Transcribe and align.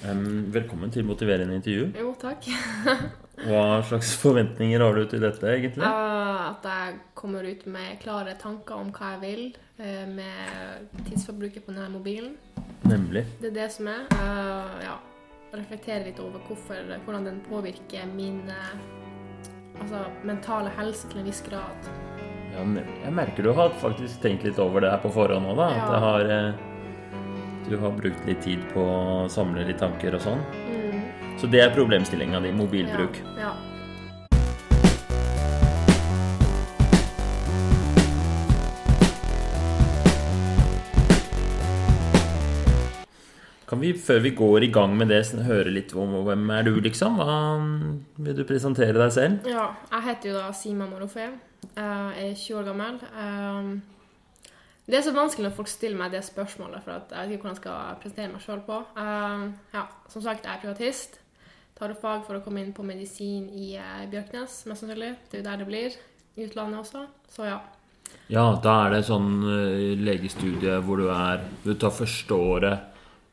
Velkommen 0.00 0.90
til 0.92 1.04
motiverende 1.04 1.54
intervju. 1.58 1.90
Jo, 2.00 2.12
takk. 2.20 2.46
Hva 3.44 3.80
slags 3.88 4.14
forventninger 4.20 4.80
har 4.80 4.96
du 4.96 5.04
til 5.08 5.20
dette, 5.24 5.44
egentlig? 5.48 5.84
At 5.84 6.64
jeg 6.64 6.94
kommer 7.16 7.44
ut 7.44 7.66
med 7.68 7.98
klare 8.02 8.34
tanker 8.40 8.80
om 8.80 8.90
hva 8.96 9.14
jeg 9.14 9.20
vil 9.22 9.42
eh, 9.80 10.04
med 10.08 11.04
tidsforbruket 11.06 11.64
på 11.66 11.72
denne 11.72 11.88
mobilen. 11.92 12.34
Nemlig. 12.88 13.26
Det 13.40 13.50
er 13.52 13.56
det 13.62 13.68
som 13.72 13.88
er. 13.92 14.06
Eh, 14.16 14.74
ja, 14.86 14.96
reflektere 15.56 16.04
litt 16.08 16.20
over 16.20 16.40
hvorfor, 16.48 16.80
hvordan 17.06 17.28
den 17.30 17.40
påvirker 17.48 18.08
min 18.12 18.40
eh, 18.48 18.74
altså, 19.80 20.04
mentale 20.28 20.72
helse 20.80 21.08
til 21.12 21.22
en 21.22 21.28
viss 21.28 21.44
grad. 21.48 21.92
Ja. 22.52 22.64
Jeg 23.06 23.12
merker 23.14 23.46
du 23.46 23.52
har 23.56 23.72
faktisk 23.80 24.20
tenkt 24.24 24.44
litt 24.48 24.58
over 24.60 24.84
det 24.84 24.90
her 24.92 25.00
på 25.04 25.12
forhånd 25.16 25.48
òg, 25.52 25.60
da. 25.60 25.70
At 25.70 25.80
Ja. 25.80 25.88
det 25.92 26.02
har, 26.08 26.34
du 27.70 27.76
har 27.76 27.92
brukt 27.94 28.26
litt 28.26 28.40
tid 28.42 28.62
på 28.74 28.82
å 28.82 29.26
samle 29.30 29.62
litt 29.62 29.78
tanker 29.78 30.16
og 30.18 30.22
sånn. 30.24 30.40
Mm, 30.66 31.02
Så 31.38 31.46
det 31.46 31.60
er 31.62 31.70
problemstillinga 31.70 32.40
di. 32.42 32.50
Mobilbruk. 32.52 33.20
Ja. 33.38 33.44
ja. 33.46 33.52
Kan 43.70 43.78
vi, 43.78 43.92
før 43.94 44.18
vi 44.24 44.34
går 44.34 44.66
i 44.66 44.72
gang 44.74 44.96
med 44.98 45.12
det, 45.14 45.22
høre 45.46 45.70
litt 45.70 45.94
om 45.94 46.18
hvem 46.26 46.50
er 46.50 46.66
du, 46.66 46.72
liksom? 46.82 47.22
Hva 47.22 47.38
vil 48.18 48.34
du 48.34 48.42
presentere 48.48 48.98
deg 48.98 49.14
selv? 49.14 49.46
Ja, 49.46 49.68
jeg 49.92 50.08
heter 50.08 50.32
jo 50.32 50.36
da 50.40 50.50
Sima 50.50 50.90
Morofé. 50.90 51.30
Jeg 51.78 52.26
er 52.26 52.34
20 52.34 52.58
år 52.58 52.70
gammel. 52.72 52.98
Det 54.90 54.98
er 54.98 55.04
så 55.06 55.12
vanskelig 55.14 55.46
når 55.46 55.56
folk 55.56 55.68
stiller 55.70 55.98
meg 56.00 56.10
det 56.14 56.24
spørsmålet, 56.26 56.82
for 56.82 56.92
jeg 56.96 57.02
vet 57.06 57.34
ikke 57.36 57.44
hvordan 57.44 57.54
jeg 57.54 57.62
skal 57.62 57.98
presentere 58.02 58.32
meg 58.32 58.42
sjøl 58.44 58.62
på. 58.66 58.78
Uh, 58.98 59.50
Ja, 59.76 59.84
som 60.10 60.22
sagt, 60.24 60.44
jeg 60.44 60.56
er 60.56 60.62
privatist. 60.64 61.20
Tar 61.78 61.94
opp 61.94 62.00
fag 62.02 62.24
for 62.26 62.36
å 62.36 62.42
komme 62.44 62.60
inn 62.64 62.72
på 62.76 62.82
medisin 62.84 63.46
i 63.54 63.76
uh, 63.78 64.02
Bjørknes, 64.10 64.64
mest 64.66 64.82
sannsynlig. 64.82 65.14
Det 65.30 65.38
er 65.38 65.44
jo 65.44 65.48
der 65.50 65.62
det 65.62 65.68
blir. 65.70 65.98
I 66.36 66.46
utlandet 66.48 66.80
også. 66.82 67.04
Så 67.30 67.46
ja. 67.46 67.60
Ja, 68.30 68.44
da 68.62 68.74
er 68.86 68.96
det 68.96 69.04
sånn 69.06 69.30
uh, 69.46 69.94
legestudie 70.02 70.80
hvor 70.82 70.98
du 70.98 71.08
er 71.14 71.44
Du 71.62 71.72
tar 71.78 71.94
første 71.94 72.34
året 72.34 72.86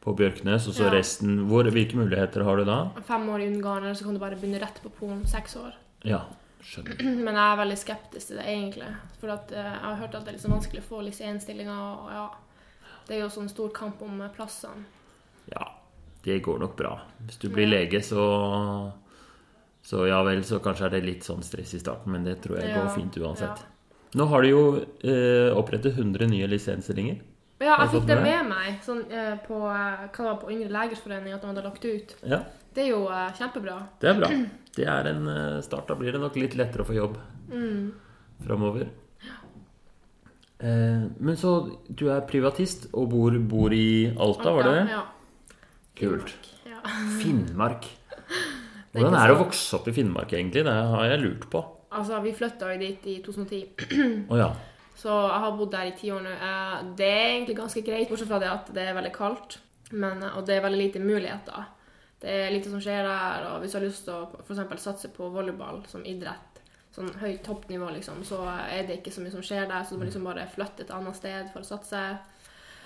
på 0.06 0.14
Bjørknes, 0.16 0.68
og 0.70 0.78
så 0.78 0.86
Ja. 0.88 0.94
resten 0.94 1.48
hvor, 1.50 1.66
Hvilke 1.74 1.98
muligheter 1.98 2.46
har 2.46 2.58
du 2.62 2.66
da? 2.70 2.78
Fem 3.10 3.26
år 3.34 3.42
i 3.42 3.48
Ungarn, 3.50 3.84
eller 3.84 3.98
så 3.98 4.06
kan 4.06 4.14
du 4.14 4.22
bare 4.22 4.38
begynne 4.38 4.62
rett 4.62 4.78
på 4.84 4.94
Polen. 4.94 5.26
Seks 5.28 5.58
år. 5.58 5.74
Ja, 6.06 6.22
skjønner. 6.64 7.02
Men 7.26 7.34
jeg 7.36 7.44
er 7.52 7.58
veldig 7.62 7.78
skeptisk 7.78 8.28
til 8.32 8.38
det, 8.42 8.46
egentlig. 8.48 8.90
For 9.22 9.34
at, 9.34 9.52
eh, 9.52 9.64
jeg 9.72 9.84
har 9.86 9.96
hørt 10.02 10.16
at 10.16 10.26
det 10.26 10.36
er 10.36 10.40
så 10.44 10.52
vanskelig 10.52 10.84
å 10.84 10.88
få 10.90 11.02
LIS1-stillinger, 11.06 11.82
og 12.04 12.12
ja 12.12 12.28
Det 13.08 13.16
er 13.16 13.22
jo 13.24 13.30
sånn 13.32 13.48
stor 13.50 13.70
kamp 13.72 14.02
om 14.04 14.22
eh, 14.22 14.32
plassene. 14.36 14.84
Ja, 15.54 15.70
det 16.26 16.42
går 16.44 16.60
nok 16.60 16.76
bra. 16.76 16.98
Hvis 17.26 17.38
du 17.40 17.50
blir 17.50 17.68
lege, 17.70 18.02
så 18.04 18.92
Så 19.88 20.04
ja 20.10 20.20
vel, 20.28 20.42
så 20.44 20.60
kanskje 20.60 20.86
er 20.90 20.90
det 20.98 21.06
litt 21.06 21.24
sånn 21.24 21.44
stress 21.46 21.74
i 21.78 21.80
starten, 21.80 22.12
men 22.12 22.26
det 22.28 22.42
tror 22.44 22.58
jeg 22.60 22.74
går 22.76 22.88
Ja, 22.90 22.94
fint 22.96 23.16
uansett. 23.24 23.62
Nå 24.16 24.26
har 24.28 24.42
du 24.44 24.50
jo 24.50 24.62
eh, 25.04 25.54
opprettet 25.56 25.96
100 25.98 26.28
nye 26.28 26.48
lisensstillinger. 26.48 27.22
Ja, 27.60 27.76
Har 27.78 27.86
jeg 27.88 27.94
du 27.94 27.96
fikk 28.00 28.08
det 28.12 28.18
med 28.22 28.44
med 28.44 28.50
meg 28.52 28.82
sånn, 28.86 29.00
eh, 29.10 29.38
på, 29.48 29.56
eh, 29.66 30.04
hva 30.12 30.12
det 30.12 30.26
var 30.28 30.36
på 30.42 30.52
Yngre 30.52 30.70
legers 30.70 31.00
forening 31.02 31.34
at 31.34 31.42
de 31.42 31.48
hadde 31.48 31.64
lagt 31.64 31.86
ut. 31.86 32.16
Ja, 32.28 32.42
Det 32.76 32.84
er 32.84 32.90
jo 32.92 33.08
eh, 33.10 33.32
kjempebra. 33.40 33.78
det 34.02 34.10
er 34.12 34.20
bra. 34.20 34.30
Det 34.78 34.86
er 34.86 35.10
en 35.10 35.28
eh, 35.32 35.60
start. 35.66 35.88
Da 35.90 35.96
blir 35.98 36.14
det 36.14 36.22
nok 36.22 36.36
litt 36.38 36.56
lettere 36.60 36.86
å 36.86 36.90
få 36.92 36.96
jobb 36.98 37.18
Mm. 37.48 37.92
framover. 38.44 38.90
Eh, 40.60 41.04
men 41.22 41.36
så 41.38 41.52
du 41.90 42.08
er 42.10 42.24
privatist 42.30 42.88
og 42.98 43.10
bor, 43.14 43.36
bor 43.50 43.74
i 43.76 44.10
Alta, 44.18 44.54
var 44.56 44.66
det 44.68 44.74
det? 44.80 44.86
Ja. 44.96 45.04
Kult. 45.98 46.34
ja. 46.66 46.82
Finnmark. 47.22 47.86
Hvordan 48.98 49.14
er 49.20 49.30
det 49.30 49.36
å 49.38 49.44
vokse 49.44 49.78
opp 49.78 49.88
i 49.92 49.94
Finnmark, 49.94 50.34
egentlig? 50.34 50.64
Det 50.66 50.74
har 50.74 51.06
jeg 51.12 51.22
lurt 51.22 51.46
på. 51.54 51.62
Altså, 51.98 52.18
vi 52.24 52.34
flytta 52.36 52.72
jo 52.74 52.80
dit 52.82 53.06
i 53.14 53.20
2010, 53.26 54.26
Oh, 54.32 54.38
ja. 54.40 54.50
så 55.02 55.14
jeg 55.14 55.42
har 55.46 55.56
bodd 55.60 55.72
der 55.76 55.92
i 55.92 55.96
ti 56.00 56.10
år 56.14 56.24
nå. 56.26 56.34
Eh, 56.34 56.78
Det 56.98 57.06
er 57.14 57.30
egentlig 57.36 57.58
ganske 57.62 57.84
greit, 57.86 58.10
bortsett 58.10 58.28
fra 58.32 58.40
det 58.42 58.50
at 58.52 58.74
det 58.74 58.88
er 58.90 58.98
veldig 58.98 59.14
kaldt. 59.16 59.60
Men, 59.94 60.24
eh, 60.26 60.34
og 60.38 60.46
det 60.50 60.58
er 60.58 60.66
veldig 60.66 60.82
lite 60.82 61.00
muligheter. 61.04 61.68
Det 62.22 62.34
er 62.34 62.54
lite 62.54 62.72
som 62.72 62.82
skjer 62.82 63.04
der, 63.06 63.44
og 63.52 63.60
hvis 63.62 63.74
du 63.74 63.78
har 63.78 63.86
lyst 63.86 64.08
til 64.08 64.16
å 64.16 64.30
for 64.32 64.56
eksempel 64.56 64.80
satse 64.82 65.12
på 65.14 65.28
volleyball 65.34 65.84
som 65.90 66.06
idrett, 66.08 66.62
sånn 66.96 67.12
høyt 67.22 67.44
toppnivå, 67.46 67.92
liksom, 67.94 68.24
så 68.26 68.40
er 68.48 68.88
det 68.88 69.00
ikke 69.00 69.14
så 69.14 69.22
mye 69.22 69.36
som 69.36 69.44
skjer 69.46 69.68
der, 69.70 69.84
så 69.86 69.94
du 69.94 70.02
må 70.02 70.08
liksom 70.08 70.26
bare 70.26 70.48
flytte 70.50 70.88
et 70.88 70.94
annet 70.96 71.18
sted 71.20 71.52
for 71.54 71.62
å 71.62 71.70
satse. 71.70 72.02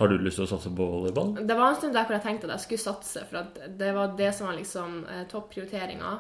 Har 0.02 0.12
du 0.12 0.18
lyst 0.20 0.42
til 0.42 0.48
å 0.48 0.52
satse 0.52 0.72
på 0.76 0.90
volleyball? 0.96 1.36
Det 1.48 1.56
var 1.56 1.72
en 1.72 1.80
stund 1.80 1.96
der 1.96 2.08
hvor 2.10 2.18
jeg 2.18 2.26
tenkte 2.26 2.50
at 2.50 2.58
jeg 2.58 2.66
skulle 2.66 2.84
satse, 2.84 3.24
for 3.30 3.56
det 3.80 3.96
var 3.96 4.16
det 4.20 4.34
som 4.36 4.50
var 4.50 4.60
liksom 4.60 5.00
eh, 5.06 5.24
topprioriteringa. 5.32 6.18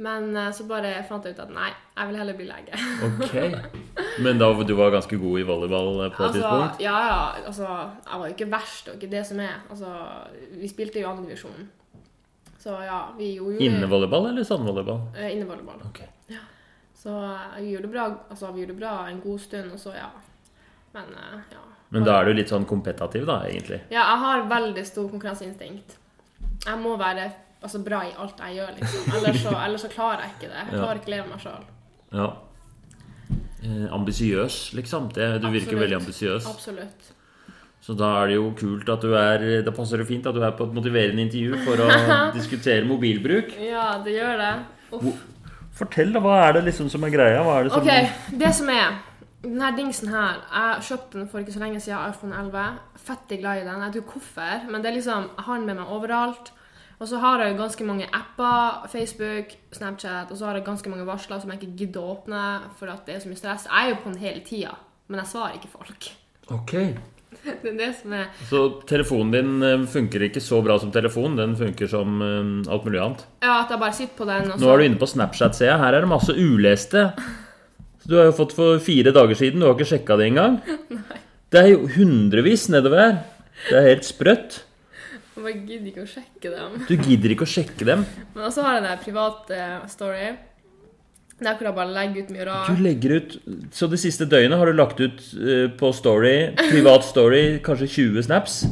Men 0.00 0.30
eh, 0.36 0.50
så 0.56 0.64
bare 0.64 0.94
fant 1.08 1.26
jeg 1.28 1.36
ut 1.36 1.42
at 1.44 1.50
nei, 1.52 1.68
jeg 1.92 2.08
vil 2.08 2.20
heller 2.22 2.38
bli 2.38 2.46
lege. 2.48 2.78
Ok. 3.10 3.34
Men 4.24 4.40
da 4.40 4.48
du 4.64 4.72
var 4.78 4.94
ganske 4.94 5.18
god 5.20 5.42
i 5.42 5.44
volleyball 5.46 5.90
eh, 6.06 6.14
på 6.14 6.24
et 6.24 6.30
altså, 6.30 6.38
tidspunkt? 6.40 6.80
ja, 6.82 6.96
ja, 7.04 7.20
altså, 7.50 7.68
jeg 8.06 8.22
var 8.22 8.24
jo 8.24 8.36
ikke 8.38 8.48
verst, 8.54 8.88
og 8.88 8.96
ikke 8.96 9.12
det 9.12 9.26
som 9.28 9.42
er. 9.44 9.60
Altså, 9.68 9.92
vi 10.56 10.72
spilte 10.72 11.04
jo 11.04 11.12
andredivisjon. 11.12 11.68
Så 12.60 12.74
ja, 12.84 12.98
vi 13.18 13.30
gjorde 13.38 13.56
jo 13.56 13.60
Innevolleyball 13.70 14.26
eller 14.30 14.44
sandvolleyball? 14.44 15.00
Eh, 15.16 15.30
Innevolleyball. 15.36 15.80
Ok. 15.88 16.02
Så 17.00 17.14
eh, 17.24 17.60
vi 17.62 17.70
gjorde 17.72 17.86
det 17.88 17.92
bra, 17.94 18.04
altså, 18.30 18.50
vi 18.52 18.60
gjorde 18.60 18.74
det 18.74 18.80
bra 18.82 18.94
en 19.08 19.20
god 19.24 19.40
stund, 19.40 19.72
og 19.72 19.80
så 19.80 19.94
ja. 19.96 20.10
Men 20.92 21.14
eh, 21.16 21.38
ja. 21.54 21.62
Men 21.88 22.04
da 22.06 22.18
er 22.20 22.28
du 22.28 22.34
litt 22.36 22.52
sånn 22.52 22.66
kompetativ, 22.70 23.24
da, 23.26 23.38
egentlig? 23.48 23.80
Ja, 23.90 24.02
jeg 24.12 24.18
har 24.24 24.44
veldig 24.50 24.84
stor 24.86 25.08
konkurranseinstinkt. 25.10 25.96
Jeg 26.66 26.76
må 26.78 26.92
være 27.00 27.24
altså, 27.62 27.80
bra 27.82 28.02
i 28.06 28.12
alt 28.20 28.38
jeg 28.44 28.58
gjør, 28.60 28.76
liksom. 28.76 29.08
Ellers 29.16 29.40
så, 29.42 29.54
ellers 29.64 29.86
så 29.86 29.90
klarer 29.96 30.26
jeg 30.26 30.36
ikke 30.36 30.52
det. 30.52 30.60
Jeg 30.60 30.76
Ja. 30.76 30.82
klarer 30.84 31.00
ikke 31.00 31.10
å 31.10 31.14
leve 31.16 31.32
meg 31.32 31.42
sjøl. 31.46 31.64
Ja. 32.20 32.28
Eh, 33.64 33.88
ambisiøs, 33.96 34.60
liksom. 34.78 35.08
Det, 35.16 35.30
du 35.42 35.48
virker 35.56 35.80
veldig 35.80 35.98
ambisiøs. 36.02 36.46
Absolutt. 36.52 37.10
Så 37.80 37.94
da 37.96 38.10
er 38.20 38.28
det 38.28 38.36
jo 38.36 38.50
kult 38.58 38.88
at 38.92 39.00
du 39.00 39.14
er 39.16 39.62
Da 39.64 39.72
passer 39.72 40.02
det 40.02 40.06
fint 40.10 40.26
at 40.28 40.36
du 40.36 40.42
er 40.44 40.52
på 40.52 40.66
et 40.68 40.74
motiverende 40.76 41.22
intervju 41.24 41.62
for 41.64 41.80
å 41.80 41.88
diskutere 42.38 42.84
mobilbruk. 42.88 43.54
Ja, 43.56 43.94
det 44.04 44.18
gjør 44.18 44.36
det. 44.42 44.54
Uff. 44.98 45.22
Fortell, 45.80 46.12
da. 46.12 46.20
Hva 46.20 46.34
er 46.48 46.58
det 46.58 46.66
liksom 46.68 46.90
som 46.92 47.06
er 47.08 47.14
greia? 47.14 47.40
Hva 47.46 47.56
er 47.60 47.68
det 47.68 47.72
som 47.72 47.80
Ok, 47.86 48.36
det 48.42 48.52
som 48.58 48.68
er 48.74 48.98
den 49.40 49.60
her 49.64 49.72
dingsen 49.72 50.10
her 50.12 50.42
Jeg 50.52 50.82
kjøpte 50.90 51.16
den 51.16 51.28
for 51.30 51.40
ikke 51.40 51.54
så 51.54 51.62
lenge 51.62 51.80
siden, 51.80 52.10
iPhone 52.12 52.36
11. 52.36 52.64
Fettig 53.00 53.38
glad 53.40 53.62
i 53.62 53.64
den. 53.64 53.78
Jeg 53.80 53.94
vet 53.94 54.00
ikke 54.02 54.18
hvorfor, 54.18 54.66
men 54.70 54.82
det 54.82 54.90
er 54.90 54.98
liksom, 54.98 55.30
jeg 55.38 55.46
har 55.46 55.62
den 55.62 55.70
med 55.70 55.78
meg 55.80 55.94
overalt. 55.96 56.50
Og 57.00 57.08
så 57.08 57.16
har 57.22 57.40
jeg 57.40 57.56
ganske 57.56 57.86
mange 57.88 58.08
apper. 58.12 58.84
Facebook, 58.92 59.54
Snapchat. 59.72 60.28
Og 60.28 60.36
så 60.36 60.50
har 60.50 60.58
jeg 60.58 60.66
ganske 60.66 60.92
mange 60.92 61.06
varsler 61.08 61.40
som 61.40 61.54
jeg 61.54 61.62
ikke 61.62 61.78
gidder 61.78 62.04
å 62.04 62.12
åpne 62.18 62.42
for 62.76 62.92
at 62.92 63.06
det 63.08 63.16
er 63.16 63.24
så 63.24 63.32
mye 63.32 63.40
stress. 63.40 63.64
Jeg 63.70 63.86
er 63.86 63.94
jo 63.94 64.02
på 64.02 64.12
den 64.12 64.20
hele 64.20 64.44
tida, 64.44 64.74
men 65.08 65.22
jeg 65.22 65.32
svarer 65.32 65.56
ikke 65.56 65.72
folk. 65.78 66.10
Ok. 66.52 66.76
Det 67.30 67.70
er 67.70 67.76
det 67.78 67.90
som 67.96 68.12
er 68.16 68.24
Så 68.48 68.60
telefonen 68.90 69.30
din 69.32 69.66
eh, 69.66 69.84
funker 69.90 70.24
ikke 70.26 70.42
så 70.42 70.58
bra 70.66 70.76
som 70.82 70.90
telefon. 70.94 71.36
Den 71.38 71.54
funker 71.58 71.88
som 71.90 72.18
eh, 72.24 72.72
alt 72.72 72.88
mulig 72.88 73.00
annet. 73.00 73.22
Ja, 73.44 73.60
at 73.62 73.70
jeg 73.72 73.82
bare 73.82 73.96
sitter 73.96 74.18
på 74.18 74.26
den, 74.28 74.50
og 74.50 74.58
så 74.58 74.64
Nå 74.64 74.72
er 74.72 74.82
du 74.82 74.86
inne 74.88 75.00
på 75.00 75.08
Snapchat, 75.10 75.56
ser 75.58 75.70
jeg. 75.72 75.80
Her 75.82 75.96
er 75.96 76.04
det 76.06 76.10
masse 76.10 76.34
uleste. 76.34 77.04
Så 78.00 78.10
du 78.10 78.16
har 78.18 78.30
jo 78.30 78.36
fått 78.40 78.56
for 78.56 78.80
fire 78.82 79.14
dager 79.14 79.38
siden. 79.38 79.62
Du 79.62 79.68
har 79.68 79.78
ikke 79.78 79.92
sjekka 79.92 80.18
det 80.20 80.30
engang. 80.32 80.58
Nei. 80.96 81.20
Det 81.50 81.62
er 81.64 81.72
jo 81.72 81.86
hundrevis 81.96 82.68
nedover 82.70 83.00
her. 83.02 83.16
Det 83.68 83.78
er 83.78 83.88
helt 83.88 84.06
sprøtt. 84.06 84.60
Jeg 85.40 85.42
bare 85.46 85.56
gidder 85.64 85.88
ikke 85.90 86.04
å 86.04 86.10
sjekke 86.10 86.52
dem. 86.52 86.76
Du 86.86 86.94
gidder 86.98 87.32
ikke 87.34 87.46
å 87.46 87.50
sjekke 87.50 87.86
dem. 87.88 88.04
Men 88.34 88.46
også 88.50 88.64
har 88.66 88.76
jeg 88.76 88.82
den 88.84 88.90
der 88.90 89.02
private 89.06 89.60
story. 89.90 90.28
Der 91.40 91.56
hvor 91.56 91.66
jeg 91.70 91.74
bare 91.74 91.92
legger 91.94 92.22
ut 92.24 92.30
mye 92.34 92.56
Du 92.68 92.82
legger 92.84 93.16
ut 93.16 93.36
Så 93.72 93.88
det 93.90 94.00
siste 94.02 94.28
døgnet 94.28 94.60
har 94.60 94.68
du 94.68 94.76
lagt 94.76 95.00
ut 95.00 95.22
uh, 95.40 95.68
på 95.80 95.92
story, 95.96 96.52
privat 96.58 97.06
story, 97.08 97.44
kanskje 97.64 97.88
20 97.88 98.26
snaps? 98.28 98.62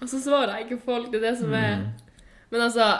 Og 0.00 0.08
så 0.10 0.20
svarer 0.20 0.58
jeg 0.58 0.66
ikke 0.66 0.82
folk. 0.84 1.10
Det 1.12 1.20
er 1.22 1.30
det 1.30 1.36
som 1.38 1.54
er 1.54 1.86
Men 2.50 2.66
altså, 2.66 2.90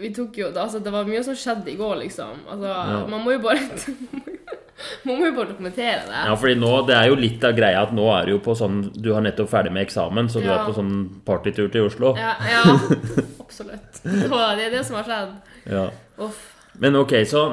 vi 0.00 0.12
tok 0.16 0.38
jo 0.38 0.50
altså, 0.50 0.82
Det 0.82 0.92
var 0.92 1.08
mye 1.08 1.22
som 1.24 1.38
skjedde 1.38 1.72
i 1.72 1.78
går, 1.78 1.94
liksom. 2.04 2.44
Altså, 2.50 2.74
Man 3.08 3.24
må 3.24 3.36
jo 3.36 3.42
bare 3.46 3.62
Man 5.04 5.18
må 5.20 5.26
jo 5.28 5.34
bare 5.36 5.50
dokumentere 5.50 6.06
det. 6.06 6.20
Ja, 6.24 6.34
fordi 6.40 6.54
nå, 6.56 6.70
det 6.88 6.94
er 6.96 7.10
jo 7.10 7.18
litt 7.20 7.42
av 7.44 7.52
greia 7.52 7.82
at 7.84 7.90
nå 7.92 8.06
er 8.14 8.28
du 8.28 8.32
jo 8.32 8.38
på 8.44 8.54
sånn 8.56 8.78
Du 8.96 9.10
har 9.12 9.20
nettopp 9.24 9.50
ferdig 9.52 9.74
med 9.76 9.84
eksamen, 9.84 10.30
så 10.32 10.40
du 10.40 10.48
Ja. 10.48 10.54
er 10.56 10.70
på 10.70 10.76
sånn 10.76 10.94
partytur 11.26 11.68
til 11.72 11.84
Oslo. 11.84 12.14
Ja, 12.16 12.32
ja 12.48 12.62
absolutt. 13.44 14.00
Det 14.00 14.64
er 14.64 14.72
det 14.72 14.80
som 14.88 14.96
har 14.96 15.04
skjedd. 15.04 15.36
Ja. 15.68 15.84
Uff. 16.16 16.40
Men 16.78 16.96
ok, 16.96 17.14
så, 17.26 17.44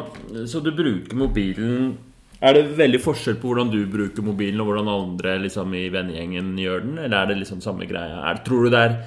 så 0.47 0.61
du 0.63 0.71
bruker 0.71 1.17
mobilen 1.17 1.95
Er 2.39 2.53
det 2.53 2.77
veldig 2.77 2.99
forskjell 3.01 3.39
på 3.41 3.49
hvordan 3.49 3.71
du 3.73 3.79
bruker 3.89 4.21
mobilen, 4.21 4.61
og 4.61 4.69
hvordan 4.69 4.91
andre 4.93 5.37
liksom, 5.41 5.73
i 5.73 5.87
vennegjengen 5.93 6.53
gjør 6.61 6.83
den? 6.85 6.99
Eller 7.01 7.23
er 7.23 7.31
det 7.31 7.39
liksom 7.41 7.63
samme 7.65 7.87
greia? 7.89 8.21
Er, 8.29 8.43
tror 8.45 8.67
du 8.67 8.73
det 8.73 8.83
er 8.89 8.99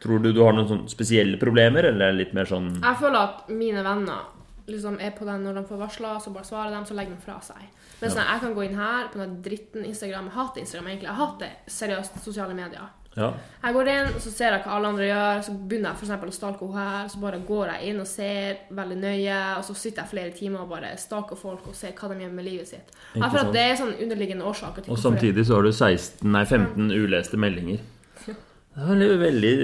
Tror 0.00 0.20
du 0.20 0.28
du 0.32 0.42
har 0.44 0.52
noen 0.52 0.68
sånne 0.68 0.92
spesielle 0.92 1.38
problemer, 1.40 1.86
eller 1.88 2.10
er 2.10 2.18
litt 2.18 2.34
mer 2.36 2.48
sånn 2.48 2.74
Jeg 2.82 2.98
føler 3.00 3.20
at 3.20 3.52
mine 3.52 3.84
venner 3.84 4.32
liksom 4.66 4.98
er 5.00 5.14
på 5.16 5.24
den 5.28 5.44
når 5.46 5.60
de 5.60 5.64
får 5.68 5.80
varsler, 5.80 6.18
så 6.20 6.32
bare 6.34 6.48
svarer 6.48 6.74
de, 6.74 6.82
så 6.88 6.96
legger 6.98 7.14
de 7.14 7.22
fra 7.22 7.36
seg. 7.44 7.62
Mens 8.00 8.16
sånn, 8.16 8.26
jeg 8.26 8.42
kan 8.42 8.54
gå 8.56 8.64
inn 8.66 8.76
her 8.76 9.10
på 9.12 9.20
den 9.22 9.36
dritten 9.44 9.86
Instagram 9.86 10.26
Jeg 10.28 10.36
hater 10.36 10.62
Instagram, 10.64 10.88
egentlig. 10.90 11.08
Jeg 11.08 11.20
hater 11.20 11.52
seriøst 11.78 12.18
sosiale 12.24 12.56
medier. 12.58 12.88
Ja. 13.16 13.30
Jeg 13.62 13.74
går 13.74 13.88
inn, 13.88 14.08
så 14.20 14.30
ser 14.30 14.52
jeg 14.52 14.62
hva 14.66 14.74
alle 14.76 14.88
andre 14.92 15.06
gjør, 15.08 15.38
så 15.46 15.52
begynner 15.56 15.94
jeg 15.94 16.00
for 16.20 16.28
å 16.28 16.34
stalke 16.36 16.66
henne 16.68 16.82
her. 16.84 17.08
Så 17.08 17.20
bare 17.22 17.40
går 17.48 17.72
jeg 17.72 17.90
inn 17.90 18.00
og 18.02 18.08
ser 18.10 18.58
veldig 18.76 18.98
nøye, 19.00 19.38
og 19.56 19.64
så 19.66 19.76
sitter 19.80 20.02
jeg 20.04 20.12
flere 20.12 20.34
timer 20.36 20.64
og 20.64 20.72
bare 20.74 20.92
stalker 21.00 21.40
folk 21.40 21.70
og 21.70 21.76
ser 21.78 21.96
hva 21.96 22.10
de 22.12 22.26
gjør 22.26 22.34
med 22.36 22.48
livet 22.48 22.72
sitt. 22.74 22.96
Jeg 23.14 23.24
føler 23.24 23.46
at 23.46 23.54
det 23.56 23.64
er 23.64 23.78
sånn 23.80 23.94
underliggende 23.96 24.48
årsaker 24.48 24.90
Og 24.92 25.00
samtidig 25.00 25.46
så 25.48 25.58
har 25.58 25.64
du 25.66 25.72
16, 25.72 26.26
nei 26.36 26.44
15 26.44 26.92
uleste 26.92 27.40
meldinger. 27.40 27.80
Det 28.26 28.84
er 28.84 28.92
en 28.92 29.20
veldig 29.22 29.54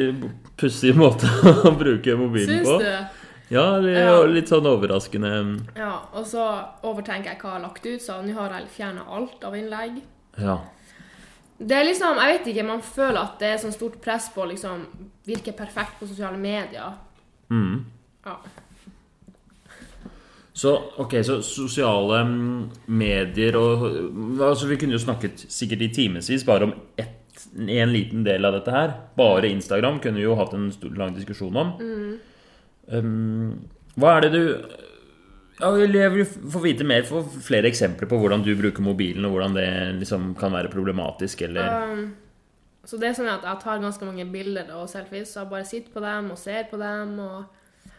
pussig 0.56 0.94
måte 0.96 1.28
å 1.68 1.74
bruke 1.76 2.16
mobilen 2.16 2.62
Syns 2.62 2.70
på. 2.70 2.78
du? 2.80 3.18
Ja, 3.52 3.64
det 3.84 3.98
er 4.00 4.06
jo 4.08 4.30
litt 4.32 4.48
sånn 4.48 4.64
overraskende. 4.64 5.32
Ja, 5.76 5.98
og 6.16 6.24
så 6.24 6.40
overtenker 6.88 7.34
jeg 7.34 7.42
hva 7.42 7.50
jeg 7.50 7.58
har 7.58 7.64
lagt 7.66 7.84
ut, 7.84 8.00
så 8.00 8.22
nå 8.24 8.32
har 8.38 8.54
jeg 8.56 8.70
fjerna 8.72 9.04
alt 9.12 9.44
av 9.44 9.58
innlegg. 9.58 9.98
Ja. 10.40 10.56
Det 11.62 11.76
er 11.78 11.86
liksom, 11.86 12.18
jeg 12.18 12.34
vet 12.34 12.50
ikke, 12.50 12.66
man 12.66 12.82
føler 12.82 13.20
at 13.22 13.38
det 13.38 13.52
er 13.52 13.62
sånn 13.62 13.74
stort 13.74 14.00
press 14.02 14.28
på 14.34 14.42
å 14.42 14.50
liksom 14.50 14.82
virke 15.28 15.54
perfekt 15.54 16.00
på 16.00 16.08
sosiale 16.10 16.40
medier. 16.40 16.96
Mm. 17.52 17.84
Ja. 18.26 18.36
Så 20.52 20.74
ok, 21.00 21.14
så 21.24 21.38
sosiale 21.46 22.18
mm, 22.28 22.58
medier 22.92 23.56
og 23.56 23.86
altså 24.44 24.68
Vi 24.68 24.76
kunne 24.76 24.98
jo 24.98 25.00
snakket 25.00 25.46
sikkert 25.48 25.86
i 25.86 25.92
timevis 25.96 26.44
bare 26.44 26.68
om 26.68 26.74
ett, 27.00 27.46
en 27.56 27.92
liten 27.92 28.26
del 28.26 28.44
av 28.44 28.58
dette 28.58 28.74
her. 28.74 28.92
Bare 29.16 29.48
Instagram 29.48 30.00
kunne 30.02 30.20
vi 30.20 30.26
jo 30.26 30.36
hatt 30.36 30.52
en 30.56 30.68
stor, 30.74 30.92
lang 30.98 31.14
diskusjon 31.16 31.56
om. 31.56 31.72
Um, 32.92 33.62
hva 33.96 34.16
er 34.16 34.26
det 34.26 34.32
du 34.34 34.42
ja, 35.60 35.70
Jeg 35.76 36.12
vil 36.14 36.24
få 36.26 36.62
vite 36.64 36.84
mer, 36.88 37.04
få 37.06 37.22
flere 37.44 37.68
eksempler 37.68 38.08
på 38.10 38.18
hvordan 38.18 38.44
du 38.44 38.54
bruker 38.58 38.84
mobilen, 38.84 39.24
og 39.28 39.36
hvordan 39.36 39.56
det 39.58 39.68
liksom 40.00 40.34
kan 40.38 40.52
være 40.52 40.72
problematisk, 40.72 41.42
eller 41.48 41.92
Um, 41.92 42.12
så 42.84 42.98
det 42.98 43.08
er 43.08 43.14
sånn 43.14 43.30
at 43.30 43.44
jeg 43.46 43.62
tar 43.62 43.82
ganske 43.82 44.06
mange 44.06 44.24
bilder 44.26 44.72
og 44.74 44.88
selfies, 44.90 45.30
så 45.30 45.44
jeg 45.44 45.52
bare 45.52 45.68
sitter 45.68 45.94
på 45.94 46.02
dem 46.02 46.32
og 46.34 46.38
ser 46.40 46.66
på 46.70 46.80
dem. 46.80 47.12
Og, 47.22 47.92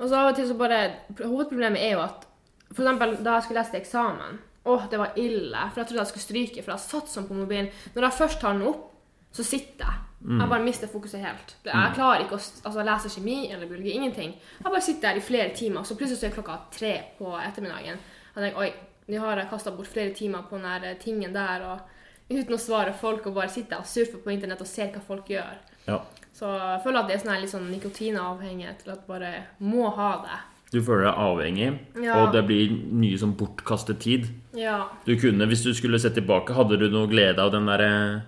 og 0.00 0.08
så 0.08 0.18
av 0.18 0.32
og 0.32 0.38
til 0.38 0.48
så 0.48 0.56
bare 0.58 0.80
Hovedproblemet 1.20 1.78
er 1.82 1.94
jo 1.94 2.02
at 2.04 2.26
For 2.72 2.82
eksempel 2.82 3.14
da 3.22 3.36
jeg 3.36 3.46
skulle 3.46 3.62
lese 3.62 3.72
til 3.72 3.80
eksamen 3.84 4.40
Åh, 4.66 4.88
det 4.90 4.98
var 4.98 5.14
ille. 5.22 5.60
For 5.70 5.78
jeg 5.78 5.86
trodde 5.86 6.00
jeg 6.00 6.10
skulle 6.10 6.24
stryke, 6.24 6.62
for 6.64 6.74
jeg 6.74 6.82
satt 6.82 7.12
sånn 7.12 7.28
på 7.28 7.36
mobilen. 7.38 7.68
Når 7.94 8.08
jeg 8.08 8.18
først 8.18 8.40
tar 8.42 8.56
den 8.56 8.66
opp, 8.66 8.88
så 9.30 9.44
sitter 9.46 9.86
jeg. 9.86 10.05
Jeg 10.24 10.48
bare 10.48 10.64
mister 10.64 10.88
fokuset 10.88 11.20
helt. 11.20 11.56
Jeg 11.64 11.92
klarer 11.94 12.24
ikke 12.24 12.38
å 12.38 12.40
altså, 12.40 12.82
lese 12.88 13.10
kjemi 13.12 13.50
eller 13.52 13.66
biologi. 13.68 13.92
Ingenting. 13.94 14.32
Jeg 14.58 14.64
bare 14.70 14.80
sitter 14.82 15.08
der 15.10 15.20
i 15.20 15.24
flere 15.24 15.50
timer, 15.54 15.84
så 15.84 15.94
plutselig 15.94 16.18
så 16.18 16.26
er 16.30 16.34
klokka 16.38 16.56
tre 16.72 16.94
på 17.18 17.34
ettermiddagen. 17.38 17.98
Jeg 18.34 18.42
tenker, 18.42 18.58
oi, 18.58 18.72
nå 19.12 19.20
har 19.22 19.38
jeg 19.42 19.50
kasta 19.50 19.70
bort 19.76 19.86
flere 19.92 20.14
timer 20.16 20.48
på 20.48 20.58
den 20.58 20.82
der 20.82 20.94
tingen 21.02 21.36
der. 21.36 21.62
og 21.62 21.78
uten 22.30 22.56
å 22.56 22.58
svare 22.58 22.92
folk 22.96 23.26
og 23.28 23.36
bare 23.36 23.52
sitte 23.52 23.78
og 23.78 23.86
surfe 23.86 24.18
på 24.22 24.32
internett 24.34 24.62
og 24.64 24.66
se 24.66 24.88
hva 24.90 25.02
folk 25.04 25.28
gjør. 25.30 25.60
Ja. 25.86 26.00
Så 26.34 26.48
jeg 26.50 26.82
føler 26.84 27.00
at 27.00 27.08
det 27.08 27.16
er 27.16 27.22
sånn 27.22 27.40
litt 27.40 27.52
sånn 27.52 27.70
nikotinavhengighet 27.70 28.82
til 28.82 28.92
at 28.96 29.04
du 29.04 29.10
bare 29.12 29.32
må 29.62 29.88
ha 29.94 30.10
det. 30.24 30.38
Du 30.74 30.80
føler 30.82 31.06
deg 31.06 31.20
avhengig, 31.22 31.68
Ja. 32.02 32.16
og 32.18 32.32
det 32.34 32.42
blir 32.48 32.72
mye 32.74 33.16
sånn 33.16 33.36
bortkastet 33.38 34.00
tid. 34.02 34.26
Ja. 34.52 34.88
Du 35.06 35.14
kunne, 35.16 35.46
hvis 35.46 35.62
du 35.62 35.72
skulle 35.72 36.00
sett 36.02 36.14
tilbake, 36.18 36.52
hadde 36.52 36.76
du 36.76 36.90
noe 36.90 37.06
glede 37.06 37.38
av 37.38 37.52
den 37.52 37.66
derre 37.70 37.86
øh, 37.86 38.20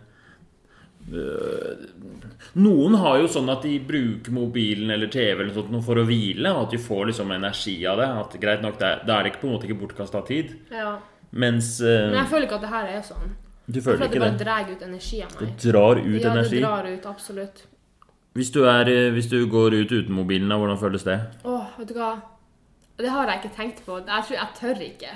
Noen 2.58 2.94
har 3.00 3.18
jo 3.22 3.28
sånn 3.30 3.48
at 3.52 3.62
de 3.66 3.74
bruker 3.84 4.34
mobilen 4.34 4.90
eller 4.94 5.10
TV 5.12 5.42
eller 5.44 5.54
sånt 5.54 5.84
for 5.86 6.00
å 6.00 6.06
hvile, 6.08 6.52
og 6.54 6.66
at 6.66 6.74
de 6.74 6.80
får 6.82 7.10
liksom 7.12 7.32
energi 7.36 7.76
av 7.86 8.00
det. 8.00 8.08
At 8.22 8.36
greit 8.42 8.62
nok, 8.64 8.78
Da 8.78 9.18
er 9.18 9.22
det 9.22 9.32
ikke 9.32 9.42
på 9.44 9.48
en 9.50 9.54
måte 9.56 9.68
ikke 9.68 9.80
bortkasta 9.84 10.24
tid. 10.26 10.56
ja. 10.70 10.98
Mens 11.30 11.80
øh, 11.84 12.08
Men 12.08 12.22
jeg 12.22 12.28
føler 12.30 12.46
ikke 12.46 12.56
at 12.56 12.62
det 12.62 12.68
her 12.72 12.86
er 12.88 13.02
sånn. 13.04 13.32
du 13.68 13.74
Jeg 13.76 13.82
føler 13.84 14.06
ikke 14.06 14.12
det? 14.12 14.20
det 14.20 14.20
bare 14.20 14.38
drar 14.44 14.70
ut 14.72 14.82
energi 14.86 15.18
av 15.22 15.34
meg. 15.34 15.40
Det 15.40 15.72
drar 15.72 15.98
ut 15.98 16.22
Ja, 16.22 16.34
det 16.34 16.60
drar 16.62 16.86
ut, 16.88 17.06
absolutt. 17.06 17.66
Hvis 18.32 18.50
du, 18.54 18.62
er, 18.64 18.88
øh, 18.88 19.12
hvis 19.12 19.28
du 19.28 19.46
går 19.46 19.74
ut 19.74 19.92
uten 19.92 20.14
mobilen, 20.14 20.48
da, 20.48 20.56
hvordan 20.56 20.78
føles 20.80 21.04
det? 21.04 21.18
Åh, 21.44 21.66
vet 21.78 21.88
du 21.88 21.94
hva? 21.98 22.14
Det 22.96 23.10
har 23.10 23.28
jeg 23.28 23.42
ikke 23.42 23.56
tenkt 23.56 23.84
på. 23.84 23.98
Jeg 24.06 24.24
tror 24.24 24.36
jeg 24.38 24.56
tør 24.60 24.80
ikke. 24.88 25.12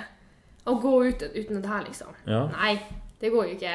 Å 0.69 0.75
gå 0.79 0.93
ut 1.09 1.23
uten 1.33 1.61
det 1.61 1.69
her, 1.71 1.83
liksom. 1.83 2.13
Ja. 2.27 2.45
Nei, 2.53 2.77
det 3.19 3.31
går 3.33 3.47
jo 3.49 3.55
ikke. 3.57 3.73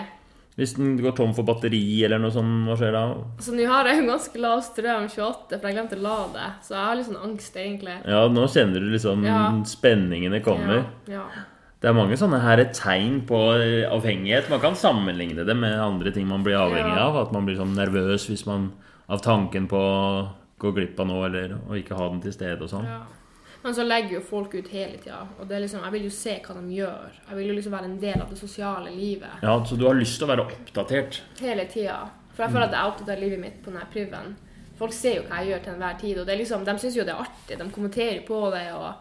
Hvis 0.58 0.72
den 0.74 0.96
går 0.98 1.14
tom 1.14 1.30
for 1.36 1.46
batteri 1.46 2.02
eller 2.02 2.18
noe 2.18 2.34
sånt, 2.34 2.64
hva 2.66 2.74
skjer 2.80 2.90
da? 2.96 3.02
Så 3.44 3.52
nå 3.54 3.66
har 3.70 3.86
jeg 3.86 4.00
jo 4.00 4.08
ganske 4.08 4.40
lav 4.42 4.62
strøm, 4.66 5.04
28, 5.12 5.54
for 5.60 5.68
jeg 5.68 5.76
glemte 5.76 5.98
å 6.00 6.02
lade. 6.02 6.48
Så 6.66 6.74
jeg 6.74 6.82
har 6.82 6.96
litt 6.98 7.06
sånn 7.06 7.20
angst, 7.28 7.54
egentlig. 7.62 7.94
Ja, 8.10 8.24
nå 8.28 8.46
kjenner 8.50 8.82
du 8.82 8.88
liksom 8.90 9.22
Ja. 9.24 9.44
spenningene 9.70 10.42
kommer. 10.42 10.82
Ja, 11.06 11.22
ja. 11.22 11.44
Det 11.80 11.86
er 11.86 11.94
mange 11.94 12.16
sånne 12.18 12.40
her 12.42 12.58
tegn 12.74 13.20
på 13.24 13.38
eh, 13.54 13.86
avhengighet. 13.86 14.48
Man 14.50 14.58
kan 14.58 14.74
sammenligne 14.74 15.44
det 15.46 15.54
med 15.54 15.78
andre 15.78 16.10
ting 16.10 16.26
man 16.26 16.42
blir 16.42 16.58
avhengig 16.58 16.98
av. 16.98 17.16
At 17.22 17.30
man 17.32 17.46
blir 17.46 17.54
sånn 17.56 17.76
nervøs 17.78 18.26
hvis 18.26 18.44
man 18.50 18.72
av 19.08 19.22
tanken 19.22 19.68
på 19.70 19.78
å 19.78 20.28
gå 20.58 20.72
glipp 20.74 20.98
av 20.98 21.06
noe 21.06 21.28
eller 21.30 21.54
å 21.70 21.78
ikke 21.78 21.94
ha 21.94 22.08
den 22.10 22.20
til 22.20 22.32
stede 22.34 22.66
og 22.66 22.72
sånn. 22.72 22.88
Men 23.68 23.74
så 23.76 23.84
legger 23.84 24.14
jo 24.16 24.20
folk 24.24 24.54
ut 24.56 24.68
hele 24.72 24.96
tida. 24.96 25.18
Og 25.36 25.48
det 25.50 25.58
liksom, 25.60 25.82
jeg 25.84 25.92
vil 25.92 26.04
jo 26.06 26.10
se 26.16 26.38
hva 26.40 26.54
de 26.56 26.70
gjør. 26.78 27.16
Jeg 27.28 27.36
vil 27.36 27.50
jo 27.50 27.56
liksom 27.58 27.74
være 27.74 27.84
en 27.90 27.98
del 28.00 28.22
av 28.24 28.30
det 28.32 28.38
sosiale 28.40 28.92
livet. 28.94 29.42
Ja, 29.44 29.58
Så 29.68 29.76
du 29.76 29.84
har 29.84 29.98
lyst 29.98 30.16
til 30.16 30.24
å 30.24 30.30
være 30.30 30.46
oppdatert? 30.46 31.18
Hele 31.42 31.66
tida. 31.68 31.98
For 32.32 32.46
jeg 32.46 32.54
føler 32.54 32.64
at 32.70 32.72
jeg 32.72 32.80
er 32.80 32.92
opptatt 32.94 33.10
av 33.12 33.20
livet 33.20 33.42
mitt 33.42 33.58
på 33.60 33.68
denne 33.74 33.84
priven. 33.92 34.32
Folk 34.78 34.96
ser 34.96 35.18
jo 35.18 35.26
hva 35.28 35.42
jeg 35.42 35.50
gjør 35.52 35.62
til 35.66 35.74
enhver 35.74 36.00
tid, 36.00 36.18
og 36.22 36.26
det 36.30 36.38
liksom, 36.40 36.64
de 36.64 36.76
syns 36.80 36.96
jo 36.96 37.04
det 37.04 37.12
er 37.12 37.20
artig. 37.26 37.58
De 37.60 37.68
kommenterer 37.76 38.24
på 38.24 38.40
det. 38.56 38.64
og 38.72 38.94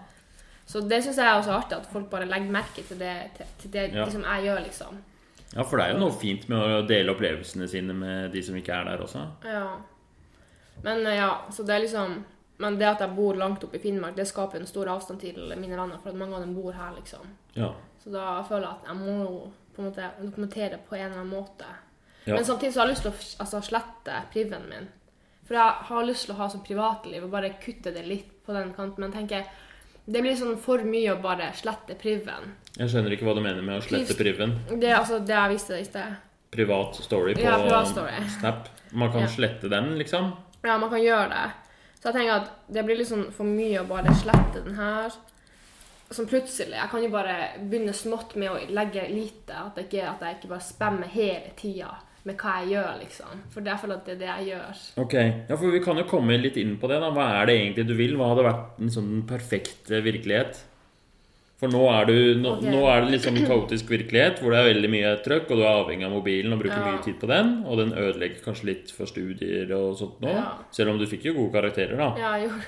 Så 0.67 0.81
det 0.89 0.99
syns 1.05 1.15
jeg 1.23 1.31
er 1.31 1.39
også 1.39 1.55
artig, 1.61 1.77
at 1.79 1.87
folk 1.95 2.09
bare 2.11 2.27
legger 2.27 2.51
merke 2.51 2.83
til 2.83 2.99
det, 2.99 3.15
til, 3.61 3.71
det 3.71 3.93
Ja. 3.93 4.03
liksom 4.03 4.23
jeg 4.27 4.43
gjør, 4.49 4.63
liksom. 4.67 4.97
Ja, 5.55 5.63
for 5.63 5.77
det 5.77 5.85
er 5.87 5.93
jo 5.93 5.99
noe 6.03 6.11
fint 6.19 6.49
med 6.49 6.59
å 6.59 6.85
dele 6.85 7.15
opplevelsene 7.15 7.69
sine 7.71 7.93
med 7.95 8.33
de 8.33 8.43
som 8.43 8.55
ikke 8.59 8.73
er 8.81 8.83
der 8.83 8.97
også. 9.07 9.23
Ja. 9.45 9.77
Men 10.83 11.05
ja, 11.07 11.37
så 11.55 11.63
det 11.63 11.75
er 11.75 11.85
liksom 11.87 12.23
Men 12.57 12.77
det 12.80 12.88
at 12.89 13.04
jeg 13.04 13.13
bor 13.15 13.38
langt 13.38 13.63
oppe 13.63 13.77
i 13.77 13.81
Finnmark, 13.83 14.15
det 14.18 14.25
skaper 14.27 14.59
en 14.59 14.69
stor 14.69 14.89
avstand 14.89 15.19
til 15.21 15.38
mine 15.59 15.77
venner, 15.77 16.00
for 16.01 16.09
at 16.09 16.18
mange 16.18 16.36
av 16.36 16.42
dem 16.42 16.56
bor 16.57 16.74
her, 16.74 16.95
liksom. 16.98 17.27
Ja. 17.54 17.74
Så 18.04 18.09
da 18.13 18.42
føler 18.48 18.65
jeg 18.65 18.77
at 18.80 18.88
jeg 18.89 18.98
må 18.98 19.18
jo 19.24 19.51
på 19.75 19.83
en 19.83 19.89
måte 19.92 20.07
dokumentere 20.24 20.80
på 20.89 20.95
en 20.98 21.06
eller 21.06 21.19
annen 21.21 21.33
måte. 21.36 21.68
Ja. 22.25 22.33
Men 22.36 22.45
samtidig 22.45 22.74
så 22.74 22.81
har 22.81 22.88
jeg 22.89 22.95
lyst 22.95 23.06
til 23.06 23.12
å 23.13 23.44
altså, 23.45 23.62
slette 23.69 24.21
priven 24.33 24.65
min. 24.71 24.88
For 25.48 25.56
jeg 25.56 25.88
har 25.89 26.07
lyst 26.07 26.25
til 26.25 26.33
å 26.33 26.39
ha 26.42 26.48
sånn 26.51 26.63
privatliv 26.65 27.24
og 27.24 27.31
bare 27.31 27.54
kutte 27.62 27.94
det 27.95 28.04
litt 28.07 28.31
på 28.45 28.56
den 28.57 28.74
kanten. 28.75 29.06
Men 29.06 29.13
tenker, 29.13 29.45
det 30.07 30.24
blir 30.25 30.36
sånn 30.39 30.57
for 30.60 30.81
mye 30.83 31.13
å 31.13 31.21
bare 31.24 31.51
slette 31.56 31.95
priven. 32.00 32.56
Jeg 32.75 32.92
skjønner 32.92 33.15
ikke 33.15 33.27
hva 33.30 33.38
du 33.38 33.44
mener 33.45 33.62
med 33.63 33.80
å 33.80 33.86
slette 33.86 34.18
priven. 34.19 34.57
Det 34.74 34.89
er 34.89 34.98
altså 34.98 35.21
det 35.24 35.38
jeg 35.38 35.53
viste 35.53 35.77
i 35.77 35.86
sted. 35.88 36.18
Privat 36.51 37.00
story 37.03 37.36
på 37.38 37.45
Ja, 37.45 37.56
privat 37.62 37.88
story. 37.94 38.18
Snap. 38.39 38.68
Man 38.92 39.12
kan 39.12 39.21
Ja. 39.21 39.27
slette 39.27 39.69
den, 39.69 39.98
liksom? 40.00 40.33
Ja, 40.63 40.77
man 40.77 40.89
kan 40.89 41.00
gjøre 41.03 41.30
det. 41.30 41.66
Så 42.07 42.13
jeg 42.13 42.21
tenker 42.21 42.38
at 42.39 42.51
det 42.71 42.81
blir 42.88 42.95
liksom 43.01 43.24
for 43.36 43.44
mye 43.51 43.81
å 43.81 43.88
bare 43.89 44.13
slette 44.15 44.62
den 44.63 44.77
her. 44.77 45.12
Som 46.08 46.24
plutselig. 46.29 46.77
Jeg 46.77 46.88
kan 46.88 47.03
jo 47.03 47.10
bare 47.12 47.34
begynne 47.60 47.91
smått 47.91 48.38
med 48.39 48.48
å 48.48 48.62
legge 48.72 49.03
lite. 49.12 49.51
At, 49.51 49.74
det 49.75 49.89
ikke, 49.89 50.05
at 50.08 50.24
jeg 50.24 50.38
ikke 50.38 50.51
bare 50.53 50.63
spammer 50.63 51.12
hele 51.12 51.51
tida 51.60 51.89
med 52.24 52.39
hva 52.39 52.53
jeg 52.62 52.77
gjør, 52.77 52.93
liksom. 53.01 53.41
For 53.51 53.65
det 53.65 53.74
er 53.74 53.81
for 53.81 53.96
at 53.98 54.08
det 54.08 54.15
er 54.15 54.22
det 54.22 54.29
jeg 54.29 54.48
gjør. 54.53 54.79
Ok, 55.03 55.17
ja, 55.20 55.58
for 55.60 55.75
Vi 55.75 55.84
kan 55.84 56.00
jo 56.00 56.08
komme 56.08 56.39
litt 56.39 56.55
inn 56.63 56.77
på 56.79 56.88
det. 56.88 57.01
da. 57.03 57.12
Hva 57.12 57.27
er 57.41 57.51
det 57.51 57.58
egentlig 57.60 57.88
du 57.91 57.93
vil? 58.00 58.15
Hva 58.15 58.31
hadde 58.31 58.48
vært 58.48 58.81
en 58.88 58.96
sånn 58.96 59.12
perfekt 59.27 59.91
eh, 59.91 60.05
virkelighet? 60.08 60.63
For 61.57 61.73
nå 61.73 61.79
er, 61.89 62.05
du, 62.05 62.17
nå, 62.37 62.51
nå 62.61 62.81
er 62.85 63.01
det 63.01 63.15
liksom 63.15 63.37
kaotisk 63.49 63.89
virkelighet, 63.89 64.43
hvor 64.43 64.53
det 64.53 64.59
er 64.59 64.67
veldig 64.67 64.89
mye 64.93 65.13
trøkk, 65.25 65.47
og 65.49 65.57
du 65.57 65.63
er 65.63 65.71
avhengig 65.71 66.05
av 66.05 66.11
mobilen 66.13 66.53
og 66.53 66.59
bruker 66.61 66.77
Ja. 66.77 66.91
mye 66.91 67.03
tid 67.03 67.17
på 67.17 67.29
den. 67.31 67.63
Og 67.65 67.79
den 67.81 67.95
ødelegger 67.97 68.43
kanskje 68.45 68.69
litt 68.69 68.91
for 68.93 69.09
studier 69.09 69.71
og 69.73 69.97
sånt 69.97 70.21
nå. 70.21 70.29
Ja. 70.35 70.51
Selv 70.71 70.93
om 70.93 70.99
du 71.01 71.07
fikk 71.09 71.25
jo 71.25 71.33
gode 71.33 71.55
karakterer, 71.57 71.97
da. 71.97 72.11
Ja, 72.21 72.35
jeg 72.37 72.49
gjorde 72.49 72.61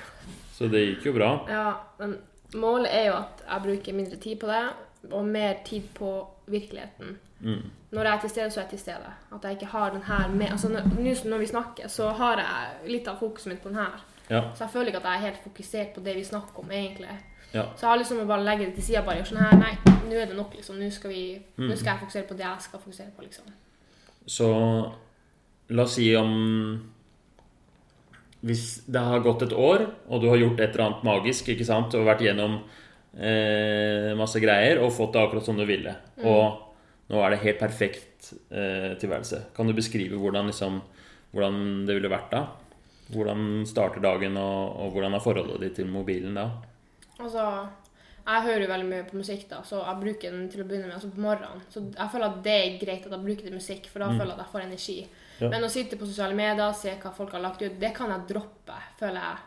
Så 0.58 0.68
det 0.72 0.82
gikk 0.88 1.06
jo 1.06 1.14
bra. 1.14 1.30
Ja, 1.48 1.68
men 2.00 2.18
målet 2.56 2.90
er 2.92 3.06
jo 3.12 3.14
at 3.20 3.44
jeg 3.46 3.66
bruker 3.68 3.94
mindre 3.94 4.18
tid 4.18 4.40
på 4.42 4.48
det, 4.50 4.64
og 5.12 5.26
mer 5.26 5.54
tid 5.64 5.86
på 5.94 6.28
virkeligheten. 6.50 7.18
Mm. 7.40 7.70
Når 7.92 8.04
jeg 8.04 8.14
er 8.14 8.20
til 8.20 8.30
stede, 8.30 8.52
så 8.52 8.60
er 8.60 8.64
jeg 8.64 8.70
til 8.74 8.80
stede. 8.80 9.14
At 9.32 9.44
jeg 9.44 9.58
ikke 9.58 9.72
har 9.72 9.94
den 9.94 10.02
her 10.04 10.28
med 10.28 10.52
Altså 10.52 10.68
nå 10.70 10.82
når 11.30 11.38
vi 11.38 11.46
snakker, 11.46 11.88
så 11.88 12.10
har 12.10 12.42
jeg 12.42 12.92
litt 12.92 13.08
av 13.08 13.20
fokuset 13.22 13.48
mitt 13.54 13.62
på 13.64 13.70
den 13.70 13.78
her. 13.78 14.02
Ja. 14.30 14.42
Så 14.54 14.66
jeg 14.66 14.74
føler 14.74 14.92
ikke 14.92 15.02
at 15.06 15.10
jeg 15.10 15.16
er 15.22 15.28
helt 15.30 15.44
fokusert 15.44 15.94
på 15.96 16.04
det 16.04 16.16
vi 16.16 16.24
snakker 16.24 16.60
om, 16.60 16.72
egentlig. 16.72 17.16
Ja. 17.54 17.64
Så 17.76 17.82
jeg 17.82 17.90
har 17.90 17.98
liksom 17.98 18.20
å 18.24 18.28
bare 18.30 18.44
legge 18.46 18.66
det 18.68 18.76
til 18.76 18.84
sida, 18.84 19.02
bare 19.06 19.18
gjøre 19.22 19.32
sånn 19.32 19.42
her 19.42 19.58
Nei, 19.58 19.72
nå 20.10 20.16
er 20.22 20.28
det 20.30 20.36
nok, 20.38 20.54
liksom. 20.56 20.78
Nå 20.80 20.90
skal, 20.94 21.10
vi, 21.12 21.24
Mm. 21.58 21.68
nå 21.70 21.76
skal 21.78 21.94
jeg 21.96 22.04
fokusere 22.04 22.28
på 22.30 22.38
det 22.38 22.46
jeg 22.46 22.62
skal 22.68 22.80
fokusere 22.80 23.12
på, 23.18 23.24
liksom. 23.26 23.46
Så 24.30 24.48
la 25.70 25.84
oss 25.84 25.96
si 25.98 26.12
om 26.16 26.32
Hvis 28.46 28.86
det 28.88 29.02
har 29.04 29.20
gått 29.20 29.42
et 29.44 29.52
år, 29.54 29.82
og 30.08 30.22
du 30.22 30.30
har 30.30 30.38
gjort 30.40 30.60
et 30.64 30.70
eller 30.72 30.86
annet 30.86 31.04
magisk, 31.04 31.50
ikke 31.52 31.66
sant, 31.68 31.94
og 32.00 32.06
vært 32.08 32.22
gjennom 32.24 32.54
eh, 33.20 34.14
masse 34.16 34.40
greier 34.40 34.80
og 34.80 34.94
fått 34.96 35.12
det 35.18 35.24
akkurat 35.26 35.44
som 35.44 35.58
du 35.60 35.66
ville, 35.68 35.92
og 36.24 36.62
nå 37.12 37.20
er 37.26 37.34
det 37.34 37.42
helt 37.44 37.60
perfekt 37.60 38.30
eh, 38.54 38.94
tilværelse. 39.02 39.42
Kan 39.58 39.68
du 39.68 39.74
beskrive 39.76 40.16
hvordan, 40.16 40.48
liksom, 40.54 40.80
hvordan 41.34 41.60
det 41.90 41.98
ville 41.98 42.12
vært 42.14 42.32
da? 42.32 42.46
Hvordan 43.12 43.66
starter 43.68 44.00
dagen, 44.06 44.38
og, 44.38 44.78
og 44.86 44.92
hvordan 44.96 45.18
er 45.18 45.26
forholdet 45.26 45.60
ditt 45.66 45.76
til 45.82 45.90
mobilen 45.92 46.38
da? 46.40 46.48
Altså, 47.20 47.46
jeg 48.30 48.46
hører 48.46 48.64
jo 48.64 48.70
veldig 48.70 48.88
mye 48.90 49.06
på 49.08 49.18
musikk, 49.18 49.46
da, 49.50 49.60
så 49.66 49.82
jeg 49.82 50.02
bruker 50.04 50.34
den 50.36 50.50
til 50.52 50.62
å 50.64 50.68
begynne 50.70 50.88
med 50.90 50.98
altså 50.98 51.10
på 51.12 51.24
morgenen. 51.24 51.64
Så 51.74 51.82
jeg 51.88 52.14
føler 52.14 52.28
at 52.30 52.42
det 52.46 52.56
er 52.56 52.78
greit 52.82 53.08
at 53.08 53.16
jeg 53.16 53.26
bruker 53.26 53.48
til 53.48 53.58
musikk, 53.58 53.90
for 53.92 54.04
da 54.04 54.10
føler 54.12 54.30
jeg 54.30 54.36
at 54.38 54.44
jeg 54.44 54.54
får 54.54 54.66
energi. 54.66 54.98
Ja. 55.40 55.50
Men 55.54 55.66
å 55.66 55.72
sitte 55.72 56.00
på 56.00 56.08
sosiale 56.08 56.38
medier, 56.38 56.76
se 56.78 56.94
hva 57.02 57.14
folk 57.16 57.34
har 57.36 57.44
lagt 57.44 57.64
ut, 57.64 57.80
det 57.82 57.92
kan 57.98 58.14
jeg 58.14 58.28
droppe, 58.30 58.78
føler 59.00 59.20
jeg. 59.24 59.46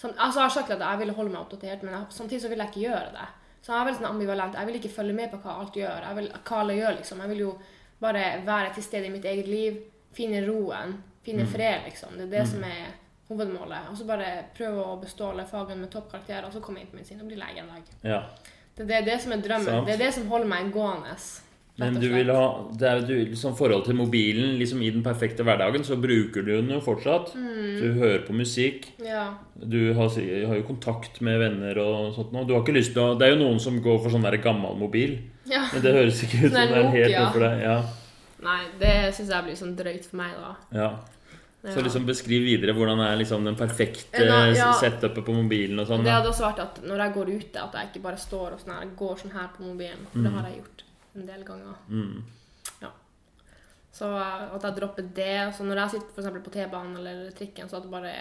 Sånn, 0.00 0.14
altså, 0.16 0.38
jeg 0.38 0.46
har 0.46 0.54
sagt 0.54 0.72
at 0.76 0.86
jeg 0.86 1.02
ville 1.02 1.16
holde 1.16 1.34
meg 1.34 1.42
oppdatert, 1.42 1.84
men 1.84 1.96
jeg, 1.96 2.08
samtidig 2.16 2.44
så 2.44 2.52
vil 2.52 2.62
jeg 2.62 2.72
ikke 2.72 2.86
gjøre 2.86 3.12
det. 3.18 3.28
Så 3.60 3.74
jeg 3.74 3.80
er 3.80 3.88
veldig 3.90 4.00
sånn 4.00 4.12
ambivalent. 4.14 4.56
Jeg 4.56 4.68
vil 4.70 4.78
ikke 4.78 4.94
følge 4.94 5.16
med 5.16 5.32
på 5.32 5.40
hva 5.42 5.58
alt 5.60 5.76
gjør. 5.76 6.06
Jeg 6.06 6.16
vil, 6.16 6.30
hva 6.38 6.62
alle 6.62 6.76
gjør, 6.78 6.96
liksom. 7.00 7.20
Jeg 7.20 7.32
vil 7.34 7.42
jo 7.42 7.50
bare 8.00 8.24
være 8.46 8.72
til 8.76 8.86
stede 8.86 9.10
i 9.10 9.12
mitt 9.12 9.26
eget 9.28 9.50
liv, 9.50 9.76
finne 10.16 10.40
roen, 10.46 10.94
finne 11.26 11.44
fred, 11.50 11.84
liksom. 11.90 12.16
Det 12.16 12.28
er 12.28 12.32
det 12.38 12.46
som 12.48 12.64
er 12.64 12.94
hovedmålet. 13.30 13.90
Og 13.90 13.98
så 13.98 14.06
bare 14.08 14.30
prøve 14.56 14.86
å 14.86 14.96
bestå 15.00 15.30
alle 15.30 15.46
fagene 15.48 15.84
med 15.84 15.92
toppkarakterer, 15.92 16.48
og 16.48 16.54
så 16.54 16.62
komme 16.64 16.82
inn 16.82 16.90
på 16.90 16.98
medisin 16.98 17.22
og 17.22 17.30
bli 17.30 17.38
lege 17.40 17.62
en 17.62 17.70
dag. 17.74 17.94
Ja. 18.06 18.24
Det, 18.74 18.88
det 18.88 18.98
er 19.00 19.06
det 19.06 19.20
som 19.22 19.36
er 19.36 19.44
drømmen. 19.44 19.70
Sant. 19.70 19.86
Det 19.88 19.96
er 19.96 20.04
det 20.06 20.10
som 20.16 20.28
holder 20.32 20.50
meg 20.50 20.74
gående. 20.74 21.14
Men 21.80 21.96
du 21.96 22.08
vil 22.12 22.28
ha 22.34 22.46
det 22.76 22.88
er, 22.88 22.98
du, 23.08 23.12
liksom 23.30 23.54
forhold 23.56 23.86
til 23.86 23.96
mobilen 23.96 24.58
liksom 24.60 24.82
I 24.84 24.90
den 24.92 25.04
perfekte 25.04 25.46
hverdagen 25.46 25.84
så 25.86 25.96
bruker 26.00 26.44
du 26.44 26.50
den 26.52 26.72
jo 26.74 26.80
fortsatt. 26.84 27.32
Mm. 27.38 27.70
Du 27.78 27.86
hører 28.02 28.24
på 28.26 28.36
musikk. 28.36 28.90
Ja. 29.00 29.22
Du 29.54 29.94
har, 29.96 30.10
har 30.10 30.58
jo 30.58 30.66
kontakt 30.66 31.22
med 31.24 31.40
venner 31.40 31.80
og 31.80 32.10
sånt 32.18 32.34
nå. 32.36 32.44
Du 32.44 32.52
har 32.56 32.64
ikke 32.64 32.76
lyst 32.76 32.92
til 32.96 33.04
å 33.04 33.14
Det 33.16 33.28
er 33.28 33.34
jo 33.34 33.40
noen 33.44 33.62
som 33.62 33.78
går 33.80 34.02
for 34.02 34.12
sånn 34.12 34.26
der 34.26 34.36
gammel 34.44 34.76
mobil. 34.80 35.16
ja. 35.48 35.64
Men 35.72 35.86
det 35.86 35.94
høres 35.96 36.20
ikke 36.26 36.44
ut 36.44 36.50
som 36.50 36.58
Sånn 36.58 36.74
det 36.74 36.82
er 36.82 36.92
helt 36.98 37.16
noe 37.16 37.32
for 37.38 37.46
deg. 37.46 37.64
Ja, 37.64 37.78
Nei, 38.40 38.60
det 38.80 38.92
syns 39.12 39.32
jeg 39.34 39.44
blir 39.44 39.56
sånn 39.58 39.74
drøyt 39.76 40.06
for 40.08 40.16
meg, 40.20 40.36
da. 40.40 40.52
ja. 40.72 40.90
Ja. 41.62 41.74
Så 41.74 41.82
liksom 41.84 42.06
beskriv 42.06 42.40
videre 42.46 42.72
hvordan 42.72 43.00
er 43.04 43.16
liksom 43.20 43.44
den 43.44 43.54
perfekte 43.56 44.24
Ja, 44.24 44.46
ja. 44.48 44.72
setupet 44.80 45.24
på 45.26 45.32
mobilen 45.36 45.78
og 45.78 45.86
sånn. 45.90 46.02
Det 46.02 46.10
hadde 46.12 46.30
også 46.32 46.46
vært 46.46 46.58
at 46.64 46.78
når 46.82 46.96
jeg 47.04 47.12
går 47.14 47.32
ute, 47.36 47.60
at 47.62 47.72
jeg 47.74 47.90
ikke 47.90 48.02
bare 48.02 48.16
står 48.16 48.52
og 48.54 48.60
sånn 48.62 48.72
her, 48.78 48.86
går 48.96 49.16
sånn 49.20 49.32
her 49.32 49.48
på 49.56 49.62
mobilen. 49.66 50.06
For 50.12 50.22
det 50.24 50.32
har 50.32 50.48
jeg 50.48 50.56
gjort 50.62 50.82
en 51.16 51.26
del 51.26 51.44
ganger. 51.44 51.74
Mm. 51.90 52.22
Så 53.92 54.06
eh, 54.16 54.54
at 54.54 54.62
jeg 54.64 54.76
dropper 54.78 55.06
det. 55.16 55.54
Så 55.56 55.64
når 55.66 55.80
jeg 55.82 55.90
sitter 55.96 56.12
for 56.14 56.22
eksempel 56.22 56.42
på 56.46 56.52
T-banen 56.54 56.96
eller 57.00 57.30
trikken, 57.36 57.68
så 57.68 57.80
at 57.80 57.82
det 57.86 57.90
bare 57.92 58.12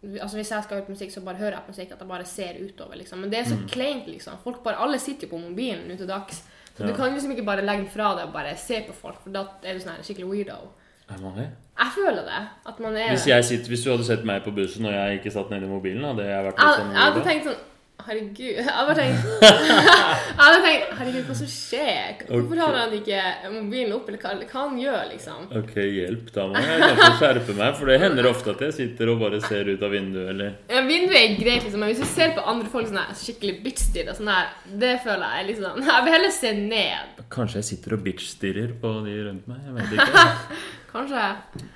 Altså 0.00 0.38
Hvis 0.38 0.48
jeg 0.48 0.64
skal 0.64 0.78
høre 0.78 0.86
på 0.86 0.92
musikk, 0.94 1.10
så 1.12 1.20
bare 1.20 1.36
hører 1.36 1.58
jeg 1.58 1.64
på 1.66 1.72
musikk. 1.74 1.90
At 1.92 1.98
jeg 2.00 2.08
bare 2.08 2.24
ser 2.24 2.54
utover, 2.64 2.96
liksom. 2.96 3.18
Men 3.20 3.30
det 3.30 3.38
er 3.40 3.44
så 3.50 3.56
Mm. 3.58 3.66
kleint, 3.68 4.06
liksom. 4.08 4.38
Folk 4.44 4.62
bare, 4.64 4.76
Alle 4.80 4.98
sitter 4.98 5.26
jo 5.28 5.36
på 5.36 5.40
mobilen 5.42 5.88
nå 5.88 5.96
til 5.98 6.06
dags. 6.06 6.42
Så 6.76 6.80
Ja. 6.80 6.86
du 6.86 6.94
kan 6.94 7.12
liksom 7.12 7.30
ikke 7.32 7.44
bare 7.44 7.60
legge 7.62 7.82
den 7.82 7.90
fra 7.90 8.14
deg 8.16 8.24
og 8.28 8.32
bare 8.32 8.56
se 8.56 8.80
på 8.88 8.94
folk, 8.94 9.20
for 9.22 9.30
da 9.30 9.46
er 9.62 9.74
du 9.74 9.80
sånn 9.80 9.96
her 9.96 10.02
skikkelig 10.02 10.28
weirdo. 10.30 10.68
Er 11.10 11.22
man 11.22 11.34
det? 11.38 11.48
Jeg 11.80 11.94
føler 11.96 12.22
det. 12.28 12.42
At 12.68 12.80
man 12.84 12.96
er 12.96 13.08
Hvis, 13.14 13.26
jeg 13.30 13.44
sitter, 13.44 13.72
hvis 13.72 13.82
du 13.86 13.90
hadde 13.90 14.06
sett 14.06 14.24
meg 14.28 14.44
på 14.44 14.52
bussen 14.54 14.86
og 14.86 14.94
jeg 14.94 15.20
ikke 15.20 15.32
satt 15.34 15.50
nedi 15.52 15.68
mobilen, 15.70 16.04
hadde 16.12 16.28
jeg 16.28 16.46
vært 16.46 16.60
litt 16.60 16.68
Jeg, 16.68 16.80
sånn 16.82 16.94
jeg 16.94 17.04
hadde 17.08 17.26
tenkt 17.30 17.50
sånn 17.50 17.60
Herregud. 18.00 18.56
Jeg 18.56 18.64
hadde 18.64 18.94
tenkt 18.96 19.24
Jeg 19.44 20.38
hadde 20.38 20.60
tenkt 20.64 20.92
Herregud, 20.98 21.26
hva 21.28 21.34
som 21.36 21.50
skjer? 21.52 22.22
Hvorfor 22.30 22.60
har 22.62 22.76
han 22.78 22.94
ikke 22.96 23.24
mobilen 23.52 23.92
opp, 23.92 24.08
eller 24.08 24.22
hva, 24.22 24.32
hva 24.40 24.62
han 24.62 24.78
gjør, 24.80 25.02
liksom? 25.10 25.42
Ok, 25.60 25.74
hjelp. 25.84 26.30
Da 26.32 26.46
må 26.48 26.62
jeg 26.64 26.80
kanskje 26.80 27.10
skjerpe 27.20 27.56
meg, 27.58 27.76
for 27.76 27.92
det 27.92 27.98
hender 28.00 28.30
ofte 28.30 28.54
at 28.54 28.64
jeg 28.66 28.76
sitter 28.78 29.12
og 29.12 29.20
bare 29.24 29.42
ser 29.44 29.68
ut 29.68 29.84
av 29.84 29.94
vinduet, 29.94 30.32
eller 30.32 30.56
Ja, 30.72 30.80
vinduet 30.88 31.18
er 31.20 31.36
greit, 31.42 31.66
liksom, 31.66 31.84
men 31.84 31.92
hvis 31.92 32.02
du 32.02 32.08
ser 32.08 32.34
på 32.38 32.46
andre 32.54 32.72
folk 32.72 32.88
sånn 32.88 33.14
skikkelig 33.20 33.56
bitch-stirrer, 33.66 34.16
sånn 34.16 34.32
her, 34.32 34.50
det 34.80 34.96
føler 35.04 35.36
jeg 35.36 35.50
liksom 35.52 35.84
Jeg 35.90 36.08
vil 36.08 36.16
heller 36.16 36.36
se 36.40 36.56
ned. 36.56 37.24
Kanskje 37.30 37.60
jeg 37.60 37.70
sitter 37.74 37.98
og 37.98 38.04
bitch-stirrer 38.08 38.76
på 38.80 38.96
de 39.04 39.16
rundt 39.28 39.50
meg? 39.50 39.64
Jeg 39.68 39.76
vet 39.76 39.98
ikke. 40.00 40.60
Kanskje. 40.92 41.24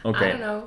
Okay. 0.04 0.28
I 0.28 0.32
don't 0.32 0.42
know. 0.42 0.62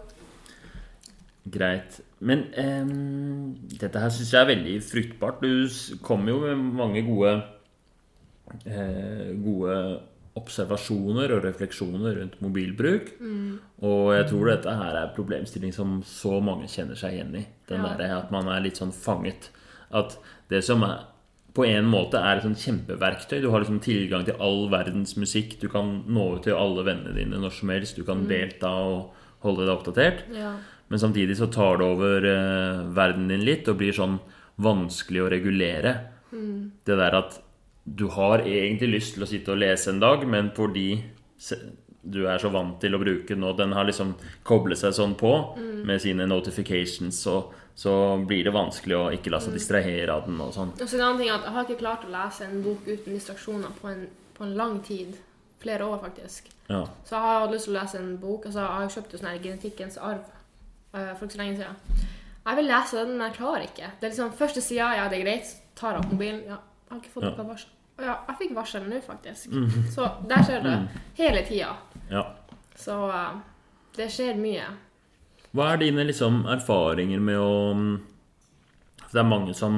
greit. 1.47 2.01
Men 2.19 2.45
um, 2.59 3.55
dette 3.79 3.99
her 4.01 4.09
syns 4.11 4.33
jeg 4.33 4.41
er 4.41 4.49
veldig 4.49 4.75
fruktbart. 4.83 5.41
Du 5.43 5.97
kommer 6.03 6.33
jo 6.33 6.39
med 6.43 6.73
mange 6.75 7.03
gode 7.07 7.35
eh, 8.65 9.33
Gode 9.43 9.77
observasjoner 10.37 11.31
og 11.33 11.45
refleksjoner 11.47 12.19
rundt 12.19 12.35
mobilbruk. 12.45 13.07
Og 13.81 14.11
jeg 14.13 14.27
tror 14.29 14.51
dette 14.51 14.75
her 14.79 14.97
er 14.99 15.13
problemstilling 15.15 15.73
som 15.73 15.95
så 16.05 16.35
mange 16.45 16.67
kjenner 16.69 16.99
seg 16.99 17.15
igjen 17.17 17.33
i. 17.39 17.45
Den 17.69 17.81
Ja. 17.81 17.95
derre 17.97 18.19
at 18.19 18.31
man 18.31 18.47
er 18.53 18.61
litt 18.61 18.77
sånn 18.77 18.93
fanget. 18.93 19.49
At 19.91 20.17
det 20.51 20.63
som 20.63 20.83
er 20.83 21.07
på 21.57 21.65
en 21.65 21.87
måte 21.89 22.21
er 22.21 22.37
et 22.37 22.45
sånn 22.45 22.57
kjempeverktøy. 22.61 23.39
Du 23.41 23.49
har 23.49 23.63
liksom 23.63 23.79
tilgang 23.81 24.25
til 24.27 24.37
all 24.43 24.67
verdens 24.69 25.15
musikk. 25.17 25.55
Du 25.61 25.65
kan 25.73 26.03
nå 26.05 26.27
ut 26.35 26.45
til 26.45 26.57
alle 26.57 26.85
vennene 26.85 27.15
dine 27.17 27.39
når 27.41 27.55
som 27.57 27.71
helst. 27.73 27.97
Du 27.97 28.05
kan 28.05 28.27
delta 28.29 28.69
og 28.85 29.15
holde 29.45 29.65
deg 29.65 29.73
oppdatert. 29.73 30.21
Ja. 30.35 30.53
Men 30.87 31.01
samtidig 31.01 31.39
så 31.39 31.49
tar 31.51 31.81
det 31.81 31.87
over 31.87 32.29
eh, 32.29 32.85
verden 32.95 33.27
din 33.31 33.45
litt 33.47 33.67
og 33.67 33.79
blir 33.81 33.95
sånn 33.95 34.19
vanskelig 34.61 35.25
å 35.25 35.31
regulere. 35.33 35.95
Det 36.85 36.97
der 36.99 37.17
at 37.17 37.41
du 37.87 38.07
har 38.11 38.43
egentlig 38.43 38.97
lyst 38.97 39.15
til 39.15 39.23
å 39.23 39.29
sitte 39.29 39.53
og 39.53 39.61
lese 39.61 39.93
en 39.93 40.01
dag, 40.03 40.25
men 40.27 40.51
fordi 40.55 40.89
du 42.07 42.25
er 42.27 42.39
så 42.41 42.51
vant 42.51 42.77
til 42.81 42.95
å 42.95 43.01
bruke 43.01 43.33
den, 43.33 43.45
og 43.47 43.57
den 43.59 43.75
har 43.75 43.87
liksom 43.87 44.13
koblet 44.47 44.79
seg 44.79 44.95
sånn 44.95 45.15
på 45.19 45.33
med 45.87 46.01
sine 46.03 46.27
notifications, 46.27 47.21
så, 47.23 47.45
så 47.77 47.91
blir 48.25 48.43
det 48.47 48.53
vanskelig 48.55 48.95
å 48.97 49.03
ikke 49.13 49.29
la 49.29 49.37
seg 49.43 49.53
distrahere 49.53 50.09
av 50.15 50.23
den 50.25 50.39
og 50.41 50.49
sånn. 50.55 50.71
Og 50.81 50.87
så 50.89 50.97
en 50.97 51.03
annen 51.05 51.19
ting 51.21 51.29
er 51.29 51.35
at 51.37 51.43
jeg 51.45 51.53
har 51.53 51.67
ikke 51.67 51.81
klart 51.83 52.05
å 52.07 52.13
lese 52.13 52.47
en 52.47 52.63
bok 52.65 52.87
uten 52.89 53.13
distraksjoner 53.13 53.75
på 53.81 53.91
en, 53.91 54.07
på 54.33 54.43
en 54.47 54.55
lang 54.57 54.79
tid. 54.87 55.13
Flere 55.61 55.85
år, 55.85 55.99
faktisk. 56.01 56.49
Ja. 56.69 56.83
Så 57.05 57.13
jeg 57.15 57.21
har 57.21 57.39
hatt 57.43 57.53
lyst 57.53 57.65
til 57.69 57.75
å 57.75 57.79
lese 57.79 57.99
en 58.01 58.09
bok. 58.21 58.45
Altså, 58.49 58.59
jeg 58.65 58.81
har 58.81 58.91
kjøpt 58.95 59.13
jo 59.13 59.19
sånn 59.21 59.29
her 59.29 59.39
Genetikkens 59.45 59.97
arv 60.01 60.23
eh, 60.93 61.11
for 61.17 61.25
ikke 61.27 61.35
så 61.37 61.41
lenge 61.43 61.59
siden. 61.61 62.07
Jeg 62.47 62.59
vil 62.59 62.69
lese 62.71 62.97
den, 63.03 63.13
men 63.17 63.25
jeg 63.27 63.37
klarer 63.37 63.65
ikke. 63.67 63.91
Det 63.99 64.07
er 64.07 64.13
liksom 64.15 64.33
Første 64.41 64.61
sida, 64.65 64.89
ja, 64.97 65.07
det 65.11 65.19
er 65.19 65.23
greit. 65.25 65.53
Tar 65.77 65.93
jeg 65.97 66.03
opp 66.05 66.11
mobilen. 66.13 66.41
Ja, 66.47 66.57
jeg 66.87 66.93
har 66.95 67.01
ikke 67.03 67.13
fått 67.19 67.27
Ja. 67.29 67.31
noe 67.37 67.47
varsel. 67.51 67.73
Ja, 67.97 68.13
jeg 68.29 68.37
fikk 68.41 68.55
varsel 68.55 68.83
nå, 68.89 68.99
faktisk. 69.05 69.53
Så 69.95 70.09
der 70.29 70.43
skjer 70.45 70.61
det. 70.65 70.75
Hele 71.17 71.45
tida. 71.45 71.71
ja. 72.09 72.25
Så 72.77 72.97
eh, 73.09 73.37
det 73.97 74.09
skjer 74.13 74.37
mye. 74.37 74.65
Hva 75.55 75.73
er 75.73 75.77
dine 75.77 76.03
liksom 76.07 76.43
erfaringer 76.51 77.19
med 77.23 77.37
å 77.39 77.51
For 79.07 79.13
det 79.15 79.21
er 79.23 79.29
mange 79.29 79.53
som 79.55 79.77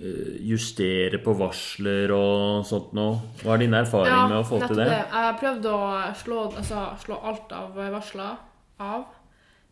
eh, 0.00 0.34
justerer 0.50 1.18
på 1.22 1.34
varsler 1.38 2.10
og 2.14 2.66
sånt 2.66 2.92
nå. 2.96 3.06
Hva 3.44 3.54
er 3.54 3.62
dine 3.64 3.84
erfaringer 3.84 4.28
med 4.32 4.38
å 4.40 4.46
få 4.48 4.58
til 4.66 4.76
det? 4.80 4.88
det? 4.90 4.98
Jeg 4.98 5.24
har 5.28 5.38
prøvd 5.38 5.68
å 5.70 5.78
slå, 6.24 6.42
altså, 6.58 6.82
slå 7.04 7.20
alt 7.30 7.54
av 7.54 7.78
varsler 7.78 8.36
av, 8.82 9.04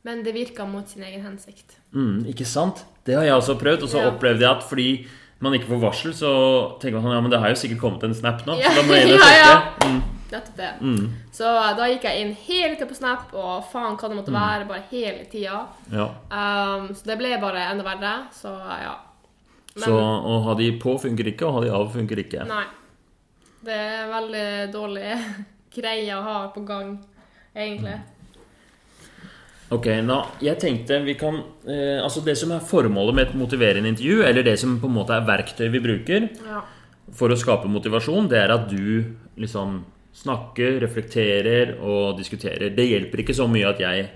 men 0.07 0.23
det 0.23 0.33
virka 0.35 0.65
mot 0.71 0.87
sin 0.89 1.03
egen 1.03 1.23
hensikt. 1.27 1.77
Mm, 1.95 2.25
ikke 2.31 2.47
sant? 2.47 2.85
Det 3.07 3.15
har 3.19 3.25
jeg 3.27 3.35
også 3.41 3.59
prøvd, 3.59 3.83
og 3.83 3.91
så 3.91 4.03
Ja. 4.05 4.11
opplevde 4.15 4.41
jeg 4.47 4.51
at 4.51 4.63
fordi 4.67 5.07
man 5.41 5.53
ikke 5.53 5.69
får 5.75 5.81
varsel, 5.83 6.13
så 6.15 6.31
tenker 6.81 6.97
man 7.01 7.05
sånn 7.11 7.17
Ja, 7.19 7.21
men 7.21 7.31
det 7.31 7.41
har 7.43 7.49
jo 7.51 7.59
sikkert 7.61 7.81
kommet 7.83 8.05
en 8.07 8.15
snap 8.15 8.47
nå, 8.47 8.55
Ja, 8.63 8.71
så 8.71 8.81
da 8.81 8.87
må 8.87 8.95
jeg 8.95 9.09
inn 9.09 9.15
og 9.15 9.21
ja, 9.27 9.27
sjekke. 9.27 9.51
ja. 9.51 9.91
Mm, 9.91 10.03
Nettopp 10.33 10.57
det. 10.57 10.71
mm, 10.81 11.11
Så 11.33 11.45
da 11.79 11.87
gikk 11.89 12.03
jeg 12.09 12.21
inn 12.25 12.33
hele 12.49 12.75
tida 12.75 12.87
på 12.91 12.97
Snap, 12.99 13.33
og 13.35 13.65
faen 13.71 13.97
hva 13.97 14.09
det 14.11 14.17
måtte 14.19 14.33
være, 14.35 14.67
bare 14.69 14.83
hele 14.91 15.25
tida. 15.31 15.67
ja. 15.93 16.09
Um, 16.31 16.89
så 16.95 17.05
det 17.13 17.19
ble 17.21 17.37
bare 17.41 17.69
enda 17.71 17.85
verre, 17.87 18.15
så 18.35 18.55
ja. 18.83 18.97
Men 19.77 19.85
Så 19.85 19.93
å 20.01 20.43
ha 20.47 20.55
de 20.59 20.71
på 20.81 20.97
funker 20.99 21.29
ikke, 21.31 21.47
og 21.47 21.53
ha 21.59 21.61
de 21.67 21.71
av 21.71 21.93
funker 21.93 22.17
ikke. 22.25 22.47
nei. 22.49 22.65
Det 23.67 23.75
er 23.75 24.11
veldig 24.11 24.73
dårlig 24.73 25.15
greie 25.77 26.13
å 26.17 26.23
ha 26.23 26.37
på 26.55 26.65
gang, 26.67 26.99
egentlig. 27.55 27.97
Ok, 29.75 29.87
nå, 30.07 30.17
jeg 30.47 30.61
tenkte 30.63 31.01
vi 31.03 31.17
kan 31.19 31.41
eh, 31.67 31.99
Altså 31.99 32.21
det 32.23 32.37
som 32.39 32.53
er 32.55 32.61
formålet 32.63 33.15
med 33.17 33.25
et 33.27 33.35
motiverende 33.35 33.91
intervju, 33.91 34.21
eller 34.23 34.45
det 34.47 34.55
som 34.63 34.77
på 34.79 34.87
en 34.87 34.95
måte 34.95 35.17
er 35.17 35.25
verktøy 35.27 35.67
vi 35.75 35.81
bruker 35.83 36.29
Ja. 36.47 36.61
for 37.13 37.35
å 37.35 37.39
skape 37.39 37.67
motivasjon, 37.71 38.29
det 38.31 38.39
er 38.45 38.55
at 38.55 38.69
du 38.71 39.15
liksom 39.43 39.81
snakker, 40.17 40.79
reflekterer 40.83 41.75
og 41.85 42.17
diskuterer. 42.19 42.71
Det 42.75 42.87
hjelper 42.89 43.23
ikke 43.23 43.37
så 43.37 43.47
mye 43.51 43.69
at 43.69 43.83
jeg 43.83 44.07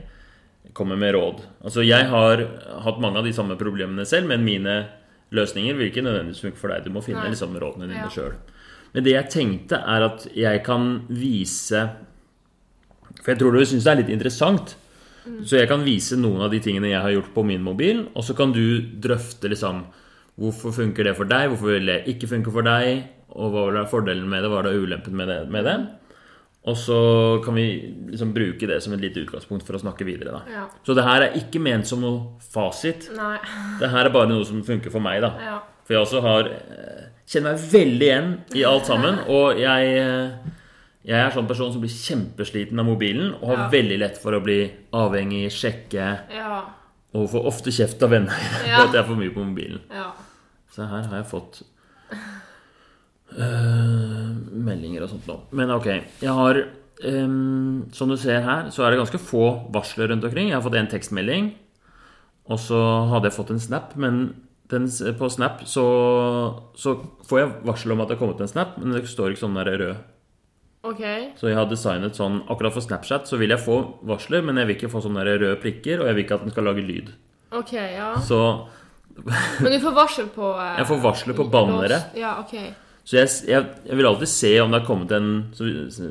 kommer 0.76 0.96
med 1.00 1.14
råd. 1.16 1.42
Altså 1.66 1.84
jeg 1.84 2.06
har 2.08 2.42
hatt 2.84 3.00
mange 3.02 3.20
av 3.20 3.26
de 3.26 3.34
samme 3.36 3.56
problemene 3.60 4.06
selv, 4.08 4.28
men 4.30 4.44
mine 4.46 4.76
løsninger 5.34 5.76
vil 5.78 5.90
ikke 5.90 6.04
nødvendigvis 6.06 6.42
funke 6.46 6.58
for 6.60 6.72
deg. 6.72 6.84
Du 6.86 6.94
må 6.94 7.02
finne 7.04 7.26
liksom 7.30 7.56
rådene 7.60 7.88
dine 7.90 8.06
Ja. 8.06 8.08
sjøl. 8.10 8.34
Men 8.92 9.04
det 9.04 9.12
jeg 9.12 9.30
tenkte, 9.30 9.76
er 9.86 10.02
at 10.08 10.26
jeg 10.34 10.64
kan 10.64 11.06
vise 11.08 11.90
For 13.22 13.32
jeg 13.32 13.38
tror 13.40 13.52
du 13.52 13.64
syns 13.66 13.84
det 13.84 13.90
er 13.92 13.96
litt 14.02 14.08
interessant. 14.14 14.76
Så 15.44 15.58
jeg 15.58 15.68
kan 15.68 15.82
vise 15.84 16.16
noen 16.16 16.40
av 16.40 16.50
de 16.50 16.60
tingene 16.60 16.88
jeg 16.88 17.02
har 17.02 17.10
gjort 17.12 17.34
på 17.34 17.44
min 17.44 17.60
mobil, 17.62 18.06
og 18.14 18.24
så 18.24 18.34
kan 18.34 18.52
du 18.52 18.80
drøfte 18.80 19.50
liksom 19.50 19.84
Hvorfor 20.40 20.72
funker 20.72 21.04
det 21.04 21.16
for 21.18 21.24
deg? 21.28 21.50
Hvorfor 21.50 21.74
vil 21.74 21.86
det 21.90 22.06
ikke 22.08 22.28
funke 22.30 22.50
for 22.54 22.62
deg? 22.62 23.02
Og 23.36 23.52
hva 23.54 23.66
var 23.72 23.86
fordelen 23.90 24.28
med 24.28 24.42
det? 24.42 24.50
Hva 24.50 24.62
var 24.64 24.72
ulempen 24.74 25.14
med 25.16 25.28
det? 25.28 25.40
Med 25.50 25.64
det? 25.64 25.76
Og 26.68 26.76
så 26.76 26.96
kan 27.44 27.54
vi 27.56 27.64
liksom 28.10 28.34
bruke 28.36 28.66
det 28.68 28.82
som 28.84 28.92
et 28.92 29.00
lite 29.00 29.22
utgangspunkt 29.22 29.64
for 29.64 29.78
å 29.78 29.80
snakke 29.80 30.04
videre. 30.04 30.34
Da. 30.34 30.40
Ja. 30.52 30.64
Så 30.84 30.92
det 30.98 31.04
her 31.06 31.22
er 31.24 31.36
ikke 31.38 31.60
ment 31.62 31.86
som 31.88 32.02
noe 32.04 32.34
fasit. 32.52 33.06
Nei. 33.16 33.38
Det 33.80 33.88
her 33.88 34.04
er 34.10 34.12
bare 34.12 34.28
noe 34.28 34.44
som 34.44 34.60
funker 34.66 34.92
for 34.92 35.00
meg. 35.00 35.22
da 35.24 35.32
Ja. 35.40 35.58
For 35.86 35.94
jeg 35.96 36.02
også 36.04 36.20
har 36.22 36.50
eh, 36.50 37.06
kjenner 37.26 37.54
meg 37.56 37.64
veldig 37.72 38.06
igjen 38.10 38.28
i 38.60 38.64
alt 38.68 38.86
sammen. 38.86 39.22
Og 39.38 39.56
jeg, 39.58 39.94
eh, 40.02 40.52
jeg 41.08 41.16
er 41.24 41.32
sånn 41.32 41.48
person 41.48 41.72
som 41.72 41.80
blir 41.80 41.90
kjempesliten 41.96 42.78
av 42.78 42.86
mobilen 42.90 43.32
og 43.40 43.46
har 43.54 43.56
Ja. 43.64 43.70
veldig 43.72 43.98
lett 44.04 44.18
for 44.20 44.36
å 44.36 44.42
bli 44.44 44.60
avhengig, 44.92 45.46
sjekke 45.50 46.10
Ja. 46.36 46.60
og 47.14 47.30
får 47.32 47.46
ofte 47.46 47.72
kjeft 47.72 48.02
av 48.04 48.10
venner 48.10 48.36
for 48.36 48.84
at 48.84 48.92
jeg 48.92 49.00
er 49.00 49.08
for 49.08 49.16
mye 49.16 49.32
på 49.32 49.42
mobilen. 49.48 49.80
Ja. 49.90 50.12
Så 50.76 50.84
her 50.86 51.08
har 51.08 51.16
jeg 51.22 51.30
fått 51.32 51.62
øh, 53.36 54.28
meldinger 54.66 55.06
og 55.06 55.12
sånt 55.14 55.26
nå. 55.30 55.38
Men 55.56 55.72
ok, 55.74 55.88
jeg 56.22 56.36
har 56.36 56.62
um, 57.04 57.88
som 57.92 58.10
du 58.10 58.16
ser 58.20 58.42
her, 58.44 58.70
så 58.74 58.84
er 58.84 58.92
det 58.92 59.00
ganske 59.00 59.22
få 59.22 59.46
varsler 59.72 60.10
rundt 60.10 60.24
omkring. 60.24 60.50
Jeg 60.50 60.58
har 60.58 60.64
fått 60.64 60.78
en 60.80 60.90
tekstmelding, 60.90 61.50
og 62.50 62.60
så 62.60 62.80
hadde 63.12 63.30
jeg 63.30 63.38
fått 63.38 63.52
en 63.54 63.62
snap, 63.62 63.96
men 64.00 64.22
den, 64.70 64.86
på 65.18 65.30
snap 65.32 65.64
så, 65.66 65.84
så 66.78 66.96
får 67.26 67.40
jeg 67.40 67.52
varsel 67.66 67.94
om 67.94 68.02
at 68.02 68.10
det 68.10 68.16
har 68.16 68.22
kommet 68.22 68.42
en 68.44 68.50
snap, 68.50 68.76
men 68.78 68.94
det 68.94 69.06
står 69.10 69.32
ikke 69.32 69.44
sånn 69.44 69.58
der 69.58 69.72
rød. 69.82 70.02
OK. 70.86 71.02
Så 71.36 71.50
jeg 71.50 71.58
har 71.58 71.66
designet 71.68 72.16
sånn 72.16 72.38
Akkurat 72.48 72.72
for 72.72 72.80
Snapchat 72.80 73.26
så 73.28 73.36
vil 73.36 73.52
jeg 73.52 73.60
få 73.60 73.74
varsler, 74.08 74.40
men 74.40 74.56
jeg 74.56 74.68
vil 74.68 74.78
ikke 74.78 74.88
få 74.94 75.02
sånne 75.04 75.26
der 75.26 75.36
røde 75.42 75.58
prikker, 75.60 76.00
og 76.00 76.08
jeg 76.08 76.16
vil 76.16 76.24
ikke 76.24 76.38
at 76.38 76.46
den 76.46 76.54
skal 76.54 76.64
lage 76.70 76.84
lyd. 76.86 77.10
ok, 77.52 77.74
ja. 77.76 78.14
Så, 78.24 78.38
Men 79.60 79.74
du 79.74 79.80
får 79.82 79.92
varsel 79.92 80.30
på 80.32 80.54
eh, 80.54 80.76
Jeg 80.80 80.88
får 80.88 81.02
varsler 81.04 81.36
på 81.36 81.48
bannere. 81.52 81.98
Ja, 82.16 82.38
OK. 82.40 82.54
Så 83.10 83.16
jeg, 83.18 83.30
jeg, 83.50 83.64
jeg 83.88 83.98
vil 83.98 84.06
alltid 84.06 84.30
se 84.30 84.52
om 84.62 84.70
det 84.70 84.80
har 84.82 84.86
kommet 84.86 85.10
en 85.16 85.30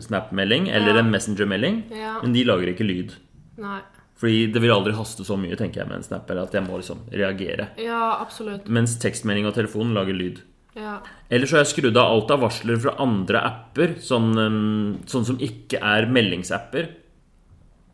Snap-melding 0.03 0.67
eller 0.67 0.97
Ja. 0.97 0.99
en 0.99 1.11
Messenger-melding, 1.13 1.77
Ja. 1.95 2.17
men 2.21 2.33
de 2.35 2.43
lager 2.43 2.73
ikke 2.73 2.83
lyd. 2.87 3.13
Nei. 3.57 3.79
Fordi 4.19 4.51
det 4.51 4.59
vil 4.61 4.73
aldri 4.75 4.91
haste 4.97 5.23
så 5.23 5.37
mye, 5.39 5.55
tenker 5.55 5.79
jeg, 5.79 5.87
med 5.87 5.95
en 6.01 6.03
snap, 6.03 6.29
eller 6.29 6.43
at 6.43 6.51
jeg 6.57 6.65
må 6.65 6.75
liksom 6.81 7.05
reagere. 7.13 7.69
Ja, 7.79 8.17
absolutt. 8.19 8.67
Mens 8.67 8.97
tekstmelding 8.99 9.47
og 9.47 9.53
telefon 9.55 9.93
lager 9.95 10.11
lyd. 10.17 10.41
Ja. 10.75 10.97
Ellers 11.31 11.49
så 11.53 11.55
har 11.55 11.63
jeg 11.63 11.71
skrudd 11.71 11.95
av 11.97 12.11
alt 12.11 12.31
av 12.35 12.41
varsler 12.43 12.77
fra 12.83 12.97
andre 12.99 13.39
apper, 13.47 13.95
sånn, 14.03 14.33
um, 14.37 14.97
sånn 15.07 15.23
som 15.25 15.37
ikke 15.39 15.79
er 15.81 16.05
meldingsapper. 16.11 16.89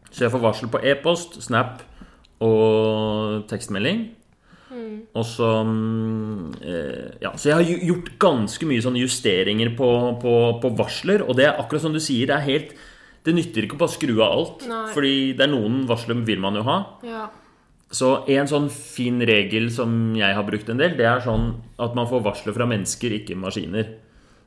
Så 0.09 0.25
jeg 0.25 0.31
får 0.33 0.41
varsel 0.41 0.67
på 0.73 0.81
e-post, 0.83 1.37
Snap 1.45 1.83
og 2.41 3.45
tekstmelding. 3.51 4.07
Og 5.15 5.25
så 5.27 5.51
um, 5.61 6.51
eh, 6.61 7.15
Ja, 7.23 7.31
så 7.35 7.51
jeg 7.51 7.55
har 7.59 7.85
gjort 7.91 8.11
ganske 8.21 8.67
mye 8.69 8.83
sånne 8.83 9.01
justeringer 9.03 9.71
på, 9.77 9.89
på, 10.21 10.35
på 10.63 10.73
varsler, 10.79 11.23
og 11.25 11.37
det 11.39 11.47
er 11.49 11.61
akkurat 11.61 11.85
som 11.85 11.95
du 11.95 12.01
sier, 12.03 12.29
det 12.29 12.37
er 12.37 12.45
helt 12.49 12.75
Det 13.25 13.33
nytter 13.33 13.65
ikke 13.65 13.77
å 13.77 13.81
bare 13.81 13.95
skru 13.95 14.13
av 14.19 14.27
alt, 14.27 14.67
Nei. 14.69 14.85
fordi 14.93 15.15
det 15.37 15.47
er 15.47 15.53
noen 15.53 15.83
varsler 15.89 16.19
vil 16.27 16.41
man 16.43 16.59
jo 16.59 16.65
ha. 16.67 16.77
Ja. 17.05 17.23
Så 17.95 18.09
en 18.29 18.49
sånn 18.49 18.67
fin 18.73 19.21
regel 19.25 19.71
som 19.73 20.15
jeg 20.17 20.35
har 20.37 20.45
brukt 20.45 20.69
en 20.69 20.81
del, 20.81 20.93
det 20.97 21.07
er 21.09 21.23
sånn 21.25 21.47
at 21.81 21.95
man 21.97 22.09
får 22.09 22.21
varsler 22.25 22.53
fra 22.53 22.67
mennesker, 22.69 23.15
ikke 23.17 23.37
maskiner. 23.39 23.95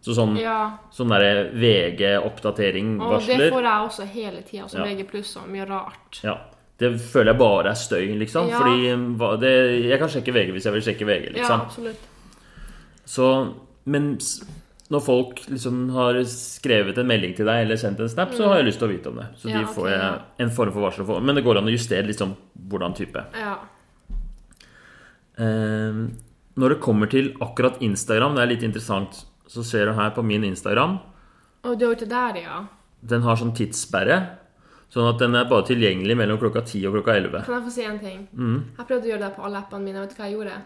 Så 0.04 0.14
sånn, 0.14 0.36
ja. 0.38 0.78
sånn 0.94 1.10
derre 1.10 1.30
Og 1.48 1.56
det 1.58 1.62
VG-oppdatering-varsler 1.64 3.48
får 3.50 3.66
jeg 3.66 3.88
også 3.88 4.06
hele 4.12 4.42
tida, 4.46 4.68
som 4.70 4.84
Ja. 4.84 4.86
VG 4.86 5.08
pluss 5.10 5.34
og 5.40 5.48
mye 5.50 5.66
rart. 5.66 6.20
ja, 6.22 6.36
Det 6.78 6.92
føler 7.00 7.32
jeg 7.32 7.38
bare 7.40 7.70
er 7.72 7.74
støy, 7.74 8.04
liksom. 8.20 8.48
Ja. 8.52 8.58
Fordi 8.60 8.92
hva- 9.18 9.38
det, 9.40 9.52
jeg 9.88 9.98
kan 9.98 10.08
sjekke 10.08 10.32
VG 10.36 10.52
hvis 10.54 10.64
jeg 10.68 10.72
vil 10.76 10.82
sjekke 10.86 11.06
VG, 11.08 11.24
Ja, 11.32 11.32
liksom. 11.40 11.60
absolutt. 11.60 12.04
Så, 13.04 13.54
men 13.86 14.12
når 14.90 15.02
folk 15.04 15.40
liksom 15.50 15.90
har 15.92 16.14
skrevet 16.24 16.96
en 16.98 17.06
melding 17.10 17.34
til 17.36 17.44
deg 17.46 17.64
eller 17.64 17.76
sendt 17.76 17.98
en 18.00 18.08
snap, 18.08 18.30
så 18.32 18.46
har 18.48 18.56
jeg 18.62 18.66
lyst 18.70 18.78
til 18.78 18.88
å 18.88 18.92
vite 18.92 19.08
om 19.10 19.16
det. 19.16 19.26
Så 19.36 19.48
Mm. 19.48 19.52
Ja, 19.52 19.58
de 19.60 19.74
får 19.74 19.88
jeg 19.90 19.98
ja. 20.00 20.18
en 20.38 20.50
form 20.50 20.72
for 20.72 20.80
varsel 20.86 21.04
for. 21.04 21.20
Men 21.20 21.34
det 21.34 21.44
går 21.44 21.58
an 21.58 21.66
å 21.66 21.74
justere 21.74 22.06
liksom 22.06 22.36
hvordan 22.68 22.94
type. 22.94 23.24
Ja. 23.34 23.56
Eh, 25.38 25.98
når 26.58 26.68
det 26.74 26.80
kommer 26.80 27.06
til 27.10 27.32
akkurat 27.40 27.78
Instagram, 27.82 28.34
det 28.34 28.42
er 28.42 28.46
litt 28.54 28.62
interessant, 28.66 29.24
så 29.48 29.62
ser 29.64 29.86
du 29.86 29.92
her 29.92 30.10
på 30.10 30.22
min 30.24 30.44
Instagram 30.44 30.98
Og 31.64 31.78
du 31.78 31.86
er 31.88 31.94
ute 31.96 32.06
der, 32.08 32.36
ja. 32.42 32.64
Den 33.04 33.22
har 33.22 33.36
sånn 33.36 33.54
tidssperre. 33.54 34.37
Sånn 34.88 35.08
at 35.10 35.20
den 35.20 35.36
er 35.36 35.48
bare 35.50 35.66
tilgjengelig 35.68 36.16
mellom 36.16 36.40
klokka 36.40 36.62
10 36.64 36.88
og 36.88 36.98
klokka 36.98 37.18
11. 37.20 37.44
Kan 37.44 37.58
jeg 37.58 37.64
få 37.66 37.72
si 37.74 37.84
en 37.84 37.98
ting? 38.00 38.20
Mm. 38.32 38.58
Jeg 38.78 38.88
prøvde 38.88 39.04
å 39.04 39.10
gjøre 39.12 39.24
det 39.26 39.32
på 39.36 39.44
alle 39.44 39.60
appene 39.60 39.84
mine. 39.84 40.04
Vet 40.04 40.14
du 40.14 40.20
hva 40.20 40.28
jeg 40.28 40.38
gjorde? 40.38 40.60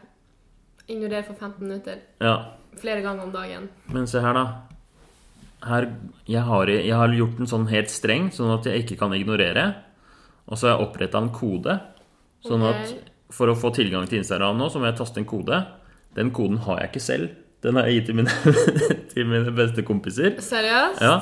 Ignorer 0.93 1.25
for 1.27 1.35
15 1.35 1.63
minutter. 1.63 2.03
Ja, 2.23 2.37
Flere 2.81 3.03
ganger 3.05 3.27
om 3.27 3.33
dagen. 3.33 3.69
Men 3.93 4.07
se 4.09 4.21
her, 4.25 4.37
da. 4.37 4.45
Her, 5.63 5.87
jeg, 6.27 6.43
har, 6.49 6.71
jeg 6.73 6.97
har 6.99 7.15
gjort 7.15 7.39
den 7.39 7.51
sånn 7.51 7.69
helt 7.71 7.93
streng, 7.93 8.31
sånn 8.35 8.53
at 8.55 8.67
jeg 8.67 8.83
ikke 8.83 8.99
kan 9.05 9.13
ignorere. 9.15 9.67
Og 10.49 10.59
så 10.59 10.69
har 10.69 10.77
jeg 10.77 10.89
oppretta 10.89 11.21
en 11.21 11.31
kode. 11.35 11.77
Sånn 12.43 12.65
okay. 12.67 12.97
at 12.97 13.13
for 13.33 13.53
å 13.53 13.57
få 13.59 13.71
tilgang 13.77 14.09
til 14.09 14.23
Instagram 14.23 14.59
nå, 14.59 14.71
så 14.73 14.81
må 14.81 14.89
jeg 14.89 14.99
taste 14.99 15.21
en 15.21 15.29
kode. 15.29 15.61
Den 16.17 16.33
koden 16.35 16.59
har 16.65 16.83
jeg 16.83 16.93
ikke 16.93 17.05
selv. 17.05 17.37
Den 17.63 17.79
har 17.79 17.87
jeg 17.87 18.01
gitt 18.01 18.11
til 18.11 18.19
mine, 18.19 18.57
til 19.13 19.29
mine 19.31 19.55
beste 19.55 19.85
kompiser. 19.87 20.35
Seriøst? 20.43 21.05
Ja, 21.05 21.15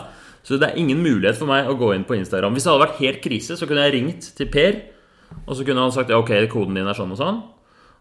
Så 0.43 0.57
det 0.61 0.71
er 0.71 0.81
ingen 0.81 1.03
mulighet 1.05 1.39
for 1.39 1.51
meg 1.51 1.69
å 1.69 1.77
gå 1.79 1.93
inn 1.95 2.07
på 2.09 2.17
Instagram. 2.17 2.55
Hvis 2.57 2.67
det 2.67 2.73
hadde 2.73 2.85
vært 2.87 3.01
helt 3.03 3.21
krise, 3.25 3.57
så 3.59 3.69
kunne 3.69 3.85
jeg 3.87 3.95
ringt 3.99 4.31
til 4.39 4.49
Per, 4.51 4.79
og 5.45 5.55
så 5.57 5.67
kunne 5.67 5.85
han 5.85 5.95
sagt 5.95 6.11
ja, 6.11 6.19
ok, 6.19 6.33
koden 6.51 6.79
din 6.79 6.89
er 6.89 6.97
sånn 6.97 7.13
og 7.15 7.21
sånn, 7.21 7.43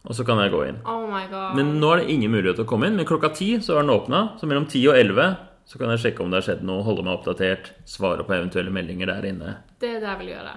og 0.08 0.15
så 0.15 0.23
kan 0.25 0.39
jeg 0.41 0.54
gå 0.54 0.63
inn. 0.69 0.80
Oh 0.88 1.04
my 1.12 1.25
god. 1.30 1.58
Men 1.60 1.75
nå 1.82 1.91
er 1.93 2.02
det 2.02 2.15
ingen 2.15 2.32
mulighet 2.32 2.58
til 2.62 2.65
å 2.65 2.69
komme 2.69 2.88
inn. 2.88 2.95
Men 2.97 3.08
klokka 3.10 3.34
ti 3.36 3.52
så 3.62 3.75
er 3.75 3.84
den 3.84 3.91
åpna. 3.93 4.23
Så 4.39 4.47
mellom 4.47 4.65
ti 4.71 4.82
og 4.88 4.95
elleve 4.95 5.34
så 5.69 5.78
kan 5.78 5.91
jeg 5.93 6.02
sjekke 6.02 6.23
om 6.23 6.32
det 6.32 6.39
har 6.39 6.47
skjedd 6.47 6.63
noe, 6.65 6.82
holde 6.88 7.04
meg 7.06 7.19
oppdatert, 7.19 7.73
svare 7.86 8.23
på 8.25 8.34
eventuelle 8.34 8.71
meldinger 8.73 9.12
der 9.12 9.28
inne. 9.30 9.58
Det 9.78 9.91
er 9.97 9.99
det 10.02 10.08
jeg 10.08 10.21
vil 10.23 10.32
gjøre. 10.32 10.54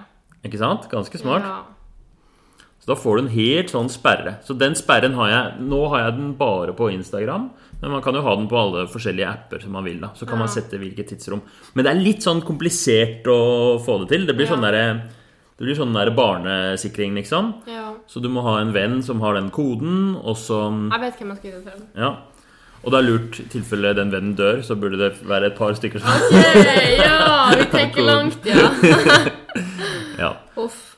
Ikke 0.47 0.61
sant? 0.61 0.87
Ganske 0.89 1.19
smart. 1.21 1.45
Ja. 1.45 2.63
Så 2.83 2.89
da 2.89 2.97
får 2.99 3.15
du 3.15 3.21
en 3.21 3.33
helt 3.35 3.69
sånn 3.71 3.91
sperre. 3.93 4.37
Så 4.43 4.55
den 4.59 4.73
sperren 4.75 5.13
har 5.15 5.29
jeg 5.31 5.67
Nå 5.69 5.83
har 5.93 6.01
jeg 6.07 6.15
den 6.17 6.33
bare 6.39 6.73
på 6.75 6.89
Instagram, 6.91 7.51
men 7.83 7.91
man 7.97 8.01
kan 8.05 8.15
jo 8.15 8.21
ha 8.23 8.35
den 8.39 8.47
på 8.47 8.55
alle 8.55 8.85
forskjellige 8.87 9.27
apper 9.27 9.59
som 9.61 9.73
man 9.75 9.83
vil. 9.83 9.99
da 9.99 10.13
Så 10.15 10.25
kan 10.27 10.39
man 10.39 10.47
sette 10.47 10.79
hvilket 10.79 11.09
tidsrom. 11.11 11.41
Men 11.75 11.83
det 11.85 11.91
er 11.91 11.99
litt 11.99 12.23
sånn 12.23 12.39
komplisert 12.47 13.27
å 13.27 13.75
få 13.83 13.99
det 14.03 14.09
til. 14.13 14.25
Det 14.29 14.35
blir 14.37 14.47
Ja. 14.47 14.53
sånn 14.55 14.63
derre 14.63 14.85
det 15.53 15.67
blir 15.67 15.75
sånn 15.77 15.93
der 15.93 16.09
barnesikring, 16.11 17.13
liksom. 17.13 17.53
ja. 17.69 17.93
Så 18.07 18.19
du 18.21 18.27
må 18.27 18.41
ha 18.41 18.57
en 18.59 18.71
venn 18.73 19.03
som 19.03 19.19
har 19.21 19.35
den 19.35 19.51
koden, 19.51 20.15
og 20.17 20.35
så 20.35 20.71
Jeg 20.91 20.99
vet 20.99 21.19
hvem 21.19 21.29
jeg 21.29 21.37
skal 21.37 21.51
gi 21.51 21.57
det 21.57 21.63
til. 21.73 21.83
Ja. 21.95 22.15
Og 22.83 22.91
det 22.91 22.97
er 22.99 23.05
lurt, 23.07 23.39
i 23.39 23.43
tilfelle 23.53 23.93
den 23.95 24.11
vennen 24.11 24.35
dør, 24.35 24.63
så 24.65 24.75
burde 24.75 24.97
det 24.97 25.21
være 25.23 25.45
et 25.51 25.55
par 25.55 25.71
stykker 25.77 25.99
som 26.01 26.09
okay, 26.09 26.97
ja! 26.97 27.51
Vi 27.55 27.65
tenker 27.71 28.01
langt, 28.03 28.43
ja. 28.45 28.71
Ja. 30.19 30.33
Uff. 30.57 30.92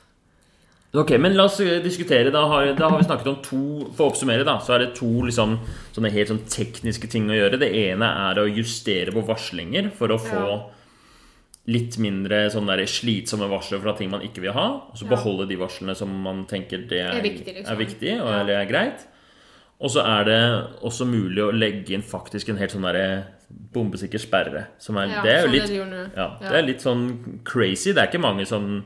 Ok, 0.96 1.10
men 1.20 1.34
la 1.36 1.44
oss 1.44 1.58
eh, 1.60 1.80
diskutere. 1.84 2.30
Da 2.32 2.44
har, 2.48 2.70
da 2.78 2.88
har 2.88 2.98
vi 3.00 3.04
snakket 3.04 3.26
om 3.28 3.36
to 3.44 3.58
For 3.96 4.06
å 4.06 4.12
oppsummere, 4.12 4.46
da, 4.48 4.54
så 4.64 4.76
er 4.76 4.84
det 4.86 4.94
to 4.96 5.08
liksom, 5.26 5.58
sånne 5.96 6.12
helt 6.14 6.30
sånn 6.32 6.44
tekniske 6.48 7.10
ting 7.12 7.28
å 7.28 7.36
gjøre. 7.36 7.58
Det 7.60 7.68
ene 7.82 8.08
er 8.30 8.40
å 8.40 8.46
justere 8.48 9.12
på 9.14 9.24
varslinger 9.28 9.90
for 9.98 10.14
å 10.14 10.18
få 10.22 10.44
Ja. 10.46 10.56
litt 11.66 11.96
mindre 11.98 12.44
sånn 12.54 12.68
der 12.70 12.84
slitsomme 12.86 13.48
varsler 13.50 13.80
fra 13.82 13.92
ting 13.98 14.08
man 14.12 14.22
ikke 14.22 14.40
vil 14.44 14.52
ha. 14.54 14.66
Og 14.92 14.96
så 15.00 15.08
beholde 15.10 15.48
de 15.50 15.56
varslene 15.58 15.96
som 15.98 16.08
man 16.22 16.44
tenker 16.46 16.86
det 16.88 17.00
er, 17.02 17.16
Er 17.18 17.22
viktig, 17.22 17.54
liksom. 17.56 17.72
er 17.72 17.80
viktig 17.84 18.12
og 18.22 18.28
eller 18.40 18.60
er 18.62 18.66
greit. 18.70 19.06
Og 19.80 19.90
så 19.90 20.00
er 20.06 20.24
det 20.24 20.40
også 20.86 21.04
mulig 21.04 21.42
å 21.42 21.50
legge 21.52 21.92
inn 21.92 22.02
faktisk 22.06 22.48
en 22.48 22.56
helt 22.56 22.70
sånn 22.72 22.86
derre 22.86 23.24
bombesikker 23.74 24.18
sperre. 24.22 24.66
Som 24.78 24.96
er, 24.96 25.08
Ja, 25.08 25.22
det 25.22 25.32
er 25.34 25.42
jo 25.42 25.50
sånn 25.50 25.90
litt. 25.92 26.14
Ja, 26.16 26.28
det 26.40 26.54
er 26.56 26.62
litt 26.62 26.80
sånn 26.80 27.42
crazy. 27.44 27.92
Det 27.92 27.98
er 27.98 28.06
ikke 28.08 28.22
mange 28.22 28.46
som 28.46 28.84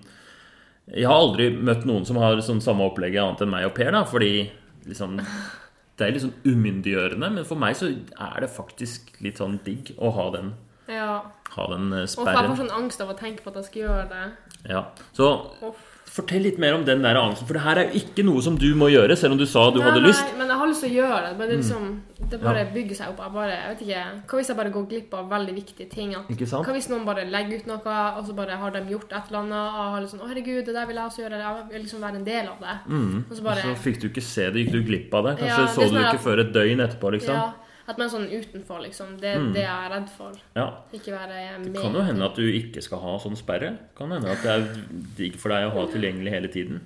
Jeg 0.94 1.06
har 1.06 1.14
aldri 1.14 1.50
møtt 1.54 1.84
noen 1.86 2.06
som 2.08 2.16
har 2.18 2.40
sånn 2.42 2.62
samme 2.64 2.82
opplegget 2.88 3.22
annet 3.22 3.44
enn 3.44 3.52
meg 3.52 3.66
og 3.68 3.74
Per, 3.76 3.90
da, 3.94 4.04
fordi 4.08 4.50
liksom 4.88 5.18
Det 5.20 6.06
er 6.06 6.14
litt 6.16 6.22
sånn 6.24 6.38
umyndiggjørende, 6.48 7.28
men 7.36 7.44
for 7.44 7.60
meg 7.60 7.76
så 7.76 7.90
er 7.92 8.40
det 8.40 8.48
faktisk 8.50 9.10
litt 9.20 9.36
sånn 9.38 9.58
digg 9.66 9.92
å 10.00 10.10
ha 10.16 10.30
den, 10.32 10.54
Ja. 10.88 11.20
ha 11.56 11.66
den 11.68 11.90
sperren. 12.08 12.26
Og 12.26 12.40
jeg 12.40 12.50
får 12.50 12.60
sånn 12.64 12.76
angst 12.78 13.00
av 13.04 13.10
å 13.12 13.18
tenke 13.18 13.44
på 13.44 13.52
at 13.52 13.60
jeg 13.60 13.64
skal 13.68 13.82
gjøre 13.82 14.08
det. 14.08 14.24
Ja. 14.70 14.84
Så 15.12 15.28
Uff. 15.62 15.89
Fortell 16.10 16.42
litt 16.42 16.56
mer 16.58 16.74
om 16.74 16.82
den 16.84 17.02
der 17.04 17.14
angsten, 17.20 17.46
for 17.46 17.54
det 17.54 17.62
her 17.62 17.78
er 17.78 17.84
jo 17.92 18.00
ikke 18.00 18.24
noe 18.26 18.42
som 18.42 18.56
du 18.58 18.66
må 18.74 18.88
gjøre, 18.90 19.14
selv 19.16 19.36
om 19.36 19.38
du 19.38 19.44
sa 19.46 19.68
du 19.70 19.78
Nei, 19.78 19.86
hadde 19.86 20.00
nei, 20.02 20.08
lyst. 20.10 20.26
Mm. 20.26 20.38
Men 20.40 20.48
jeg 20.50 20.58
har 20.60 20.66
lyst 20.70 20.82
til 20.84 20.90
å 20.90 20.96
gjøre 20.98 21.20
det. 21.28 21.30
Men 21.38 21.46
det, 21.46 21.54
er 21.54 21.60
liksom, 21.62 21.84
det 22.32 22.40
bare 22.42 22.64
bygger 22.74 22.98
seg 22.98 23.12
opp. 23.12 23.20
Jeg 23.22 23.34
bare, 23.36 23.52
jeg 23.54 23.70
vet 23.74 23.84
ikke, 23.86 24.02
Hva 24.32 24.40
hvis 24.40 24.50
jeg 24.50 24.58
bare 24.60 24.72
går 24.74 24.88
glipp 24.90 25.14
av 25.20 25.30
veldig 25.30 25.54
viktige 25.60 25.88
ting? 25.92 26.14
At? 26.18 26.26
Hva 26.50 26.74
hvis 26.74 26.90
noen 26.90 27.06
bare 27.06 27.24
legger 27.30 27.62
ut 27.62 27.70
noe, 27.70 27.94
og 28.18 28.26
så 28.26 28.36
bare 28.42 28.58
har 28.64 28.74
de 28.74 28.82
gjort 28.90 29.12
et 29.12 29.30
eller 29.30 29.40
annet? 29.44 29.70
Og 29.70 29.94
har 29.94 30.00
liksom, 30.04 30.20
å 30.26 30.28
herregud, 30.32 30.60
det 30.66 30.74
der 30.74 30.90
vil 30.90 30.98
jeg 31.00 31.04
også 31.12 31.22
gjøre. 31.24 31.40
Jeg 31.46 31.64
vil 31.70 31.82
liksom 31.86 32.04
være 32.08 32.20
en 32.20 32.26
del 32.26 32.50
av 32.50 32.58
det. 32.66 32.76
Og 32.90 33.32
så 33.34 33.40
Og 33.40 33.46
bare, 33.46 33.62
så 33.70 33.76
fikk 33.86 34.00
du 34.02 34.08
ikke 34.10 34.26
se 34.26 34.50
det, 34.50 34.64
gikk 34.66 34.72
du 34.74 34.82
glipp 34.90 35.14
av 35.14 35.30
det. 35.30 35.36
Kanskje 35.40 35.56
Ja, 35.56 35.66
det 35.66 35.74
så 35.78 35.86
du 35.88 35.94
det 35.94 36.04
at- 36.06 36.14
ikke 36.14 36.26
før 36.26 36.40
et 36.46 36.52
døgn 36.58 36.80
etterpå, 36.88 37.12
liksom. 37.16 37.34
ja, 37.38 37.52
At 37.90 37.98
man 37.98 38.06
er 38.06 38.12
sånn 38.12 38.28
utenfor, 38.30 38.82
liksom. 38.84 39.16
Det 39.20 39.32
Mm. 39.36 39.52
det 39.54 39.62
jeg 39.64 39.76
er 39.86 39.90
redd 39.90 40.08
for. 40.14 40.32
Ja. 40.54 40.66
Ikke 40.94 41.10
være 41.16 41.58
med. 41.58 41.72
Det 41.74 41.82
kan 41.82 41.92
jo 41.98 42.02
hende 42.06 42.24
at 42.24 42.36
du 42.36 42.42
ikke 42.46 42.82
skal 42.86 43.00
ha 43.02 43.16
sånn 43.18 43.36
sperre. 43.36 43.72
Kan 43.98 44.12
hende 44.14 44.30
at 44.30 44.42
det 44.42 44.52
er 44.54 44.68
digg 45.16 45.36
for 45.36 45.48
deg 45.50 45.66
å 45.66 45.74
ha 45.74 45.86
tilgjengelig 45.90 46.30
hele 46.30 46.48
tiden. 46.48 46.80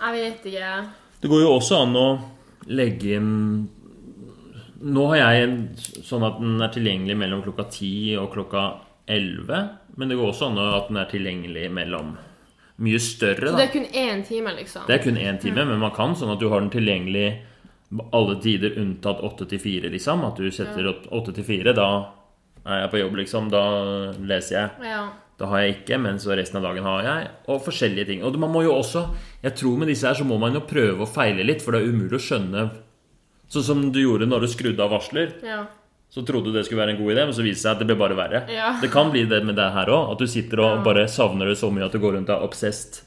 Jeg 0.00 0.12
vet 0.18 0.44
ikke. 0.52 0.72
Det 1.22 1.30
går 1.30 1.40
jo 1.46 1.54
også 1.56 1.82
an 1.82 1.94
å 1.96 2.08
legge 2.68 3.16
inn 3.16 3.68
Nå 4.84 5.06
har 5.08 5.16
jeg 5.16 5.44
en 5.44 5.68
sånn 6.04 6.24
at 6.26 6.40
den 6.42 6.60
er 6.60 6.68
tilgjengelig 6.68 7.14
mellom 7.16 7.42
klokka 7.42 7.64
ti 7.72 8.14
og 8.20 8.34
klokka 8.34 8.64
11. 9.08 9.70
Men 9.96 10.10
det 10.10 10.18
går 10.18 10.28
også 10.28 10.50
an 10.50 10.58
at 10.58 10.88
den 10.90 10.98
er 11.00 11.06
tilgjengelig 11.08 11.70
mellom 11.72 12.18
mye 12.84 13.00
større. 13.00 13.48
Da. 13.48 13.54
Så 13.54 13.56
det 13.56 13.68
er 13.68 13.72
kun 13.72 13.86
én 13.94 14.26
time, 14.26 14.52
liksom? 14.58 14.84
Det 14.86 14.98
er 14.98 15.04
kun 15.06 15.16
én 15.16 15.40
time, 15.40 15.64
men 15.64 15.78
man 15.78 15.94
kan 15.96 16.12
sånn 16.14 16.32
at 16.34 16.40
du 16.42 16.48
har 16.50 16.60
den 16.60 16.68
tilgjengelig 16.74 17.38
alle 18.12 18.38
tider 18.42 18.78
unntatt 18.80 19.20
8 19.22 19.46
til 19.50 19.60
4, 19.62 19.90
liksom. 19.92 20.24
At 20.26 20.40
du 20.40 20.48
setter 20.50 20.88
opp 20.90 21.04
8 21.12 21.34
til 21.36 21.44
4, 21.44 21.74
da 21.76 21.88
er 22.64 22.80
jeg 22.84 22.90
på 22.94 23.02
jobb, 23.02 23.20
liksom. 23.20 23.50
Da 23.52 23.64
leser 24.18 24.56
jeg. 24.58 24.88
Ja. 24.88 25.02
Da 25.38 25.48
har 25.50 25.64
jeg 25.64 25.76
ikke, 25.80 25.98
men 25.98 26.18
så 26.22 26.34
resten 26.38 26.60
av 26.60 26.68
dagen 26.68 26.86
har 26.86 27.02
jeg. 27.02 27.30
Og 27.50 27.62
forskjellige 27.66 28.06
ting. 28.12 28.20
Og 28.24 28.36
man 28.38 28.52
må 28.54 28.62
jo 28.62 28.74
også 28.76 29.08
Jeg 29.42 29.56
tror 29.58 29.78
med 29.78 29.88
disse 29.90 30.06
her 30.06 30.14
så 30.14 30.24
må 30.24 30.38
man 30.38 30.54
jo 30.54 30.62
prøve 30.62 31.02
å 31.02 31.10
feile 31.10 31.42
litt, 31.44 31.62
for 31.62 31.74
det 31.74 31.82
er 31.82 31.90
umulig 31.90 32.20
å 32.20 32.22
skjønne 32.22 32.68
Sånn 33.50 33.66
som 33.66 33.80
du 33.92 33.98
gjorde 34.00 34.26
når 34.26 34.46
du 34.46 34.48
skrudde 34.48 34.82
av 34.82 34.94
varsler. 34.94 35.34
ja. 35.44 35.66
så 36.14 36.22
trodde 36.22 36.52
du 36.52 36.56
det 36.56 36.64
skulle 36.64 36.80
være 36.80 36.94
en 36.94 37.00
god 37.02 37.10
idé, 37.12 37.24
men 37.26 37.34
så 37.34 37.42
viste 37.42 37.58
det 37.58 37.62
seg 37.66 37.72
at 37.74 37.80
det 37.82 37.86
ble 37.90 37.96
bare 37.98 38.14
verre. 38.16 38.40
Ja. 38.50 38.68
Det 38.80 38.88
kan 38.90 39.10
bli 39.10 39.24
det 39.26 39.40
med 39.44 39.56
det 39.58 39.66
her 39.74 39.90
òg, 39.90 40.12
at 40.12 40.22
du 40.22 40.26
sitter 40.30 40.62
og 40.62 40.84
bare 40.86 41.08
savner 41.10 41.50
det 41.50 41.56
så 41.58 41.70
mye 41.74 41.88
at 41.88 41.92
du 41.92 41.98
går 41.98 42.14
rundt 42.16 42.30
og 42.30 42.36
er 42.36 42.46
obsessed. 42.46 43.00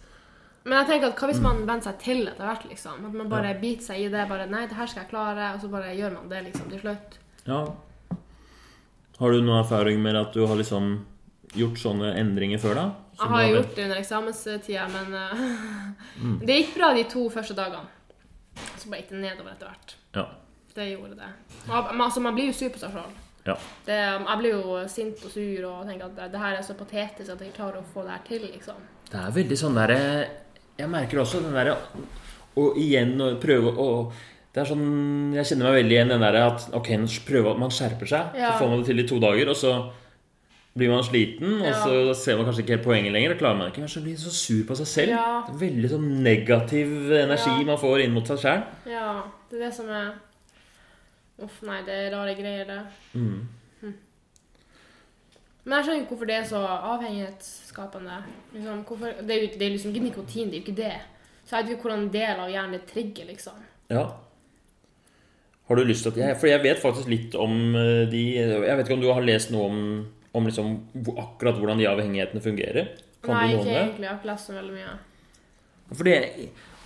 Men 0.68 0.82
jeg 0.82 0.88
tenker 0.90 1.08
at 1.14 1.20
hva 1.22 1.28
hvis 1.32 1.40
Mm. 1.40 1.44
man 1.48 1.60
venner 1.68 1.86
seg 1.86 2.00
til 2.04 2.22
etter 2.28 2.44
hvert, 2.44 2.66
liksom? 2.70 3.06
At 3.08 3.14
man 3.16 3.30
bare 3.32 3.54
biter 3.62 3.86
seg 3.86 4.02
i 4.04 4.08
det. 4.12 4.28
bare, 4.30 4.48
'Nei, 4.48 4.66
det 4.68 4.76
her 4.76 4.86
skal 4.86 5.04
jeg 5.04 5.12
klare', 5.12 5.54
og 5.56 5.62
så 5.62 5.70
bare 5.72 5.96
gjør 5.96 6.14
man 6.18 6.30
det 6.30 6.44
liksom 6.48 6.70
til 6.70 6.80
slutt. 6.82 7.18
Ja. 7.48 7.62
Har 9.20 9.32
du 9.32 9.42
noe 9.42 9.62
erfaring 9.64 10.02
med 10.04 10.16
at 10.16 10.34
du 10.34 10.46
har 10.46 10.56
liksom 10.60 11.06
gjort 11.56 11.80
sånne 11.82 12.12
endringer 12.20 12.60
før, 12.62 12.76
da? 12.76 12.88
Jeg 13.18 13.30
har, 13.30 13.38
har 13.38 13.54
gjort 13.56 13.76
det 13.76 13.84
under 13.88 13.98
eksamenstida, 13.98 14.88
men 14.94 15.16
mm. 16.22 16.40
det 16.46 16.58
gikk 16.60 16.76
bra 16.76 16.94
de 16.94 17.04
to 17.10 17.30
første 17.34 17.56
dagene. 17.58 17.88
Så 18.78 18.90
bare 18.92 19.02
gikk 19.02 19.10
det 19.16 19.22
nedover 19.24 19.52
etter 19.56 19.72
hvert. 19.72 19.96
Ja. 20.14 20.26
Det 20.76 20.92
gjorde 20.92 21.16
det. 21.18 21.32
Men 21.68 22.02
altså, 22.02 22.20
man 22.22 22.36
blir 22.36 22.52
jo 22.52 22.54
sur 22.54 22.70
på 22.70 22.78
seg 22.84 22.92
sjøl. 22.94 23.16
ja. 23.48 23.56
Jeg 23.88 24.38
blir 24.44 24.52
jo 24.52 24.84
sint 24.92 25.24
og 25.26 25.32
sur 25.32 25.66
og 25.72 25.88
tenker 25.88 26.06
at 26.06 26.16
det, 26.20 26.32
det 26.36 26.40
her 26.44 26.58
er 26.60 26.62
så 26.68 26.76
patetisk 26.78 27.32
at 27.32 27.42
jeg 27.42 27.54
klarer 27.56 27.80
å 27.82 27.88
få 27.94 28.04
det 28.04 28.12
her 28.12 28.26
til, 28.28 28.46
liksom. 28.52 28.76
Det 29.10 29.18
er 29.24 29.32
veldig 29.32 29.58
sånn 29.58 29.74
derre 29.80 30.00
Jeg 30.78 30.90
merker 30.90 31.22
også 31.24 31.42
den 31.44 31.54
derre 31.58 31.78
Og 32.58 32.78
igjen 32.78 33.16
å 33.22 33.32
prøve 33.42 33.72
å 33.78 33.88
Det 34.54 34.62
er 34.64 34.70
sånn 34.72 35.34
Jeg 35.36 35.46
kjenner 35.52 35.70
meg 35.72 35.80
veldig 35.84 35.96
igjen 35.98 36.12
den 36.14 36.22
derre 36.26 36.44
at 36.52 36.68
ok, 36.74 36.90
prøve 37.28 37.52
at 37.54 37.60
man 37.62 37.70
skjerper 37.74 38.10
seg, 38.10 38.36
Ja. 38.38 38.52
så 38.54 38.64
får 38.64 38.70
man 38.70 38.80
det 38.84 38.88
til 38.92 39.00
i 39.00 39.08
to 39.08 39.20
dager, 39.20 39.50
og 39.50 39.56
så 39.56 39.74
blir 40.78 40.90
man 40.94 41.04
sliten, 41.04 41.56
og 41.62 41.66
Ja. 41.68 41.74
så 41.84 42.14
ser 42.16 42.38
man 42.38 42.46
kanskje 42.46 42.62
ikke 42.64 42.76
helt 42.78 42.86
poenget 42.86 43.12
lenger, 43.14 43.32
og 43.34 43.40
klarer 43.40 43.58
man 43.58 43.72
ikke, 43.72 43.80
men 43.82 43.90
så 43.90 44.02
blir 44.02 44.14
man 44.14 44.22
så 44.26 44.32
sur 44.34 44.64
på 44.66 44.76
seg 44.78 44.88
selv. 44.88 45.10
Ja. 45.10 45.44
Veldig 45.50 45.90
sånn 45.90 46.08
negativ 46.24 47.12
energi 47.18 47.66
man 47.66 47.78
får 47.78 48.04
inn 48.04 48.14
mot 48.14 48.26
seg 48.28 48.38
sjæl. 48.38 48.64
Ja, 48.86 49.24
det 49.50 49.60
er 49.62 49.66
det 49.66 49.74
som 49.74 49.90
er 49.90 50.14
Uff, 51.40 51.62
nei, 51.62 51.84
det 51.86 51.94
er 51.94 52.12
rare 52.18 52.34
greier, 52.36 52.66
det. 52.66 52.80
Mm. 53.14 53.48
Men 55.68 55.82
jeg 55.82 55.84
skjønner 55.84 56.04
ikke 56.06 56.14
hvorfor 56.14 56.30
det 56.30 56.36
er 56.38 56.46
så 56.48 56.60
avhengighetsskapende. 56.64 58.18
Liksom, 58.54 58.84
hvorfor, 58.88 59.18
det, 59.20 59.34
er 59.36 59.42
jo, 59.42 59.48
det 59.60 59.66
er 59.66 59.74
liksom 59.74 59.92
ikke 59.92 60.06
nikotin, 60.06 60.52
det 60.52 60.56
er 60.56 60.62
jo 60.62 60.66
ikke 60.66 60.78
det. 60.78 60.94
Så 61.44 61.58
jeg 61.58 61.66
vet 61.66 61.74
ikke 61.74 61.88
hvordan 61.88 62.06
en 62.06 62.14
del 62.14 62.40
av 62.44 62.54
hjernen 62.54 62.78
det 62.78 62.86
trigger, 62.88 63.28
liksom. 63.28 63.58
Ja. 63.92 64.06
Har 65.68 65.80
du 65.80 65.84
lyst 65.84 66.06
til 66.06 66.14
at 66.14 66.20
jeg 66.22 66.38
For 66.40 66.48
jeg 66.48 66.64
vet 66.64 66.80
faktisk 66.80 67.10
litt 67.12 67.36
om 67.40 67.76
eh, 67.76 68.06
de 68.08 68.22
Jeg 68.40 68.64
vet 68.64 68.86
ikke 68.86 68.96
om 68.96 69.04
du 69.04 69.10
har 69.12 69.24
lest 69.24 69.52
noe 69.52 69.68
om, 69.68 69.82
om 70.36 70.48
liksom, 70.48 70.74
akkurat 71.20 71.60
hvordan 71.60 71.80
de 71.82 71.90
avhengighetene 71.92 72.44
fungerer? 72.44 72.94
Kan 73.26 73.36
nei, 73.36 73.52
du 73.52 73.60
ikke 73.60 73.76
egentlig. 73.76 74.06
Jeg 74.08 74.12
har 74.14 74.22
ikke 74.22 74.32
lest 74.32 74.48
så 74.48 74.56
veldig 74.56 74.76
mye. 74.78 74.96
For 75.92 76.08
det 76.08 76.18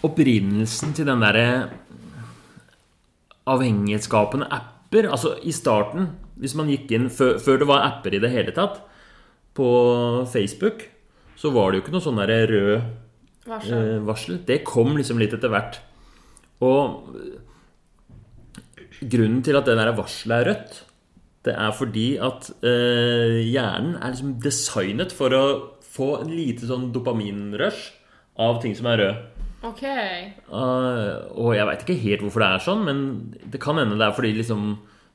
opprinnelsen 0.01 0.97
til 0.97 1.09
den 1.09 1.21
derre 1.21 1.47
avhengighetsskapende 3.49 4.49
apper 4.49 5.09
Altså 5.09 5.35
i 5.45 5.53
starten, 5.55 6.09
hvis 6.41 6.55
man 6.57 6.71
gikk 6.71 6.91
inn 6.97 7.07
før, 7.13 7.37
før 7.41 7.61
det 7.61 7.69
var 7.69 7.85
apper 7.85 8.17
i 8.17 8.21
det 8.23 8.31
hele 8.33 8.53
tatt, 8.55 8.81
på 9.57 9.69
Facebook, 10.31 10.87
så 11.37 11.51
var 11.53 11.71
det 11.71 11.79
jo 11.79 11.85
ikke 11.85 11.95
noe 11.95 12.05
sånn 12.05 12.19
derre 12.21 12.43
rød 12.49 12.75
Varsel. 13.49 13.73
eh, 13.77 13.97
varsel. 14.07 14.39
Det 14.47 14.61
kom 14.67 14.95
liksom 14.97 15.19
litt 15.21 15.33
etter 15.35 15.51
hvert. 15.51 15.79
Og 16.63 17.17
eh, 17.17 18.95
grunnen 19.01 19.41
til 19.45 19.57
at 19.59 19.67
det 19.67 19.75
der 19.79 19.93
varselet 19.97 20.37
er 20.37 20.49
rødt, 20.51 20.79
det 21.45 21.55
er 21.57 21.71
fordi 21.73 22.07
at 22.21 22.51
eh, 22.61 23.41
hjernen 23.49 23.95
er 23.97 24.13
liksom 24.13 24.37
designet 24.43 25.13
for 25.15 25.33
å 25.33 25.43
få 25.91 26.13
en 26.21 26.31
lite 26.31 26.69
sånn 26.69 26.91
dopaminrush 26.93 27.89
av 28.41 28.61
ting 28.63 28.77
som 28.77 28.87
er 28.91 29.01
rød. 29.01 29.27
OK. 29.67 29.83
Uh, 30.49 31.21
og 31.37 31.51
jeg 31.53 31.67
veit 31.69 31.83
ikke 31.83 32.01
helt 32.01 32.23
hvorfor 32.25 32.41
det 32.41 32.47
er 32.49 32.63
sånn, 32.65 32.85
men 32.87 33.01
det 33.53 33.61
kan 33.61 33.77
hende 33.77 33.97
det 33.99 34.07
er 34.07 34.15
fordi 34.15 34.31
liksom 34.39 34.71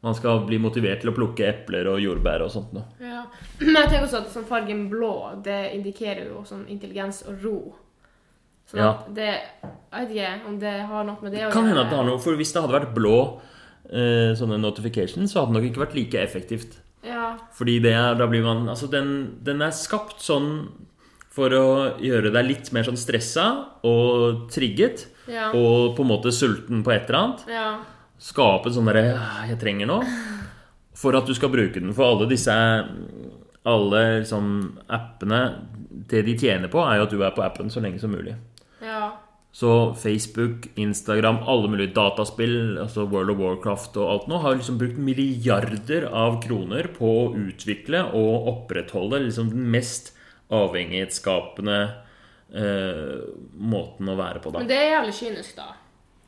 man 0.07 0.14
skal 0.14 0.45
bli 0.47 0.59
motivert 0.62 1.01
til 1.03 1.11
å 1.11 1.16
plukke 1.16 1.45
epler 1.51 1.88
og 1.90 1.99
jordbær 2.03 2.45
og 2.47 2.53
sånt 2.55 2.73
noe. 2.77 2.85
Ja. 3.03 3.25
Men 3.61 3.75
jeg 3.81 3.90
tenker 3.90 4.07
også 4.07 4.21
at 4.23 4.31
sånn 4.33 4.47
fargen 4.49 4.85
blå, 4.92 5.11
det 5.45 5.59
indikerer 5.75 6.29
jo 6.31 6.45
sånn 6.47 6.64
intelligens 6.71 7.25
og 7.27 7.42
ro. 7.45 7.59
Sånn 8.71 8.81
Ja. 8.83 8.88
at 8.97 9.12
det 9.14 9.27
Jeg 9.92 10.09
vet 10.09 10.11
ikke 10.16 10.49
om 10.49 10.57
det 10.59 10.73
har 10.88 11.05
noe 11.07 11.23
med 11.23 11.33
det 11.33 11.45
å 11.47 11.53
Kan 11.55 11.66
hende 11.69 11.85
at 11.85 11.90
det 11.90 11.97
har 12.01 12.05
noe, 12.09 12.19
for 12.19 12.35
Hvis 12.35 12.51
det 12.53 12.62
hadde 12.62 12.75
vært 12.75 12.95
blå 12.97 13.40
eh, 13.92 14.33
sånne 14.35 14.59
notifications, 14.59 15.31
så 15.33 15.40
hadde 15.45 15.53
det 15.53 15.61
nok 15.61 15.69
ikke 15.71 15.85
vært 15.85 15.95
like 15.95 16.19
effektivt. 16.19 16.79
Ja. 17.07 17.37
Fordi 17.55 17.77
det 17.85 17.92
da 18.19 18.27
blir 18.27 18.42
man 18.42 18.64
Altså, 18.69 18.88
den, 18.90 19.38
den 19.47 19.62
er 19.62 19.71
skapt 19.71 20.19
sånn 20.21 20.69
for 21.31 21.53
å 21.53 21.66
gjøre 22.01 22.33
deg 22.33 22.47
litt 22.49 22.73
mer 22.73 22.83
sånn 22.88 22.97
stressa 22.99 23.45
og 23.85 24.47
trigget. 24.51 25.07
Ja. 25.29 25.51
Og 25.53 25.95
på 25.95 26.03
en 26.03 26.09
måte 26.11 26.33
sulten 26.33 26.83
på 26.83 26.90
et 26.95 27.07
eller 27.11 27.19
annet. 27.21 27.45
ja. 27.51 27.69
Skape 28.22 28.72
sånn 28.72 28.88
derre 28.88 29.12
«Ah, 29.18 29.44
Jeg 29.50 29.59
trenger 29.61 29.90
noe. 29.90 30.07
For 30.96 31.16
at 31.18 31.29
du 31.29 31.35
skal 31.37 31.52
bruke 31.52 31.81
den. 31.81 31.92
For 31.96 32.09
alle 32.09 32.29
disse 32.31 32.55
Alle 33.66 34.02
liksom 34.22 34.79
appene 34.88 35.40
Det 35.90 36.22
de 36.24 36.37
tjener 36.38 36.70
på, 36.72 36.81
er 36.81 37.00
jo 37.00 37.07
at 37.09 37.14
du 37.14 37.22
er 37.22 37.35
på 37.37 37.44
appen 37.44 37.68
så 37.72 37.83
lenge 37.83 38.00
som 38.00 38.12
mulig. 38.14 38.37
Ja. 38.81 39.11
Så 39.57 39.94
Facebook, 39.96 40.66
Instagram, 40.76 41.38
alle 41.48 41.68
mulige 41.72 41.94
dataspill, 41.96 42.76
altså 42.79 43.07
World 43.09 43.33
of 43.33 43.38
Warcraft 43.40 43.96
og 43.96 44.11
alt 44.12 44.26
nå, 44.29 44.40
har 44.44 44.59
liksom 44.59 44.76
brukt 44.79 44.98
milliarder 45.00 46.05
av 46.12 46.37
kroner 46.44 46.90
på 46.92 47.09
å 47.09 47.31
utvikle 47.40 48.02
og 48.18 48.50
opprettholde 48.52 49.22
liksom 49.24 49.48
den 49.55 49.64
mest 49.72 50.12
avhengighetsskapende 50.52 51.79
eh, 52.52 53.16
måten 53.57 54.12
å 54.12 54.18
være 54.20 54.44
på, 54.44 54.52
da. 54.52 54.61
Men 54.61 54.68
det 54.70 54.76
er 54.76 54.92
jævlig 54.98 55.16
kynisk, 55.22 55.57
da. 55.57 55.70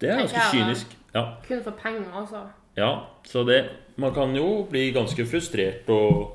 Det 0.00 0.10
er 0.10 0.22
ganske 0.22 0.48
kynisk. 0.52 0.96
Ja. 1.14 1.24
Kun 1.46 1.62
for 1.64 1.76
penger, 1.82 2.08
altså. 2.14 2.46
ja. 2.76 2.90
Så 3.26 3.44
det 3.48 3.62
Man 3.96 4.14
kan 4.14 4.34
jo 4.36 4.66
bli 4.70 4.92
ganske 4.94 5.24
frustrert 5.26 5.88
og 5.90 6.34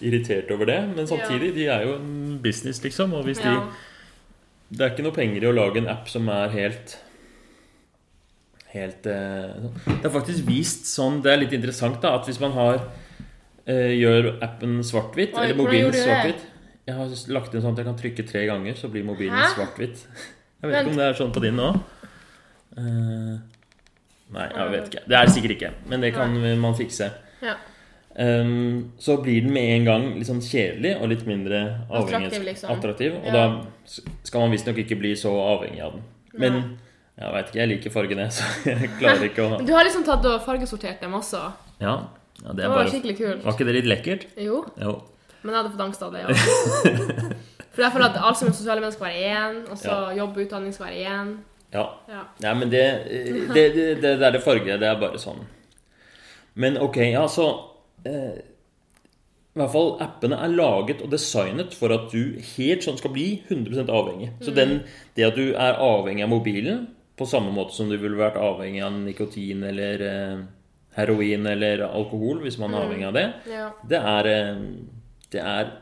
irritert 0.00 0.50
over 0.50 0.64
det, 0.64 0.78
men 0.96 1.06
samtidig, 1.06 1.54
de 1.54 1.66
er 1.66 1.82
jo 1.84 1.96
en 1.96 2.38
business, 2.42 2.82
liksom, 2.84 3.12
og 3.12 3.24
hvis 3.24 3.38
de 3.38 3.52
Det 4.68 4.80
er 4.80 4.90
ikke 4.90 5.04
noe 5.04 5.14
penger 5.14 5.44
i 5.44 5.48
å 5.48 5.52
lage 5.54 5.78
en 5.78 5.88
app 5.88 6.08
som 6.08 6.28
er 6.28 6.48
helt 6.54 6.96
Helt 8.72 9.06
eh, 9.06 9.68
Det 9.86 10.04
er 10.04 10.12
faktisk 10.12 10.48
vist 10.48 10.88
sånn 10.90 11.20
Det 11.22 11.32
er 11.32 11.40
litt 11.44 11.52
interessant 11.56 12.00
da 12.02 12.16
At 12.18 12.26
hvis 12.28 12.40
man 12.42 12.52
har 12.56 12.80
eh, 13.64 13.94
Gjør 13.96 14.34
appen 14.44 14.80
svart-hvitt 14.84 15.36
Eller 15.38 15.56
mobilen 15.56 15.94
svart-hvitt 15.94 16.42
Jeg 16.88 16.96
har 16.98 17.14
lagt 17.32 17.54
inn 17.54 17.62
sånn 17.62 17.76
at 17.76 17.82
jeg 17.82 17.88
kan 17.88 18.00
trykke 18.00 18.26
tre 18.26 18.42
ganger 18.50 18.80
Så 18.80 18.90
blir 18.92 19.06
mobilen 19.06 19.38
svart-hvitt 19.54 20.02
Jeg 20.60 20.70
vet 20.70 20.80
ikke 20.80 20.92
om 20.96 20.98
det 20.98 21.06
er 21.06 21.20
sånn 21.20 21.32
på 21.36 21.44
din 21.44 21.56
nå 21.60 21.70
Eh, 22.76 23.36
Nei, 24.36 24.46
jeg 24.50 24.70
vet 24.72 24.88
ikke 24.90 25.02
Det 25.08 25.16
er 25.16 25.30
sikkert 25.32 25.52
ikke 25.56 25.70
Men 25.88 26.00
det 26.02 26.10
kan 26.16 26.34
man 26.60 26.74
fikse 26.74 27.10
Ja. 27.42 27.54
Um, 28.18 28.92
så 28.98 29.18
blir 29.22 29.42
den 29.44 29.52
med 29.52 29.62
en 29.76 29.84
gang 29.84 30.04
litt 30.16 30.24
sånn 30.28 30.40
kjedelig 30.40 30.94
og 31.02 31.10
litt 31.10 31.26
mindre 31.28 31.58
Attraktiv, 31.92 32.42
liksom. 32.46 32.70
attraktiv, 32.72 33.12
og 33.18 33.26
Ja. 33.26 33.32
da 33.32 34.00
skal 34.24 34.40
man 34.40 34.54
visstnok 34.54 34.78
ikke 34.80 34.96
bli 34.98 35.10
så 35.20 35.28
avhengig 35.36 35.82
av 35.84 35.92
den. 35.92 36.02
Men 36.32 36.78
jeg 37.18 37.32
veit 37.34 37.50
ikke, 37.50 37.58
jeg 37.60 37.68
liker 37.74 37.90
fargene, 37.92 38.30
så 38.36 38.42
jeg 38.64 38.88
klarer 38.98 39.26
ikke 39.28 39.44
å 39.44 39.58
du 39.66 39.72
har 39.74 39.84
liksom 39.84 40.04
tatt 40.08 40.24
og 40.24 40.40
fargesortert 40.46 40.98
dem 41.04 41.12
også. 41.12 41.42
Ja, 41.78 42.08
ja 42.40 42.48
det 42.54 42.56
Det 42.62 42.68
var 42.70 42.76
bare 42.78 42.88
skikkelig 42.94 43.16
kult. 43.18 43.44
Var 43.44 43.52
ikke 43.52 43.66
det 43.68 43.74
litt 43.82 43.90
lekkert? 43.92 44.24
Jo, 44.40 44.62
Jo. 44.80 44.94
men 45.42 45.52
jeg 45.54 45.62
hadde 45.62 45.74
fått 45.76 45.84
angst 45.84 46.02
av 46.02 46.12
det, 46.16 46.24
ja. 46.24 46.28
For 47.76 47.82
jeg 47.84 47.92
føler 47.92 48.08
at 48.08 48.16
alt 48.24 48.38
som 48.40 48.48
er 48.48 48.52
sosiale 48.56 48.80
mennesker 48.80 48.96
skal 49.04 49.12
være 49.12 49.28
én, 49.36 49.60
og 49.70 49.76
så 49.76 49.92
Ja. 49.92 50.16
jobb 50.24 50.38
og 50.38 50.46
utdanning 50.46 50.72
skal 50.72 50.86
være 50.88 51.04
én. 51.04 51.36
Ja. 51.76 51.84
Ja. 52.10 52.24
Nei, 52.44 52.54
men 52.62 52.72
det, 52.72 52.82
det, 53.52 53.64
det, 53.76 53.86
det 54.02 54.16
der 54.22 54.34
det 54.38 54.42
farge, 54.44 54.78
det 54.80 54.88
er 54.90 55.00
bare 55.00 55.20
sånn. 55.22 55.44
Men 56.56 56.78
ok, 56.80 56.96
ja, 57.12 57.26
så 57.28 57.46
eh, 58.08 58.38
I 58.40 59.60
hvert 59.60 59.72
fall 59.74 59.90
appene 60.04 60.38
er 60.44 60.52
laget 60.56 61.02
og 61.04 61.10
designet 61.12 61.74
for 61.76 61.92
at 61.94 62.08
du 62.12 62.38
helt 62.56 62.84
sånn 62.84 62.96
skal 63.00 63.12
bli 63.14 63.28
100 63.48 63.86
avhengig. 63.92 64.30
Så 64.44 64.52
den, 64.56 64.78
det 65.16 65.28
at 65.30 65.36
du 65.38 65.50
er 65.52 65.78
avhengig 65.80 66.24
av 66.26 66.32
mobilen, 66.32 66.86
på 67.16 67.24
samme 67.28 67.48
måte 67.56 67.72
som 67.72 67.88
du 67.88 67.96
ville 67.96 68.18
vært 68.20 68.36
avhengig 68.36 68.82
av 68.84 68.92
nikotin 69.00 69.62
eller 69.64 70.02
eh, 70.04 70.40
heroin 70.98 71.46
eller 71.48 71.84
alkohol, 71.88 72.42
hvis 72.44 72.58
man 72.60 72.74
er 72.76 72.84
avhengig 72.84 73.06
av 73.08 73.16
det, 73.16 73.26
Ja. 73.52 73.70
det 73.88 74.00
er, 74.16 74.28
eh, 74.32 74.60
det 75.32 75.40
er 75.44 75.72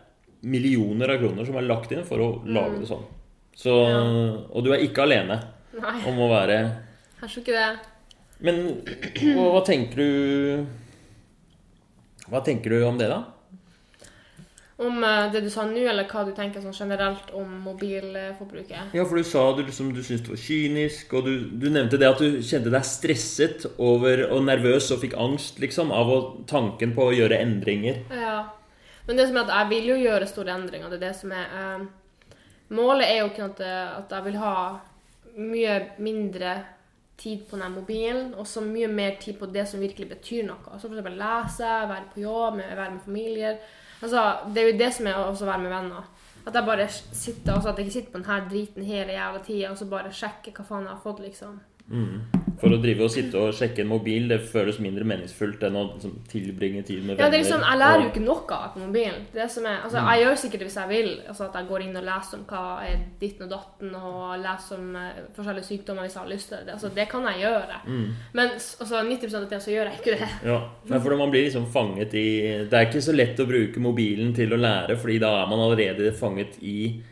millioner 0.44 1.14
av 1.14 1.22
kroner 1.22 1.46
som 1.48 1.56
er 1.58 1.66
lagt 1.66 1.90
inn 1.94 2.04
for 2.06 2.22
å 2.22 2.28
lage 2.46 2.82
det 2.82 2.88
sånn. 2.90 3.02
Så, 3.54 3.72
og 4.50 4.64
du 4.66 4.72
er 4.74 4.82
ikke 4.82 5.04
alene 5.06 5.36
Nei, 5.74 5.98
om 6.06 6.20
å 6.22 6.30
være 6.30 6.58
tror 7.24 7.44
ikke 7.44 7.54
det. 7.56 7.68
Men 8.44 8.64
hva, 9.36 9.44
hva 9.54 9.62
tenker 9.64 10.00
du 10.02 10.66
Hva 12.28 12.42
tenker 12.44 12.74
du 12.74 12.82
om 12.84 12.98
det, 12.98 13.08
da? 13.12 13.22
Om 14.84 15.04
eh, 15.06 15.28
det 15.30 15.44
du 15.44 15.50
sa 15.52 15.62
nå, 15.68 15.84
eller 15.86 16.08
hva 16.10 16.24
du 16.26 16.32
tenker 16.34 16.62
sånn 16.64 16.74
generelt 16.74 17.28
om 17.36 17.46
mobilforbruket. 17.62 18.90
Ja, 18.96 19.04
for 19.06 19.20
du 19.20 19.26
sa 19.28 19.44
du 19.54 19.62
liksom, 19.62 19.92
du 19.94 20.00
syntes 20.02 20.24
det 20.26 20.32
var 20.32 20.40
kynisk, 20.42 21.12
og 21.14 21.28
du, 21.28 21.34
du 21.62 21.68
nevnte 21.70 22.00
det 22.00 22.08
at 22.08 22.18
du 22.18 22.40
kjente 22.42 22.72
deg 22.74 22.88
stresset 22.88 23.68
over, 23.76 24.24
og 24.34 24.42
nervøs 24.48 24.90
og 24.90 25.04
fikk 25.04 25.14
angst 25.20 25.62
liksom, 25.62 25.92
av 25.94 26.10
å, 26.10 26.18
tanken 26.50 26.90
på 26.96 27.06
å 27.06 27.14
gjøre 27.14 27.38
endringer. 27.44 28.02
Ja. 28.10 28.40
Men 29.06 29.20
det 29.20 29.28
som 29.28 29.38
er 29.38 29.46
at 29.46 29.54
jeg 29.54 29.70
vil 29.76 29.92
jo 29.92 30.00
gjøre 30.00 30.26
store 30.26 30.56
endringer. 30.56 30.90
Det 30.90 30.98
er 30.98 31.06
det 31.06 31.14
som 31.20 31.36
er 31.36 31.54
eh, 31.60 31.86
Målet 32.74 33.06
er 33.06 33.18
jo 33.20 33.28
ikke 33.28 33.46
at, 33.52 33.62
eh, 33.62 33.88
at 34.00 34.10
jeg 34.16 34.26
vil 34.26 34.40
ha 34.40 34.56
mye 35.36 35.76
mindre 35.98 36.56
tid 37.16 37.44
på 37.50 37.56
den 37.56 37.72
mobilen, 37.72 38.34
og 38.34 38.46
så 38.46 38.60
mye 38.64 38.88
mer 38.90 39.16
tid 39.20 39.38
på 39.38 39.46
det 39.46 39.66
som 39.70 39.82
virkelig 39.82 40.08
betyr 40.10 40.46
noe. 40.48 40.58
For 40.66 40.90
eksempel 40.90 41.18
lese, 41.18 41.70
være 41.90 42.10
på 42.14 42.24
jobb, 42.24 42.58
være 42.58 42.90
med 42.96 43.04
familier. 43.04 43.58
Altså, 44.02 44.24
det 44.50 44.62
er 44.62 44.70
jo 44.70 44.78
det 44.78 44.90
som 44.94 45.06
er 45.08 45.20
å 45.20 45.30
være 45.34 45.62
med 45.62 45.72
venner. 45.72 46.10
At 46.44 46.58
jeg 46.58 46.66
bare 46.66 46.88
sitter, 46.92 47.54
altså 47.54 47.70
at 47.70 47.78
jeg 47.78 47.86
ikke 47.86 47.98
sitter 47.98 48.12
på 48.12 48.20
denne 48.20 48.50
driten 48.50 48.84
hele 48.84 49.14
jævla 49.14 49.44
tida 49.46 49.70
og 49.70 49.78
så 49.80 49.86
bare 49.88 50.12
sjekker 50.12 50.52
hva 50.52 50.66
faen 50.68 50.84
jeg 50.84 50.92
har 50.92 51.04
fått, 51.04 51.22
liksom. 51.24 51.54
For 52.60 52.72
å 52.72 52.78
drive 52.80 53.04
og 53.04 53.10
sitte 53.12 53.36
og 53.36 53.50
sjekke 53.52 53.82
en 53.82 53.90
mobil, 53.90 54.24
det 54.30 54.38
føles 54.48 54.78
mindre 54.80 55.04
meningsfullt 55.04 55.60
enn 55.66 55.74
å 55.76 55.82
liksom, 55.92 56.14
tilbringe 56.30 56.80
tid 56.86 57.02
med 57.04 57.18
Ja, 57.20 57.26
det 57.28 57.36
er 57.40 57.42
liksom, 57.42 57.60
Jeg 57.60 57.78
lærer 57.78 58.00
jo 58.00 58.08
ikke 58.08 58.22
noe 58.24 58.58
på 58.72 58.80
mobilen. 58.80 59.26
Det 59.34 59.44
som 59.52 59.66
er, 59.68 59.82
altså, 59.84 59.98
Jeg 60.00 60.22
gjør 60.24 60.38
sikkert 60.40 60.62
det 60.62 60.68
hvis 60.70 60.78
jeg 60.80 60.88
vil. 60.88 61.10
altså 61.28 61.44
At 61.44 61.58
jeg 61.60 61.68
går 61.68 61.82
inn 61.84 61.96
og 62.00 62.06
leser 62.08 62.38
om 62.38 62.44
hva 62.48 62.62
er 62.88 63.02
ditten 63.20 63.44
og 63.44 63.50
datten, 63.52 63.94
og 64.00 64.38
leser 64.40 64.78
om 64.80 64.96
uh, 64.96 65.10
forskjellige 65.36 65.68
sykdommer 65.68 66.06
hvis 66.06 66.16
jeg 66.16 66.22
har 66.24 66.30
lyst 66.32 66.48
til 66.48 66.62
det. 66.64 66.72
Altså, 66.78 66.88
Det 66.96 67.06
kan 67.10 67.28
jeg 67.28 67.42
gjøre. 67.44 67.80
Men 68.32 68.48
s- 68.56 68.76
altså, 68.80 69.02
90 69.04 69.34
av 69.34 69.44
tida 69.44 69.60
så 69.60 69.74
gjør 69.74 69.90
jeg 69.90 69.98
ikke 70.00 70.16
det. 70.18 70.30
Ja, 70.48 70.60
Men 70.88 71.00
for 71.04 71.16
man 71.20 71.30
blir 71.30 71.44
liksom 71.50 71.66
fanget 71.70 72.14
i 72.14 72.24
Det 72.64 72.72
er 72.72 72.86
ikke 72.88 73.02
så 73.04 73.12
lett 73.12 73.36
å 73.38 73.46
bruke 73.46 73.80
mobilen 73.80 74.32
til 74.34 74.48
å 74.56 74.56
lære, 74.56 74.96
fordi 74.96 75.18
da 75.20 75.42
er 75.42 75.50
man 75.52 75.60
allerede 75.68 76.14
fanget 76.16 76.56
i 76.62 77.02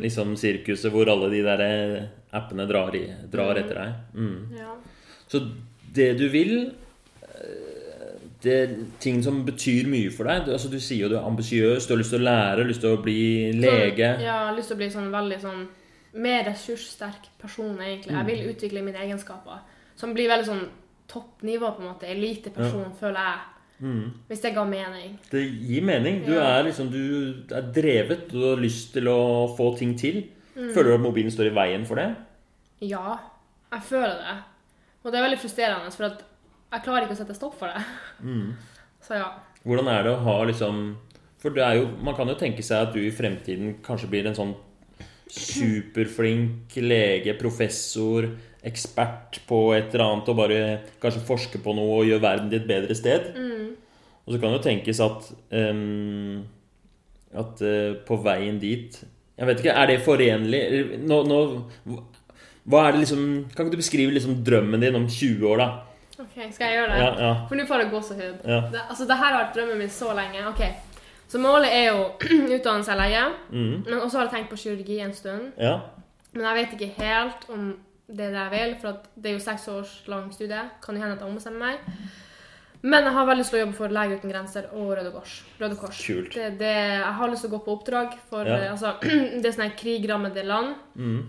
liksom 0.00 0.32
sirkuset 0.40 0.90
hvor 0.90 1.06
alle 1.12 1.28
de 1.30 1.42
der 1.44 1.60
eh, 1.60 2.02
appene 2.32 2.66
drar, 2.68 2.94
i, 2.94 3.04
drar 3.30 3.58
etter 3.58 3.74
deg. 3.74 3.92
Mm. 4.14 4.56
Ja. 4.58 4.74
Så 5.30 5.42
det 5.94 6.12
du 6.18 6.28
vil 6.30 6.54
eh, 6.66 7.70
det 8.42 8.54
er 8.56 8.70
ting 9.02 9.18
som 9.24 9.42
betyr 9.44 9.88
mye 9.90 10.10
for 10.14 10.30
deg. 10.30 10.46
Du, 10.46 10.52
altså, 10.54 10.70
du 10.72 10.78
sier 10.80 11.04
jo 11.04 11.10
du 11.12 11.18
er 11.18 11.26
ambisiøs, 11.28 11.86
du 11.86 11.92
har 11.94 12.00
lyst 12.00 12.14
til 12.14 12.22
å 12.22 12.28
lære, 12.28 12.64
lyst 12.68 12.80
til 12.84 12.96
å 12.96 13.02
bli 13.04 13.20
lege. 13.52 14.14
Så, 14.16 14.24
ja, 14.24 14.38
lyst 14.56 14.72
til 14.72 14.78
å 14.78 14.80
bli 14.80 14.90
sånn 14.94 15.10
veldig 15.12 15.40
sånn 15.42 15.62
mer 16.24 16.46
ressurssterk 16.48 17.28
person, 17.38 17.76
egentlig. 17.78 18.16
Jeg 18.16 18.26
vil 18.30 18.48
utvikle 18.50 18.82
mine 18.86 19.02
egenskaper. 19.04 19.60
Som 20.00 20.14
blir 20.16 20.30
veldig 20.32 20.48
sånn 20.48 20.64
toppnivå, 21.10 21.74
på 21.76 21.84
en 21.84 21.90
måte. 21.90 22.08
Eliteperson, 22.10 22.94
føler 22.98 23.28
jeg. 23.28 23.46
Hvis 24.28 24.42
det 24.44 24.54
ga 24.54 24.64
mening. 24.68 25.14
Det 25.30 25.40
gir 25.40 25.84
mening. 25.84 26.24
Du 26.26 26.32
Ja. 26.34 26.58
er 26.58 26.64
liksom 26.64 26.90
Du 26.90 27.54
er 27.54 27.62
drevet, 27.72 28.28
du 28.30 28.50
har 28.50 28.56
lyst 28.56 28.92
til 28.92 29.04
å 29.08 29.56
få 29.56 29.76
ting 29.78 29.96
til. 29.96 30.24
Føler 30.54 30.90
du 30.90 30.96
at 30.96 31.04
mobilen 31.04 31.32
står 31.32 31.50
i 31.50 31.54
veien 31.56 31.84
for 31.88 32.00
det? 32.00 32.08
Ja, 32.84 33.18
jeg 33.70 33.86
føler 33.86 34.16
det. 34.18 34.36
Og 35.02 35.12
det 35.12 35.18
er 35.18 35.26
veldig 35.26 35.40
frustrerende, 35.40 35.92
for 35.94 36.08
at 36.10 36.24
jeg 36.70 36.84
klarer 36.86 37.06
ikke 37.06 37.16
å 37.16 37.20
sette 37.20 37.36
stopp 37.36 37.56
for 37.58 37.72
det. 37.72 37.84
Så 39.06 39.16
ja. 39.18 39.30
Hvordan 39.64 39.88
er 39.92 40.04
det 40.06 40.12
å 40.14 40.24
ha 40.24 40.34
liksom 40.48 40.82
For 41.40 41.52
det 41.56 41.62
er 41.64 41.78
jo, 41.78 41.86
man 42.04 42.16
kan 42.16 42.28
jo 42.28 42.36
tenke 42.40 42.64
seg 42.64 42.86
at 42.86 42.92
du 42.92 43.00
i 43.00 43.12
fremtiden 43.12 43.78
kanskje 43.84 44.10
blir 44.12 44.28
en 44.28 44.36
sånn 44.36 44.52
superflink 45.30 46.74
lege, 46.82 47.32
professor, 47.38 48.26
ekspert 48.66 49.38
på 49.48 49.60
et 49.76 49.94
eller 49.94 50.04
annet 50.04 50.30
og 50.32 50.36
bare 50.40 50.58
kanskje 51.00 51.22
forske 51.24 51.60
på 51.62 51.72
noe 51.76 52.00
og 52.00 52.08
gjøre 52.08 52.24
verden 52.24 52.50
til 52.50 52.58
et 52.60 52.68
bedre 52.68 52.96
sted. 52.98 53.30
Og 54.26 54.34
så 54.34 54.40
kan 54.40 54.50
det 54.50 54.58
jo 54.58 54.64
tenkes 54.66 55.00
at 55.04 55.30
um, 55.54 56.42
at 57.30 57.62
uh, 57.62 57.94
på 58.06 58.18
veien 58.24 58.58
dit 58.60 58.98
Jeg 59.40 59.48
vet 59.48 59.62
ikke, 59.62 59.72
er 59.72 59.88
det 59.88 60.00
forenlig 60.04 60.60
nå, 61.08 61.22
nå, 61.24 61.38
Hva 62.68 62.82
er 62.86 62.92
det 62.92 63.06
liksom 63.06 63.22
Kan 63.54 63.64
ikke 63.64 63.72
du 63.72 63.80
beskrive 63.80 64.12
liksom 64.12 64.42
drømmen 64.44 64.82
din 64.84 64.98
om 64.98 65.06
20 65.08 65.46
år, 65.48 65.62
da? 65.62 65.68
Ok, 66.20 66.34
skal 66.52 66.66
jeg 66.68 66.76
gjøre 66.76 66.90
det? 66.92 66.98
Ja, 67.00 67.10
ja. 67.24 67.30
For 67.48 67.56
nå 67.56 67.64
får 67.64 67.80
det 67.80 67.90
gåsehud. 67.94 68.42
Ja. 68.44 68.58
Det, 68.74 68.80
altså, 68.92 69.06
det 69.08 69.16
her 69.16 69.30
har 69.32 69.38
vært 69.38 69.54
drømmen 69.56 69.78
min 69.80 69.92
så 69.94 70.10
lenge. 70.12 70.42
Ok, 70.50 70.60
Så 71.32 71.40
målet 71.40 71.72
er 71.72 71.86
jo 71.88 72.02
utdanne 72.58 72.84
seg 72.84 72.98
lege. 73.00 73.22
Mm. 73.48 73.76
Men 73.86 74.02
også 74.02 74.18
har 74.18 74.28
jeg 74.28 74.34
tenkt 74.34 74.50
på 74.52 74.58
kirurgi 74.60 74.98
en 75.00 75.16
stund. 75.16 75.52
ja. 75.56 75.78
Men 76.32 76.44
jeg 76.46 76.58
vet 76.60 76.74
ikke 76.76 76.92
helt 77.00 77.46
om 77.50 77.70
det 78.06 78.26
er 78.28 78.34
det 78.34 78.42
jeg 78.42 78.50
vil, 78.52 78.74
for 78.82 78.98
det 79.16 79.30
er 79.30 79.34
jo 79.34 79.42
seks 79.42 79.68
års 79.72 79.94
lang 80.10 80.28
studie. 80.34 80.60
Kan 80.82 80.94
jo 80.94 81.02
hende 81.02 81.16
at 81.16 81.22
jeg 81.22 81.30
ombestemmer 81.30 81.64
meg. 81.64 81.96
Men 82.82 83.04
jeg 83.04 83.12
har 83.12 83.26
veldig 83.28 83.42
lyst 83.42 83.52
til 83.52 83.58
å 83.58 83.64
jobbe 83.64 83.76
for 83.76 83.92
Leger 83.92 84.20
uten 84.20 84.30
grenser 84.32 84.68
og 84.72 84.92
Røde 84.96 85.10
Kors. 85.12 85.34
Røde 85.60 85.76
Kors. 85.76 85.98
Kult. 86.06 86.32
Det, 86.34 86.46
det, 86.62 86.70
jeg 86.72 87.12
har 87.18 87.28
lyst 87.32 87.44
til 87.44 87.50
å 87.50 87.54
gå 87.58 87.60
på 87.66 87.74
oppdrag 87.76 88.14
for 88.30 88.48
Ja. 88.48 88.56
eh, 88.56 88.70
altså, 88.72 88.94
det 89.40 89.44
er 89.44 89.56
sånne 89.56 89.74
krigrammede 89.76 90.44
land. 90.48 90.74
Mm. 90.96 91.20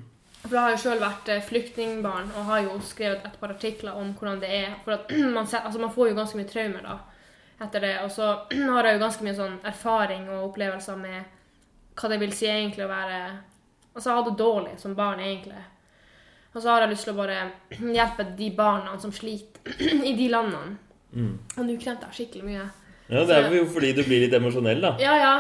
For 0.46 0.56
jeg 0.56 0.64
har 0.64 0.72
jo 0.74 0.82
sjøl 0.86 1.02
vært 1.04 1.30
eh, 1.30 1.44
flyktningbarn 1.46 2.32
og 2.38 2.48
har 2.48 2.64
jo 2.66 2.78
skrevet 2.88 3.26
et 3.28 3.36
par 3.42 3.52
artikler 3.54 4.00
om 4.00 4.14
hvordan 4.16 4.40
det 4.42 4.54
er. 4.62 4.72
For 4.86 4.96
at 4.96 5.12
man, 5.36 5.48
ser, 5.48 5.66
altså 5.68 5.84
man 5.84 5.92
får 5.94 6.10
jo 6.14 6.20
ganske 6.22 6.40
mye 6.40 6.50
traumer 6.50 6.88
da 6.88 6.98
etter 7.62 7.84
det. 7.84 7.94
Og 8.06 8.12
så 8.16 8.30
har 8.74 8.88
jeg 8.88 8.96
jo 8.98 9.04
ganske 9.04 9.28
mye 9.28 9.38
sånn 9.38 9.60
erfaring 9.74 10.30
og 10.32 10.48
opplevelser 10.52 10.98
med 11.04 11.38
hva 12.00 12.10
det 12.10 12.22
vil 12.22 12.32
si 12.34 12.48
egentlig 12.48 12.86
å 12.88 12.92
være 12.94 13.22
Altså 13.92 14.14
ha 14.16 14.22
det 14.24 14.38
dårlig 14.40 14.78
som 14.80 14.94
barn, 14.96 15.20
egentlig. 15.20 15.60
Og 16.54 16.62
så 16.64 16.70
har 16.72 16.86
jeg 16.86 16.94
lyst 16.94 17.04
til 17.04 17.12
å 17.12 17.18
bare 17.18 17.42
hjelpe 17.76 18.24
de 18.38 18.48
barna 18.56 18.94
som 19.04 19.12
sliter 19.12 19.68
i 20.08 20.14
de 20.16 20.30
landene. 20.32 20.78
Mm. 21.14 21.34
Og 21.58 21.66
nå 21.68 21.78
kremter 21.82 22.08
jeg 22.10 22.22
skikkelig 22.22 22.46
mye. 22.48 22.68
Ja, 23.12 23.26
det 23.28 23.36
er 23.36 23.56
jo 23.56 23.66
fordi 23.68 23.92
du 23.98 24.04
blir 24.06 24.24
litt 24.24 24.36
emosjonell, 24.38 24.82
da. 24.84 24.94
Ja, 25.02 25.16
ja. 25.20 25.34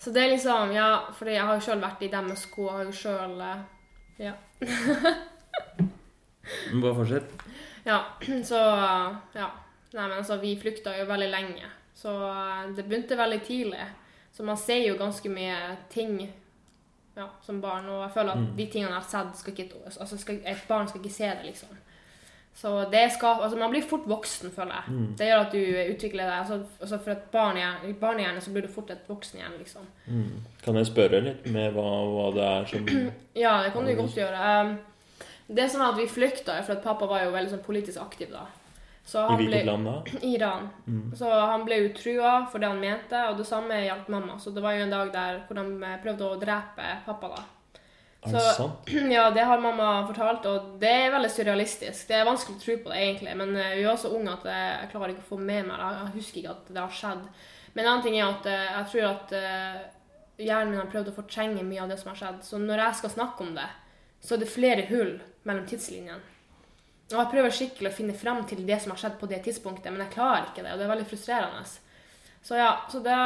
Så 0.00 0.12
det 0.14 0.22
er 0.22 0.30
liksom 0.32 0.70
Ja, 0.72 0.90
fordi 1.16 1.34
jeg 1.34 1.44
har 1.44 1.58
jo 1.58 1.64
sjøl 1.66 1.82
vært 1.82 2.04
i 2.06 2.12
deres 2.12 2.44
sko. 2.46 2.68
Har 2.72 2.84
jo 2.86 2.94
sjøl 2.94 3.34
Ja. 4.20 4.34
Men 6.70 6.80
Bare 6.80 6.94
fortsett. 6.94 7.42
Ja, 7.84 8.04
så 8.44 8.60
Ja. 9.34 9.50
Nei, 9.92 10.04
men 10.06 10.20
altså, 10.20 10.36
vi 10.38 10.54
flykta 10.54 10.92
jo 10.94 11.06
veldig 11.08 11.30
lenge. 11.32 11.66
Så 11.98 12.12
eh, 12.28 12.68
det 12.76 12.84
begynte 12.86 13.16
veldig 13.18 13.40
tidlig. 13.42 13.86
Så 14.32 14.44
man 14.46 14.56
ser 14.56 14.84
jo 14.86 14.94
ganske 14.98 15.28
mye 15.28 15.56
ting 15.90 16.20
ja, 17.16 17.26
som 17.42 17.58
barn, 17.60 17.88
og 17.90 18.04
jeg 18.04 18.12
føler 18.14 18.38
at 18.38 18.52
de 18.56 18.66
tingene 18.70 18.92
jeg 18.92 19.02
har 19.02 19.08
sett, 19.10 19.40
skal 19.40 19.56
ikke 19.56 19.80
altså 19.90 20.18
skal, 20.18 20.38
et 20.46 20.62
barn 20.68 20.88
skal 20.88 21.02
ikke 21.02 21.14
se 21.14 21.26
det, 21.26 21.48
liksom. 21.48 21.74
Så 22.60 22.84
det 22.92 23.06
skal, 23.14 23.40
altså 23.40 23.56
Man 23.56 23.70
blir 23.72 23.82
fort 23.88 24.04
voksen, 24.04 24.50
føler 24.52 24.74
jeg. 24.74 24.96
Det 25.16 25.28
gjør 25.30 25.44
at 25.46 25.54
du 25.54 25.60
utvikler 25.94 26.26
deg. 26.26 26.34
Altså, 26.42 26.58
altså 26.80 26.98
For 27.00 27.14
et 27.14 27.22
barn 27.32 27.56
i 27.88 27.94
barnehjerne 27.96 28.42
så 28.44 28.52
blir 28.52 28.66
du 28.66 28.72
fort 28.72 28.90
et 28.92 29.08
voksen 29.08 29.40
igjen, 29.40 29.54
liksom. 29.62 29.86
Kan 30.64 30.76
jeg 30.76 30.90
spørre 30.90 31.22
litt 31.24 31.48
med 31.54 31.72
hva, 31.72 31.88
hva 32.10 32.26
det 32.36 32.44
er 32.44 32.68
som 32.68 32.90
Ja, 33.44 33.62
det 33.64 33.72
kan 33.72 33.88
du 33.88 33.94
godt 33.96 34.18
gjøre. 34.20 34.54
Um, 34.60 34.76
det 35.56 35.70
som 35.72 35.80
er 35.80 35.94
at 35.94 35.98
vi 35.98 36.06
flykta, 36.06 36.60
for 36.62 36.76
at 36.76 36.84
pappa 36.84 37.08
var 37.08 37.24
jo 37.24 37.32
veldig 37.32 37.54
sånn 37.54 37.64
politisk 37.64 38.02
aktiv 38.02 38.28
da. 38.34 38.44
Så 39.08 39.24
I 39.24 39.38
hvilket 39.40 39.66
land 39.66 39.88
da? 39.88 39.94
Iran. 40.34 40.68
Så 41.16 41.30
han 41.32 41.64
ble 41.64 41.80
jo 41.80 41.94
trua 41.96 42.34
for 42.52 42.62
det 42.62 42.68
han 42.70 42.82
mente, 42.82 43.24
og 43.30 43.40
det 43.40 43.48
samme 43.48 43.80
gjaldt 43.86 44.12
mamma. 44.12 44.36
Så 44.38 44.52
det 44.54 44.62
var 44.62 44.76
jo 44.76 44.84
en 44.84 44.92
dag 44.92 45.10
der 45.16 45.40
hvor 45.48 45.58
de 45.58 45.64
eh, 45.88 45.96
prøvde 46.04 46.28
å 46.28 46.36
drepe 46.44 46.92
pappa, 47.08 47.32
da. 47.38 47.42
Er 48.26 48.32
det 48.34 48.40
Så- 48.40 48.56
sant? 48.56 48.90
Ja, 49.16 49.30
det 49.32 49.44
har 49.48 49.60
mamma 49.60 50.06
fortalt, 50.06 50.44
og 50.46 50.74
det 50.80 50.90
er 50.90 51.12
veldig 51.14 51.30
surrealistisk. 51.32 52.08
Det 52.10 52.16
er 52.18 52.26
vanskelig 52.28 52.58
å 52.58 52.64
tro 52.64 52.76
på 52.84 52.90
det, 52.92 52.98
egentlig, 53.04 53.36
men 53.40 53.54
eh, 53.56 53.76
vi 53.78 53.86
var 53.88 53.96
så 53.96 54.10
unge 54.12 54.34
at 54.34 54.44
jeg 54.50 54.90
klarer 54.92 55.14
ikke 55.14 55.24
å 55.24 55.30
få 55.30 55.38
med 55.40 55.66
meg 55.70 55.78
det. 55.80 55.88
Jeg 55.96 56.14
husker 56.18 56.42
ikke 56.42 56.50
at 56.56 56.68
det 56.76 56.82
har 56.84 56.98
skjedd. 56.98 57.22
Men 57.74 57.84
en 57.84 57.90
annen 57.92 58.04
ting 58.04 58.18
er 58.20 58.28
at 58.28 58.46
eh, 58.50 58.66
jeg 58.74 58.90
tror 58.92 59.08
at 59.14 59.32
eh, 59.38 59.80
hjernen 60.44 60.74
min 60.74 60.82
har 60.82 60.90
prøvd 60.92 61.08
å 61.12 61.16
fortrenge 61.16 61.64
mye 61.64 61.80
av 61.84 61.88
det 61.94 61.98
som 62.02 62.12
har 62.12 62.20
skjedd. 62.20 62.42
Så 62.44 62.60
når 62.60 62.84
jeg 62.84 63.00
skal 63.00 63.14
snakke 63.16 63.46
om 63.46 63.54
det, 63.56 63.68
så 64.20 64.34
er 64.36 64.42
det 64.44 64.52
flere 64.52 64.84
hull 64.90 65.14
mellom 65.48 65.64
tidslinjene. 65.70 66.20
Og 67.10 67.16
jeg 67.18 67.30
prøver 67.32 67.50
skikkelig 67.56 67.90
å 67.90 67.96
finne 67.96 68.14
frem 68.14 68.44
til 68.46 68.60
det 68.68 68.76
som 68.84 68.92
har 68.92 69.00
skjedd 69.00 69.16
på 69.18 69.26
det 69.32 69.40
tidspunktet, 69.42 69.88
men 69.90 70.04
jeg 70.04 70.12
klarer 70.14 70.44
ikke 70.52 70.62
det, 70.62 70.70
og 70.74 70.78
det 70.78 70.84
er 70.86 70.92
veldig 70.92 71.08
frustrerende. 71.10 71.64
Så 72.44 72.56
ja, 72.56 72.68
så 72.92 73.00
da 73.02 73.16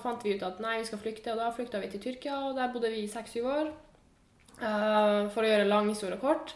fant 0.00 0.22
vi 0.24 0.32
ut 0.38 0.42
at 0.46 0.58
nei, 0.62 0.78
vi 0.80 0.86
skal 0.88 1.02
flykte, 1.02 1.34
og 1.34 1.42
da 1.42 1.50
flykta 1.54 1.82
vi 1.82 1.90
til 1.92 2.00
Tyrkia, 2.06 2.38
og 2.48 2.56
der 2.56 2.70
bodde 2.72 2.88
vi 2.94 3.02
i 3.04 3.10
seks-syv 3.12 3.44
år. 3.50 3.68
Eh, 4.60 5.28
for 5.32 5.44
å 5.44 5.48
gjøre 5.48 5.68
lang 5.68 5.88
historie 5.88 6.20
kort. 6.20 6.54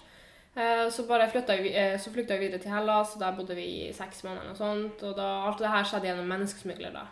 Eh, 0.54 0.86
så 0.92 1.04
flytta 1.06 1.56
vi, 1.62 1.74
eh, 1.74 1.98
så 1.98 2.12
flykta 2.12 2.34
jeg 2.34 2.40
videre 2.40 2.60
til 2.60 2.70
Hellas, 2.70 3.14
og 3.14 3.20
der 3.20 3.32
bodde 3.32 3.56
vi 3.56 3.88
i 3.88 3.92
seks 3.92 4.22
måneder. 4.24 4.50
Og 4.50 4.56
sånt, 4.56 5.02
og 5.02 5.16
da, 5.16 5.46
alt 5.46 5.58
det 5.58 5.68
her 5.68 5.84
skjedde 5.84 6.06
gjennom 6.06 6.28
menneskesmugler. 6.28 6.92
da. 6.92 7.06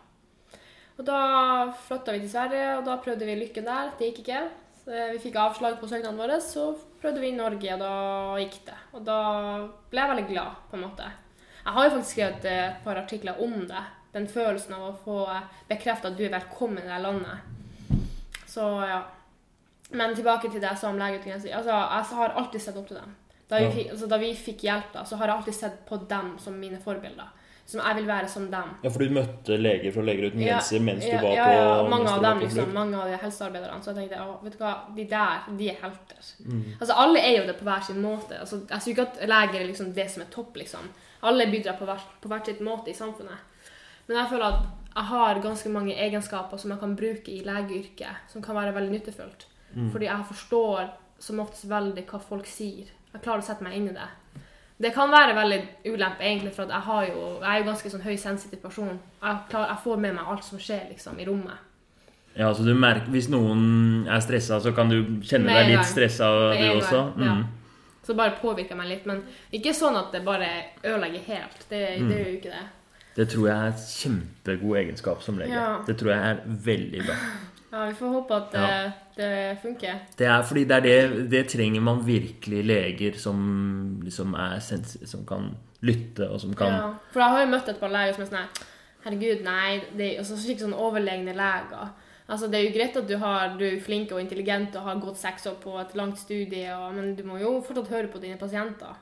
Og 0.98 1.05
da 1.05 1.72
flytta 1.72 2.12
vi 2.12 2.20
til 2.20 2.31
Sverige, 2.31 2.78
og 2.78 2.85
da 2.85 2.96
prøvde 2.96 3.24
vi 3.24 3.35
lykken 3.35 3.64
der. 3.64 3.92
Det 3.98 4.12
gikk 4.12 4.20
ikke. 4.26 4.48
Så 4.85 4.90
vi 5.12 5.18
fikk 5.18 5.37
avslag 5.37 5.81
på 5.81 5.88
søknaden 5.88 6.18
vår, 6.18 6.40
så 6.40 6.76
prøvde 7.00 7.20
vi 7.20 7.28
i 7.28 7.37
Norge, 7.37 7.72
og 7.72 7.78
da 7.78 8.37
gikk 8.38 8.66
det. 8.66 8.78
Og 8.92 9.05
da 9.05 9.68
ble 9.90 10.00
jeg 10.00 10.11
veldig 10.11 10.28
glad, 10.28 10.55
på 10.70 10.76
en 10.76 10.83
måte. 10.83 11.11
Jeg 11.64 11.72
har 11.72 11.85
jo 11.85 11.90
faktisk 11.90 12.11
skrevet 12.11 12.44
et 12.44 12.85
par 12.85 12.96
artikler 12.96 13.40
om 13.40 13.66
det. 13.66 13.83
Den 14.12 14.28
følelsen 14.28 14.74
av 14.74 14.83
å 14.90 14.98
få 15.05 15.18
bekrefta 15.68 16.09
at 16.09 16.18
du 16.18 16.24
er 16.24 16.35
velkommen 16.35 16.83
i 16.83 16.90
det 16.90 17.00
landet. 17.00 17.38
Så 18.46 18.66
ja. 18.85 19.02
Men 19.92 20.14
tilbake 20.16 20.50
til 20.50 20.61
det 20.61 20.70
jeg 20.70 20.78
sa 20.78 20.88
om 20.88 20.98
grenser. 20.98 21.52
Altså, 21.57 21.70
jeg 21.70 22.18
har 22.18 22.35
alltid 22.40 22.61
sett 22.64 22.76
opp 22.81 22.88
til 22.88 22.96
dem. 22.96 23.14
Da 23.50 23.59
vi, 23.59 23.64
Ja. 23.64 23.70
fikk, 23.70 23.90
altså, 23.92 24.09
da 24.09 24.18
vi 24.18 24.35
fikk 24.35 24.61
hjelp, 24.64 24.92
da, 24.94 25.05
så 25.05 25.16
har 25.16 25.28
jeg 25.28 25.37
alltid 25.37 25.55
sett 25.55 25.87
på 25.88 25.96
dem 26.09 26.38
som 26.38 26.59
mine 26.59 26.78
forbilder. 26.81 27.28
Som 27.66 27.81
jeg 27.81 27.96
vil 27.96 28.07
være 28.07 28.28
som 28.28 28.50
dem. 28.50 28.70
Ja, 28.83 28.90
for 28.90 28.98
du 28.98 29.12
møtte 29.14 29.57
leger 29.57 29.92
fra 29.92 30.02
Leger 30.02 30.31
uten 30.31 30.40
Ja, 30.40 30.57
grenser 30.57 30.81
mens 30.81 31.05
du 31.05 31.11
ja, 31.11 31.20
var 31.22 31.37
ja, 31.37 31.44
på 31.44 31.52
ja, 31.52 31.88
mange 31.88 32.11
av 32.11 32.22
dem, 32.22 32.40
liksom, 32.40 32.72
mange 32.74 32.96
av 32.98 33.09
de 33.09 33.20
helsearbeiderne. 33.22 33.83
Så 33.83 33.92
jeg 33.92 33.96
tenkte 34.00 34.24
å, 34.24 34.35
vet 34.42 34.57
du 34.59 34.64
hva, 34.64 34.72
de 34.96 35.05
der, 35.05 35.46
de 35.59 35.68
er 35.70 35.78
helter. 35.85 36.33
Mm. 36.44 36.64
Altså, 36.81 36.96
alle 37.05 37.22
er 37.22 37.37
jo 37.38 37.46
det 37.46 37.59
på 37.61 37.68
hver 37.68 37.87
sin 37.87 38.02
måte. 38.02 38.40
Altså, 38.40 38.62
jeg 38.68 38.83
sier 38.83 38.96
ikke 38.96 39.07
at 39.12 39.28
leger 39.28 39.61
er 39.61 39.70
liksom 39.70 39.94
det 39.94 40.11
som 40.11 40.22
er 40.22 40.33
topp, 40.35 40.57
liksom. 40.57 40.90
Alle 41.22 41.46
bidrar 41.52 41.78
på 41.78 41.87
hver, 41.87 42.02
på 42.20 42.28
hver 42.33 42.44
sitt 42.44 42.61
måte 42.61 42.90
i 42.90 42.98
samfunnet. 42.98 43.38
Men 44.09 44.16
jeg 44.16 44.33
føler 44.33 44.48
at 44.48 44.66
jeg 44.96 45.05
har 45.12 45.40
ganske 45.40 45.68
mange 45.72 45.94
egenskaper 45.94 46.59
som 46.59 46.74
jeg 46.74 46.81
kan 46.81 46.96
bruke 46.96 47.31
i 47.33 47.44
legeyrket, 47.46 48.28
som 48.33 48.42
kan 48.42 48.59
være 48.59 48.74
veldig 48.74 48.92
nyttefullt. 48.98 49.46
Mm. 49.74 49.90
Fordi 49.92 50.06
jeg 50.06 50.26
forstår 50.28 50.90
som 51.18 51.40
oftest 51.40 51.68
veldig 51.70 52.04
hva 52.11 52.20
folk 52.20 52.46
sier. 52.46 52.90
Jeg 53.12 53.22
klarer 53.22 53.42
å 53.42 53.46
sette 53.46 53.64
meg 53.64 53.76
inn 53.76 53.88
i 53.88 53.96
det. 53.96 54.08
Det 54.82 54.90
kan 54.94 55.11
være 55.12 55.35
veldig 55.37 55.58
ulempe, 55.92 56.24
egentlig, 56.26 56.50
for 56.56 56.66
jeg, 56.66 56.80
har 56.82 57.04
jo, 57.06 57.26
jeg 57.40 57.50
er 57.52 57.58
jo 57.61 57.66
ganske 57.68 57.90
sånn 57.92 58.02
høysensitiv 58.02 58.58
person. 58.64 58.96
Jeg, 59.22 59.37
klar, 59.50 59.68
jeg 59.70 59.78
får 59.85 60.00
med 60.02 60.16
meg 60.16 60.26
alt 60.32 60.44
som 60.44 60.58
skjer 60.58 60.88
liksom, 60.90 61.20
i 61.22 61.26
rommet. 61.28 61.68
Ja, 62.35 62.48
så 62.56 62.64
du 62.64 62.72
merker 62.74 63.11
Hvis 63.12 63.26
noen 63.28 64.06
er 64.08 64.22
stressa, 64.24 64.56
så 64.64 64.70
kan 64.72 64.88
du 64.88 65.20
kjenne 65.20 65.44
Med 65.50 65.58
deg 65.66 65.74
litt 65.74 65.85
stressa, 65.85 66.30
du 66.56 66.62
også? 66.78 67.02
Mm. 67.16 67.24
ja. 67.26 67.35
Så 68.02 68.14
bare 68.18 68.32
påvirker 68.40 68.74
meg 68.74 68.88
litt. 68.88 69.04
Men 69.06 69.20
ikke 69.54 69.74
sånn 69.76 69.94
at 70.00 70.08
det 70.16 70.24
bare 70.26 70.48
ødelegger 70.82 71.20
helt. 71.28 71.66
Det, 71.68 71.82
Mm. 72.00 72.08
det 72.08 72.16
gjør 72.16 72.30
jo 72.30 72.38
ikke 72.40 72.54
det. 72.56 72.64
Det 73.14 73.28
tror 73.28 73.46
jeg 73.48 73.56
er 73.58 73.68
et 73.68 73.85
kjempegod 73.92 74.76
egenskap 74.80 75.22
som 75.22 75.38
lege. 75.38 75.52
Ja. 75.52 75.82
Det 75.87 75.98
tror 76.00 76.11
jeg 76.14 76.30
er 76.30 76.40
veldig 76.46 77.04
bra. 77.06 77.16
Ja, 77.72 77.87
Vi 77.88 77.94
får 77.94 78.08
håpe 78.08 78.35
at 78.37 78.54
Ja. 78.54 78.61
det, 78.61 78.92
det 79.16 79.58
funker. 79.62 80.00
Det 80.18 80.26
er 80.26 80.42
fordi 80.42 80.64
det 80.64 80.76
er 80.76 80.80
det 80.80 81.30
Det 81.30 81.48
trenger 81.48 81.80
man 81.80 82.06
virkelig 82.06 82.64
leger 82.64 83.18
som 83.18 84.00
liksom 84.04 84.35
er 84.35 84.58
sens 84.61 84.98
som 85.08 85.24
kan 85.26 85.56
lytte, 85.80 86.28
og 86.30 86.40
som 86.40 86.54
kan 86.54 86.66
Ja. 86.68 86.94
For 87.12 87.20
jeg 87.20 87.30
har 87.30 87.40
jo 87.40 87.50
møtt 87.50 87.68
et 87.68 87.80
par 87.80 87.88
leger 87.88 88.12
som 88.14 88.22
er 88.22 88.26
sånn 88.26 88.38
her 88.38 88.48
Herregud, 89.04 89.42
nei 89.42 89.80
det, 89.96 90.18
Og 90.20 90.24
så 90.24 90.37
skikkelig 90.37 90.68
sånn 90.68 90.78
overlegne 90.78 91.32
leger. 91.35 91.88
Altså, 92.28 92.46
Det 92.50 92.54
er 92.54 92.68
jo 92.68 92.78
greit 92.78 92.96
at 92.96 93.08
du, 93.08 93.16
har, 93.18 93.56
du 93.58 93.64
er 93.64 93.80
flink 93.80 94.12
og 94.12 94.20
intelligent 94.20 94.76
og 94.76 94.82
har 94.82 95.00
gått 95.00 95.16
seks 95.16 95.46
år 95.46 95.56
på 95.61 95.80
et 95.80 95.94
langt 95.96 96.18
studie, 96.18 96.68
og, 96.76 96.94
men 96.94 97.16
du 97.16 97.24
må 97.24 97.38
jo 97.40 97.61
fortsatt 97.61 97.88
høre 97.88 98.08
på 98.08 98.20
dine 98.20 98.37
pasienter. 98.37 98.94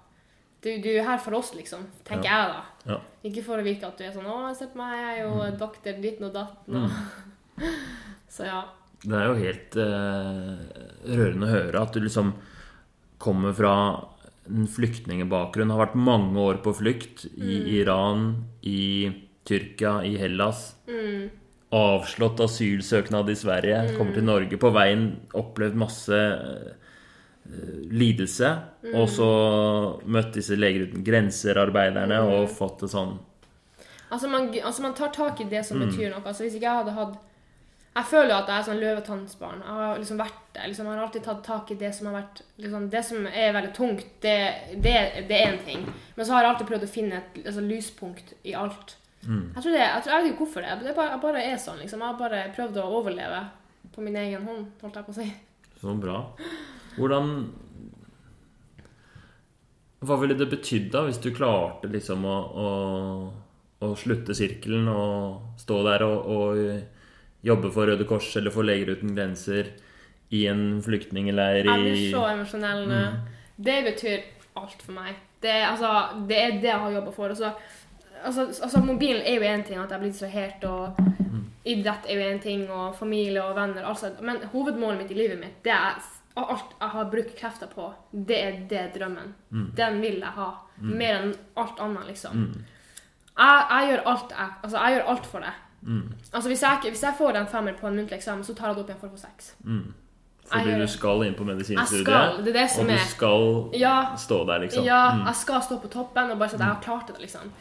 Du, 0.64 0.70
du 0.82 0.88
er 0.88 1.04
her 1.04 1.18
for 1.18 1.34
oss, 1.34 1.54
liksom. 1.54 1.86
Tenker 2.04 2.30
jeg, 2.30 2.48
da. 2.48 2.62
Ja. 2.86 2.96
Ikke 3.24 3.44
for 3.44 3.60
å 3.60 3.62
virke 3.64 3.86
at 3.86 3.98
du 3.98 4.04
er 4.04 4.12
sånn 4.12 4.24
'Å, 4.26 4.54
se 4.56 4.66
på 4.66 4.76
meg, 4.76 4.96
jeg 4.98 5.18
er 5.18 5.22
jo 5.28 5.56
doktor 5.58 5.92
ditten 6.00 6.24
og 6.24 6.34
datten'. 6.34 6.76
Og... 6.76 6.90
så 8.30 8.46
ja. 8.46 8.60
Det 9.02 9.16
er 9.16 9.26
jo 9.30 9.36
helt 9.40 9.76
eh, 9.80 10.64
rørende 11.08 11.46
å 11.48 11.52
høre 11.54 11.80
at 11.82 11.94
du 11.96 12.02
liksom 12.04 12.34
kommer 13.20 13.54
fra 13.56 13.74
en 14.50 14.66
flyktningebakgrunn, 14.68 15.70
har 15.72 15.80
vært 15.86 15.96
mange 16.00 16.40
år 16.42 16.58
på 16.64 16.72
flukt 16.74 17.26
i 17.36 17.58
Iran, 17.78 18.30
i 18.66 19.10
Tyrkia, 19.46 20.00
i 20.04 20.16
Hellas. 20.20 20.74
Avslått 21.70 22.40
asylsøknad 22.42 23.30
i 23.30 23.36
Sverige, 23.38 23.82
kommer 23.96 24.16
til 24.16 24.26
Norge. 24.26 24.58
På 24.58 24.72
veien 24.74 25.04
opplevd 25.38 25.78
masse 25.78 26.18
eh, 26.18 26.74
lidelse. 27.94 28.50
Og 28.94 29.06
så 29.12 29.28
møtt 30.10 30.34
disse 30.36 30.58
Leger 30.58 30.88
uten 30.88 31.04
grenser-arbeiderne 31.06 32.20
og 32.26 32.50
fått 32.52 32.84
det 32.86 32.92
sånn 32.92 33.16
Altså 34.10 34.26
man, 34.26 34.48
altså 34.58 34.82
man 34.82 34.94
tar 34.98 35.12
tak 35.14 35.38
i 35.40 35.44
det 35.46 35.60
Mm. 35.62 35.66
som 35.68 35.78
betyr 35.84 36.10
noe. 36.10 36.22
Altså 36.26 36.42
Hvis 36.42 36.56
ikke 36.58 36.66
jeg 36.66 36.80
hadde 36.82 36.94
hatt 36.96 37.18
Jeg 37.90 38.06
føler 38.06 38.30
jo 38.30 38.36
at 38.36 38.50
jeg 38.50 38.54
er 38.54 38.66
sånn 38.68 38.80
løvetannsbarn. 38.80 39.62
Jeg 39.66 39.76
har 39.80 39.98
liksom 39.98 40.20
vært 40.20 40.42
det. 40.54 40.66
Liksom, 40.70 40.86
jeg 40.86 40.94
har 40.94 41.04
alltid 41.04 41.24
tatt 41.26 41.40
tak 41.46 41.72
i 41.74 41.78
det 41.80 41.90
som 41.96 42.06
har 42.06 42.20
vært 42.20 42.42
liksom, 42.62 42.86
Det 42.92 43.02
som 43.06 43.26
er 43.26 43.54
veldig 43.56 43.72
tungt, 43.74 44.12
det, 44.22 44.36
det, 44.76 44.94
det 45.26 45.38
er 45.40 45.48
en 45.48 45.62
ting. 45.66 45.82
Men 46.14 46.26
så 46.26 46.36
har 46.36 46.44
jeg 46.44 46.52
alltid 46.52 46.70
prøvd 46.70 46.86
å 46.86 46.90
finne 46.90 47.18
et 47.18 47.40
altså, 47.42 47.64
lyspunkt 47.66 48.34
i 48.46 48.54
alt. 48.54 48.94
Mm. 49.24 49.50
Jeg 49.56 49.64
tror 49.64 49.74
det, 49.74 49.80
jeg, 49.82 50.04
tror, 50.04 50.12
jeg 50.12 50.22
vet 50.22 50.30
ikke 50.30 50.44
hvorfor 50.44 50.66
det. 50.66 50.76
Det 50.84 50.94
bare, 51.00 51.14
jeg 51.16 51.22
bare 51.24 51.42
er 51.48 51.58
sånn. 51.64 51.82
liksom. 51.82 52.04
Jeg 52.04 52.12
har 52.12 52.20
bare 52.20 52.44
prøvd 52.54 52.78
å 52.78 52.86
overleve 53.00 53.42
på 53.90 54.06
min 54.06 54.20
egen 54.22 54.46
hånd, 54.46 54.70
holdt 54.84 55.00
jeg 55.00 55.08
på 55.08 55.16
å 55.16 55.18
si. 55.18 55.26
Så 55.80 55.96
bra. 55.98 56.22
Hvordan 56.94 57.34
Hva 60.06 60.16
ville 60.22 60.38
det 60.38 60.46
betydd 60.52 60.88
da, 60.94 61.02
hvis 61.08 61.18
du 61.20 61.32
klarte 61.34 61.90
liksom 61.90 62.22
å, 62.24 62.38
å, 62.38 62.70
å 63.82 63.92
slutte 63.98 64.36
sirkelen 64.36 64.86
og 64.94 65.60
stå 65.60 65.82
der 65.90 66.06
og, 66.06 66.30
og 66.30 66.99
jobbe 67.46 67.70
for 67.72 67.88
Røde 67.88 68.06
Kors 68.08 68.28
eller 68.36 68.52
for 68.54 68.66
Leger 68.66 68.94
uten 68.96 69.14
grenser 69.16 69.72
i 70.30 70.44
en 70.46 70.80
flyktningleir 70.84 71.64
Jeg 71.66 71.84
blir 71.86 72.04
så 72.12 72.26
emosjonell 72.30 72.86
nå. 72.88 73.00
Det 73.60 73.80
betyr 73.88 74.22
alt 74.60 74.82
for 74.82 74.94
meg. 74.96 75.18
Det, 75.40 75.56
altså, 75.66 75.90
det 76.28 76.38
er 76.38 76.56
det 76.60 76.68
jeg 76.70 76.82
har 76.84 76.94
jobba 76.98 77.12
for. 77.16 77.32
Altså, 77.32 77.52
altså, 78.24 78.46
altså, 78.62 78.82
mobilen 78.84 79.22
er 79.24 79.38
jo 79.38 79.48
én 79.48 79.64
ting, 79.66 79.80
at 79.80 79.90
jeg 79.90 79.96
er 79.96 80.02
blitt 80.04 80.16
distrahert, 80.16 80.64
og 80.64 81.00
idrett 81.64 82.08
er 82.08 82.18
jo 82.20 82.28
én 82.30 82.40
ting, 82.42 82.64
og 82.70 82.96
familie 82.98 83.42
og 83.44 83.56
venner. 83.56 83.86
Altså, 83.88 84.12
men 84.22 84.42
hovedmålet 84.52 85.02
mitt 85.02 85.14
i 85.14 85.18
livet 85.18 85.40
mitt, 85.40 85.62
det 85.64 85.72
er 85.72 86.00
alt 86.40 86.76
jeg 86.80 86.92
har 86.94 87.08
brukt 87.12 87.32
krefter 87.36 87.68
på, 87.72 87.88
det 88.12 88.36
er 88.38 88.60
det 88.70 88.84
drømmen. 88.98 89.34
Den 89.76 90.00
vil 90.04 90.20
jeg 90.20 90.36
ha. 90.36 90.50
Mer 90.80 91.16
enn 91.22 91.34
alt 91.60 91.80
annet, 91.80 92.06
liksom. 92.12 92.44
Jeg, 93.40 93.66
jeg 93.70 93.88
gjør 93.90 94.06
alt 94.12 94.32
jeg, 94.36 94.48
altså, 94.62 94.76
jeg 94.78 94.94
gjør 94.96 95.10
alt 95.14 95.26
for 95.26 95.40
det. 95.48 95.52
Altså, 96.32 96.48
hvis 96.48 96.62
jeg, 96.62 96.78
hvis 96.92 97.02
jeg 97.02 97.14
får 97.18 97.38
en 97.40 97.46
femmer 97.46 97.72
på 97.78 97.88
en 97.88 97.96
muntlig 97.96 98.18
eksamen, 98.18 98.44
så 98.44 98.54
tar 98.54 98.68
jeg 98.68 98.76
det 98.76 98.82
opp 98.84 98.90
igjen 98.90 99.00
for 99.00 99.08
å 99.08 99.16
få 99.16 99.22
seks. 99.24 99.54
Fordi 100.50 100.70
jeg 100.70 100.80
du 100.80 100.86
skal 100.90 101.22
inn 101.26 101.34
på 101.38 101.44
medisinstudiet. 101.46 102.44
det 102.44 102.54
det 102.54 102.66
og 102.78 102.88
du 102.88 102.96
skal 103.12 103.44
Ja, 103.78 104.16
stå 104.16 104.44
der, 104.48 104.64
liksom. 104.64 104.84
Ja, 104.84 105.02
jeg 105.26 105.36
skal 105.36 105.62
stå 105.62 105.78
på 105.78 105.88
toppen 105.92 106.30
og 106.30 106.38
bare 106.38 106.48
si 106.50 106.56
at 106.58 106.64
jeg 106.64 106.68
har 106.74 106.80
klart 106.82 107.06
det, 107.12 107.20
liksom. 107.20 107.52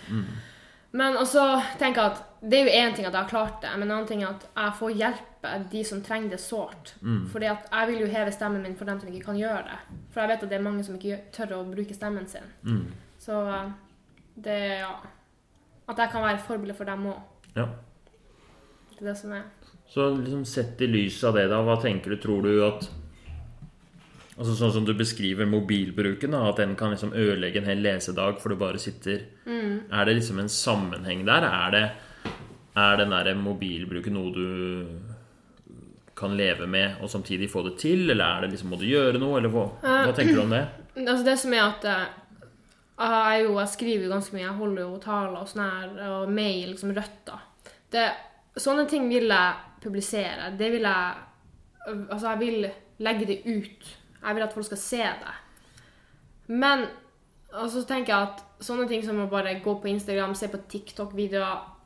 Men 0.92 1.18
også 1.18 1.44
tenker 1.78 2.02
jeg 2.02 2.12
at 2.12 2.24
det 2.42 2.58
er 2.60 2.64
jo 2.66 2.72
én 2.80 2.96
ting 2.96 3.06
at 3.06 3.14
jeg 3.14 3.22
har 3.22 3.30
klart 3.30 3.62
det, 3.62 3.70
men 3.78 3.84
en 3.84 3.92
annen 3.98 4.08
ting 4.08 4.24
er 4.24 4.32
at 4.32 4.48
jeg 4.56 4.74
får 4.80 4.92
hjelpe 4.92 5.52
de 5.72 5.84
som 5.86 6.02
trenger 6.02 6.30
det 6.34 6.40
sårt. 6.42 6.96
Fordi 7.32 7.46
at 7.46 7.68
jeg 7.72 7.88
vil 7.92 8.00
jo 8.02 8.08
heve 8.08 8.32
stemmen 8.32 8.64
min 8.64 8.76
for 8.76 8.86
dem 8.86 9.00
som 9.00 9.10
ikke 9.12 9.26
kan 9.26 9.38
gjøre 9.38 9.64
det. 9.68 9.78
For 10.12 10.22
jeg 10.22 10.30
vet 10.30 10.44
at 10.44 10.50
det 10.50 10.58
er 10.58 10.66
mange 10.66 10.84
som 10.84 10.96
ikke 10.96 11.20
tør 11.36 11.54
å 11.60 11.64
bruke 11.70 11.94
stemmen 11.94 12.26
sin. 12.28 12.50
Så 13.20 13.38
eh, 13.48 13.70
det 14.36 14.58
ja. 14.80 14.96
At 15.90 15.98
jeg 15.98 16.10
kan 16.12 16.22
være 16.22 16.40
forbilde 16.40 16.74
for 16.78 16.86
dem 16.86 17.06
òg. 17.12 17.22
Ja. 17.56 17.66
Det 19.00 19.06
er 19.06 19.12
det 19.14 19.18
som 19.18 19.34
er. 19.34 19.44
Så 19.90 20.06
liksom 20.14 20.46
sett 20.46 20.82
i 20.86 20.88
lys 20.88 21.24
av 21.26 21.38
det, 21.40 21.48
da, 21.50 21.62
hva 21.66 21.80
tenker 21.82 22.14
du? 22.14 22.20
Tror 22.22 22.46
du 22.46 22.58
at 22.68 22.90
Altså 24.40 24.54
Sånn 24.56 24.72
som 24.72 24.86
du 24.88 24.94
beskriver 24.96 25.50
mobilbruken, 25.50 26.32
da, 26.32 26.46
at 26.48 26.62
den 26.62 26.78
kan 26.80 26.94
liksom 26.94 27.12
ødelegge 27.12 27.60
en 27.60 27.68
hel 27.68 27.82
lesedag 27.84 28.38
for 28.40 28.54
du 28.54 28.60
bare 28.62 28.80
sitter 28.80 29.26
Er 29.92 30.06
det 30.08 30.14
liksom 30.16 30.40
en 30.40 30.52
sammenheng 30.52 31.26
der? 31.28 31.44
Er, 31.44 31.74
det, 31.76 31.82
er 32.80 33.02
den 33.02 33.12
der 33.12 33.34
mobilbruken 33.36 34.16
noe 34.16 34.32
du 34.32 34.48
kan 36.20 36.38
leve 36.40 36.68
med 36.68 37.02
og 37.04 37.12
samtidig 37.12 37.50
få 37.52 37.66
det 37.68 37.78
til, 37.80 38.10
eller 38.12 38.26
er 38.26 38.42
det 38.46 38.54
liksom, 38.54 38.72
må 38.72 38.80
du 38.80 38.88
gjøre 38.88 39.20
noe, 39.20 39.38
eller 39.40 39.52
hva, 39.52 39.66
hva 39.82 40.16
tenker 40.16 40.36
du 40.36 40.44
om 40.46 40.56
det? 40.56 40.66
Altså 41.00 41.24
det 41.24 41.36
som 41.40 41.54
er 41.56 41.62
at 41.64 41.86
eh, 41.88 42.08
jeg, 43.00 43.44
jo, 43.46 43.54
jeg 43.56 43.72
skriver 43.72 44.02
jo 44.04 44.10
ganske 44.12 44.36
mye. 44.36 44.42
Jeg 44.44 44.58
holder 44.58 44.82
jo 44.84 44.98
taler 45.00 45.38
og 45.40 45.48
sånn 45.48 45.62
her, 45.64 45.94
og 46.10 46.34
mail 46.36 46.74
liksom 46.74 46.92
liksom 46.92 47.22
da 47.30 47.38
Det, 47.94 48.04
sånne 48.62 48.86
ting 48.90 49.10
vil 49.10 49.30
jeg 49.32 49.82
publisere. 49.84 50.54
Det 50.60 50.72
vil 50.76 50.88
jeg 50.88 51.26
Altså, 51.90 52.36
jeg 52.36 52.40
vil 52.40 52.66
legge 53.02 53.26
det 53.26 53.38
ut. 53.48 53.86
Jeg 54.22 54.36
vil 54.36 54.44
at 54.44 54.54
folk 54.54 54.66
skal 54.68 54.78
se 54.78 55.06
det. 55.22 55.32
Men 56.52 56.84
og 57.50 57.70
så 57.74 57.82
tenker 57.88 58.14
jeg 58.14 58.28
at 58.28 58.42
sånne 58.62 58.86
ting 58.90 59.02
som 59.06 59.18
å 59.24 59.30
bare 59.30 59.56
gå 59.64 59.74
på 59.82 59.90
Instagram, 59.90 60.36
se 60.38 60.50
på 60.52 60.62
TikTok-videoer 60.70 61.78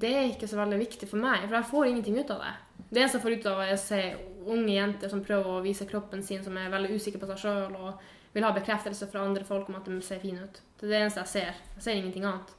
Det 0.00 0.10
er 0.10 0.30
ikke 0.30 0.48
så 0.48 0.58
veldig 0.58 0.78
viktig 0.80 1.08
for 1.08 1.20
meg, 1.20 1.44
for 1.46 1.56
jeg 1.58 1.68
får 1.70 1.86
ingenting 1.88 2.16
ut 2.18 2.30
av 2.34 2.40
det. 2.44 2.54
Det 2.88 3.00
eneste 3.00 3.18
jeg 3.18 3.24
får 3.24 3.36
ut 3.36 3.46
av, 3.50 3.60
er 3.64 3.74
å 3.74 3.80
se 3.80 4.00
unge 4.52 4.74
jenter 4.74 5.12
som 5.12 5.22
prøver 5.24 5.48
å 5.48 5.62
vise 5.64 5.86
kroppen 5.88 6.24
sin, 6.24 6.42
som 6.44 6.56
er 6.60 6.72
veldig 6.72 6.96
usikre 6.98 7.20
på 7.22 7.28
seg 7.30 7.40
sjøl 7.44 7.76
og 7.78 8.02
vil 8.34 8.44
ha 8.44 8.52
bekreftelse 8.56 9.08
fra 9.12 9.22
andre 9.24 9.46
folk 9.48 9.68
om 9.70 9.78
at 9.78 9.88
de 9.88 10.00
ser 10.04 10.20
fine 10.20 10.44
ut. 10.44 10.60
Det 10.80 10.88
er 10.88 10.92
det 10.92 11.00
eneste 11.00 11.22
jeg 11.22 11.32
ser. 11.32 11.62
Jeg 11.76 11.84
ser 11.86 12.00
ingenting 12.00 12.26
annet. 12.28 12.52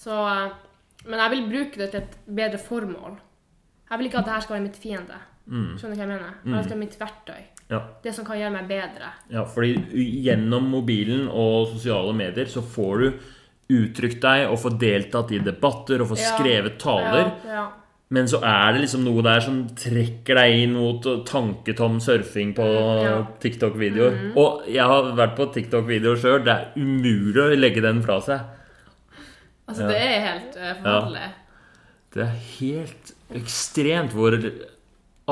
Så, 0.00 0.16
eh, 0.28 0.54
men 1.06 1.18
jeg 1.18 1.30
vil 1.30 1.44
bruke 1.50 1.76
det 1.82 1.90
til 1.92 2.00
et 2.00 2.16
bedre 2.26 2.58
formål. 2.58 3.18
Jeg 3.90 3.98
vil 3.98 4.06
ikke 4.08 4.18
at 4.22 4.24
det 4.28 4.34
her 4.34 4.40
skal 4.46 4.56
være 4.56 4.66
mitt 4.68 4.76
fiende. 4.80 5.18
Skjønner 5.48 5.90
du 5.92 5.98
hva 5.98 6.04
jeg 6.06 6.12
mener? 6.12 6.34
Det 6.44 6.64
skal 6.64 6.70
være 6.76 6.82
mitt 6.84 6.98
verktøy. 7.00 7.42
Ja. 7.72 7.80
Det 8.04 8.14
som 8.14 8.24
kan 8.24 8.38
gjøre 8.38 8.52
meg 8.54 8.68
bedre. 8.68 9.10
Ja, 9.32 9.42
fordi 9.48 9.74
gjennom 10.24 10.66
mobilen 10.70 11.26
og 11.28 11.68
sosiale 11.72 12.12
medier 12.14 12.46
så 12.52 12.62
får 12.62 12.98
du 13.02 13.12
uttrykt 13.72 14.20
deg 14.20 14.48
og 14.50 14.58
får 14.60 14.74
deltatt 14.82 15.30
i 15.32 15.38
debatter 15.42 16.02
og 16.04 16.08
får 16.12 16.18
Ja. 16.20 16.36
skrevet 16.36 16.78
taler. 16.78 17.32
Ja. 17.46 17.68
Men 18.12 18.26
så 18.28 18.42
er 18.44 18.72
det 18.74 18.82
liksom 18.82 19.04
noe 19.04 19.22
der 19.24 19.40
som 19.40 19.62
trekker 19.68 20.34
deg 20.36 20.54
inn 20.66 20.74
mot 20.74 21.02
tanketom 21.24 21.98
surfing 21.98 22.52
på 22.54 22.66
Ja. 23.02 23.22
TikTok-videoer. 23.40 24.36
Og 24.36 24.66
jeg 24.68 24.84
har 24.84 25.02
vært 25.16 25.36
på 25.36 25.46
TikTok-videoer 25.54 26.16
sjøl. 26.20 26.44
Det 26.44 26.52
er 26.52 26.72
umulig 26.76 27.36
å 27.40 27.56
legge 27.58 27.80
den 27.80 28.02
fra 28.02 28.20
seg. 28.20 28.40
Altså, 29.72 29.88
det 29.88 29.98
er 30.04 30.26
helt 30.28 30.58
uh, 30.60 30.68
forferdelig. 30.82 31.26
Det 32.12 32.22
er 32.26 32.38
helt 32.60 33.12
ekstremt 33.32 34.12
hvor 34.12 34.36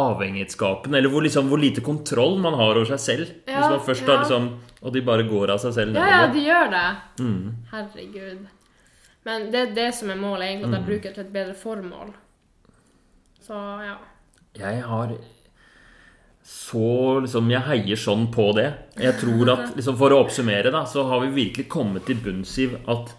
avhengighetsskapende 0.00 0.98
Eller 0.98 1.12
hvor, 1.12 1.24
liksom, 1.26 1.48
hvor 1.50 1.60
lite 1.60 1.82
kontroll 1.84 2.38
man 2.40 2.54
har 2.56 2.78
over 2.78 2.88
seg 2.92 3.02
selv. 3.02 3.32
Ja, 3.44 3.58
Hvis 3.58 3.74
man 3.74 3.82
først 3.88 4.06
ja. 4.06 4.12
har 4.12 4.22
liksom 4.24 4.46
Og 4.80 4.94
de 4.94 5.02
bare 5.04 5.26
går 5.28 5.52
av 5.52 5.60
seg 5.60 5.74
selv 5.76 5.98
Ja, 5.98 6.06
ja, 6.08 6.22
de 6.32 6.44
gjør 6.46 6.70
det. 6.72 6.86
Herregud. 7.72 8.46
Men 9.28 9.50
det 9.52 9.60
er 9.60 9.74
det 9.76 9.90
som 9.94 10.08
er 10.08 10.16
målet, 10.16 10.46
egentlig. 10.48 10.70
At 10.70 10.78
jeg 10.78 10.86
bruker 10.86 11.10
det 11.10 11.18
til 11.18 11.26
et 11.26 11.34
bedre 11.34 11.56
formål. 11.58 12.14
Så 13.44 13.58
ja. 13.84 13.98
Jeg 14.56 14.82
har 14.86 15.12
så 16.50 17.20
liksom 17.20 17.50
Jeg 17.52 17.66
heier 17.68 18.00
sånn 18.00 18.28
på 18.32 18.50
det. 18.56 18.70
Jeg 18.98 19.18
tror 19.20 19.52
at 19.52 19.72
liksom 19.78 19.98
For 20.00 20.14
å 20.14 20.22
oppsummere, 20.24 20.72
da, 20.72 20.86
så 20.88 21.04
har 21.10 21.20
vi 21.26 21.34
virkelig 21.36 21.68
kommet 21.70 22.08
til 22.08 22.22
bunns 22.24 22.56
i 22.62 22.70
at 22.70 23.12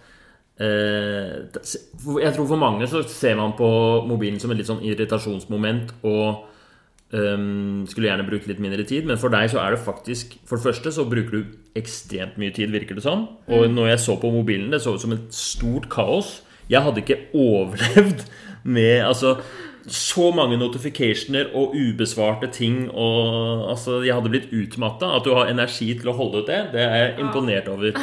Jeg 0.62 2.34
tror 2.36 2.48
for 2.48 2.60
mange 2.60 2.88
så 2.90 3.02
ser 3.10 3.38
man 3.40 3.56
på 3.58 3.68
mobilen 4.06 4.40
som 4.42 4.52
et 4.54 4.60
litt 4.60 4.70
sånn 4.70 4.84
irritasjonsmoment 4.86 5.94
og 6.06 6.52
øhm, 7.16 7.88
skulle 7.90 8.10
gjerne 8.10 8.28
bruke 8.28 8.52
litt 8.52 8.62
mindre 8.62 8.86
tid, 8.88 9.08
men 9.10 9.20
for 9.22 9.34
deg 9.34 9.50
så 9.52 9.62
er 9.64 9.74
det 9.76 9.82
faktisk 9.86 10.38
For 10.46 10.60
det 10.60 10.68
første 10.68 10.94
så 10.94 11.08
bruker 11.10 11.40
du 11.40 11.80
ekstremt 11.80 12.38
mye 12.42 12.54
tid, 12.54 12.72
virker 12.74 13.00
det 13.00 13.06
som. 13.06 13.28
Og 13.48 13.68
når 13.72 13.94
jeg 13.94 14.06
så 14.06 14.20
på 14.22 14.32
mobilen, 14.34 14.72
det 14.74 14.84
så 14.84 14.96
ut 14.96 15.04
som 15.04 15.16
et 15.16 15.28
stort 15.34 15.90
kaos. 15.92 16.42
Jeg 16.70 16.84
hadde 16.84 17.04
ikke 17.04 17.22
overlevd 17.48 18.26
med 18.64 19.02
altså 19.08 19.38
så 19.88 20.28
mange 20.36 20.60
notificationer 20.62 21.56
og 21.58 21.74
ubesvarte 21.74 22.48
ting 22.54 22.92
og 22.92 23.70
altså, 23.72 24.02
Jeg 24.02 24.14
hadde 24.14 24.30
blitt 24.30 24.52
utmatta. 24.54 25.16
At 25.16 25.26
du 25.26 25.34
har 25.34 25.50
energi 25.50 25.94
til 25.98 26.12
å 26.12 26.18
holde 26.18 26.44
ut 26.44 26.52
det, 26.52 26.60
det 26.76 26.84
er 26.86 26.96
jeg 26.96 27.16
imponert 27.26 27.68
over. 27.72 27.98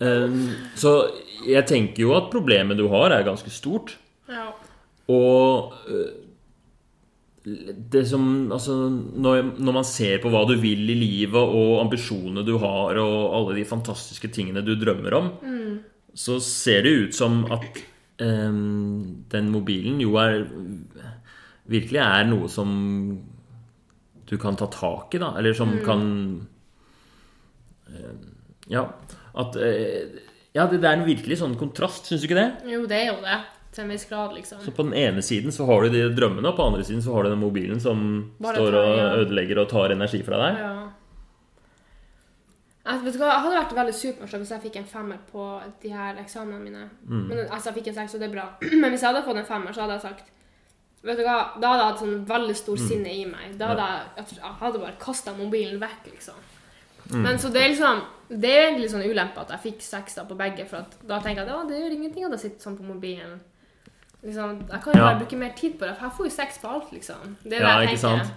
Um, 0.00 0.48
så 0.74 0.96
jeg 1.46 1.66
tenker 1.68 2.06
jo 2.06 2.14
at 2.16 2.30
problemet 2.32 2.78
du 2.78 2.86
har, 2.92 3.12
er 3.12 3.26
ganske 3.26 3.52
stort. 3.52 3.96
Ja. 4.28 4.50
Og 5.12 5.74
øh, 5.88 6.12
det 7.44 8.06
som 8.08 8.52
Altså, 8.52 8.72
når, 8.88 9.60
når 9.60 9.72
man 9.76 9.84
ser 9.84 10.22
på 10.22 10.30
hva 10.32 10.44
du 10.48 10.54
vil 10.60 10.88
i 10.88 10.96
livet, 10.96 11.36
og 11.36 11.82
ambisjonene 11.82 12.44
du 12.46 12.56
har, 12.58 12.96
og 13.00 13.36
alle 13.36 13.58
de 13.58 13.68
fantastiske 13.68 14.30
tingene 14.32 14.64
du 14.64 14.72
drømmer 14.80 15.18
om, 15.18 15.30
så 16.14 16.38
ser 16.40 16.86
det 16.86 16.94
ut 16.94 17.14
som 17.14 17.42
at 17.52 17.82
øhm, 18.22 19.26
den 19.30 19.50
mobilen 19.50 20.00
jo 20.00 20.16
er 20.22 20.44
Virkelig 21.64 21.96
er 21.96 22.26
noe 22.28 22.44
som 22.52 22.68
du 24.28 24.34
kan 24.36 24.56
ta 24.60 24.66
tak 24.68 25.14
i, 25.16 25.20
da. 25.22 25.30
Eller 25.40 25.54
som 25.56 25.70
kan 25.84 26.02
øh, 27.88 28.18
Ja. 28.68 28.82
At 29.32 29.56
øh, 29.56 30.20
Ja, 30.54 30.66
det, 30.70 30.78
det 30.84 30.86
er 30.90 31.00
en 31.00 31.06
virkelig 31.08 31.40
sånn 31.40 31.56
kontrast, 31.58 32.06
syns 32.06 32.22
du 32.22 32.28
ikke 32.28 32.38
det? 32.38 32.48
Jo, 32.70 32.84
det 32.90 32.98
er 33.00 33.08
jo 33.12 33.20
det. 33.24 33.38
Til 33.74 33.82
en 33.82 33.90
viss 33.90 34.04
grad, 34.06 34.30
liksom. 34.36 34.60
Så 34.62 34.70
på 34.70 34.84
den 34.86 34.94
ene 34.94 35.22
siden 35.26 35.50
så 35.50 35.64
har 35.66 35.82
du 35.82 35.90
de 35.90 36.04
drømmene, 36.14 36.46
og 36.46 36.54
på 36.54 36.62
den 36.62 36.74
andre 36.76 36.84
siden 36.86 37.02
så 37.02 37.14
har 37.16 37.26
du 37.26 37.32
den 37.32 37.40
mobilen 37.42 37.80
som 37.82 38.04
Bare 38.38 38.54
står 38.60 38.70
tar, 38.70 38.84
og 38.84 38.98
ja. 39.00 39.08
ødelegger 39.24 39.58
og 39.64 39.66
tar 39.72 39.94
energi 39.96 40.20
fra 40.22 40.38
deg. 40.44 40.60
Ja. 40.62 40.74
Jeg, 42.84 43.00
vet 43.06 43.14
du 43.16 43.18
hva, 43.22 43.30
Jeg 43.32 43.42
hadde 43.46 43.56
vært 43.56 43.74
veldig 43.78 43.94
supermorsom 43.96 44.42
hvis 44.44 44.50
jeg 44.54 44.62
fikk 44.66 44.74
en 44.82 44.88
femmer 44.90 45.20
på 45.32 45.44
de 45.82 45.90
her 45.94 46.18
eksamenene 46.20 46.60
mine. 46.68 46.82
Mm. 47.08 47.22
Men, 47.30 47.38
altså, 47.48 47.70
jeg 47.70 47.78
fikk 47.80 47.90
en 47.90 47.98
seks, 48.02 48.14
og 48.14 48.22
det 48.22 48.28
er 48.28 48.34
bra. 48.36 48.44
Men 48.82 48.92
hvis 48.92 49.00
jeg 49.02 49.08
hadde 49.10 49.24
fått 49.26 49.40
en 49.40 49.48
femmer, 49.48 49.74
så 49.76 49.84
hadde 49.86 49.98
jeg 49.98 50.06
sagt 50.06 50.30
Vet 51.04 51.18
du 51.20 51.24
hva, 51.26 51.36
Da 51.60 51.68
hadde 51.68 51.80
jeg 51.82 51.88
hatt 51.90 52.00
sånn 52.00 52.20
veldig 52.28 52.54
stor 52.56 52.78
Mm. 52.80 52.84
sinne 52.88 53.10
i 53.12 53.24
meg. 53.28 53.56
Da 53.60 53.72
hadde 53.72 53.86
jeg, 53.88 54.28
jeg 54.38 54.54
hadde 54.60 54.78
bare 54.84 54.94
kasta 55.02 55.34
mobilen 55.36 55.80
vekk, 55.82 56.06
liksom. 56.14 56.38
Mm. 57.10 57.22
Men 57.22 57.38
så 57.38 57.50
det 57.52 57.60
er 57.62 57.68
liksom 57.74 58.02
Det 58.30 58.48
er 58.50 58.62
egentlig 58.70 58.88
sånn 58.90 59.02
ulempe 59.04 59.40
at 59.42 59.50
jeg 59.52 59.60
fikk 59.66 59.82
seks 59.84 60.14
da 60.16 60.22
på 60.24 60.34
begge, 60.38 60.64
for 60.66 60.86
da 61.06 61.18
tenker 61.20 61.44
jeg 61.44 61.52
at 61.52 61.68
det 61.68 61.76
gjør 61.82 61.92
ingenting 61.92 62.24
at 62.24 62.30
jeg 62.32 62.40
sitter 62.40 62.64
sånn 62.64 62.78
på 62.78 62.86
mobilen. 62.88 63.34
Liksom, 64.24 64.54
jeg 64.70 64.80
kan 64.82 64.92
jo 64.94 65.00
Ja. 65.00 65.04
bare 65.10 65.18
bruke 65.20 65.36
mer 65.36 65.52
tid 65.54 65.74
på 65.78 65.84
det, 65.84 65.96
for 65.98 66.06
jeg 66.08 66.16
får 66.16 66.24
jo 66.24 66.30
seks 66.30 66.58
på 66.58 66.68
alt, 66.72 66.92
liksom. 66.92 67.36
Det 67.44 67.52
er 67.52 67.60
Ja, 67.60 67.78
det 67.78 67.88
jeg 67.90 67.98
tenker. 67.98 68.24
sant? 68.24 68.32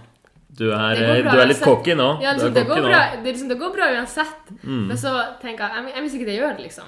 Du 0.58 0.70
er, 0.70 0.94
Det 0.94 1.24
bra, 1.24 1.32
du 1.32 1.38
er 1.40 1.46
litt 1.46 1.62
cocky 1.62 1.94
nå. 1.94 2.20
Ja, 2.22 2.32
liksom, 2.32 2.52
det, 2.54 2.66
går 2.66 2.80
bra. 2.82 3.00
Mm. 3.16 3.22
det, 3.24 3.32
liksom, 3.32 3.48
det 3.48 3.58
går 3.58 3.72
bra 3.74 3.84
uansett. 3.96 4.44
Men 4.62 4.96
så 4.96 5.40
tenker 5.40 5.64
jeg 5.64 5.72
jeg, 5.84 5.94
jeg 5.94 6.02
hvis 6.02 6.14
ikke 6.14 6.26
det 6.26 6.38
gjør 6.38 6.56
det, 6.56 6.62
liksom. 6.68 6.84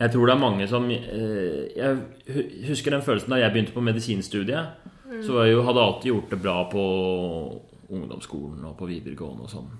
Jeg 0.00 0.10
tror 0.12 0.26
det 0.26 0.34
er 0.34 0.38
mange 0.38 0.68
som 0.68 0.90
eh, 0.90 1.68
Jeg 1.76 2.66
husker 2.68 2.90
den 2.90 3.02
følelsen 3.02 3.28
da 3.30 3.36
jeg 3.36 3.52
begynte 3.52 3.72
på 3.72 3.80
medisinstudiet. 3.82 4.66
Mm. 5.06 5.22
Så 5.22 5.44
jeg 5.46 5.62
hadde 5.64 5.80
alltid 5.80 6.12
gjort 6.12 6.30
det 6.30 6.42
bra 6.42 6.64
på 6.70 7.60
ungdomsskolen 7.90 8.64
og 8.64 8.76
på 8.78 8.86
videregående 8.86 9.42
og 9.42 9.50
sånn. 9.50 9.70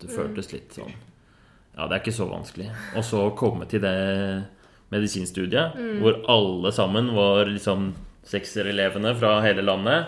Det 0.00 0.10
føltes 0.10 0.52
litt 0.52 0.70
sånn 0.76 0.92
Ja, 1.76 1.86
det 1.88 1.92
er 1.96 2.00
ikke 2.04 2.16
så 2.16 2.26
vanskelig. 2.30 2.70
Og 2.96 3.04
så 3.04 3.34
komme 3.36 3.66
til 3.68 3.80
det 3.80 4.46
medisinstudiet 4.92 5.74
Mm. 5.76 6.00
hvor 6.00 6.22
alle 6.28 6.72
sammen 6.72 7.14
var 7.14 7.44
liksom 7.46 7.92
sekserelevene 8.24 9.14
fra 9.18 9.40
hele 9.42 9.62
landet. 9.62 10.06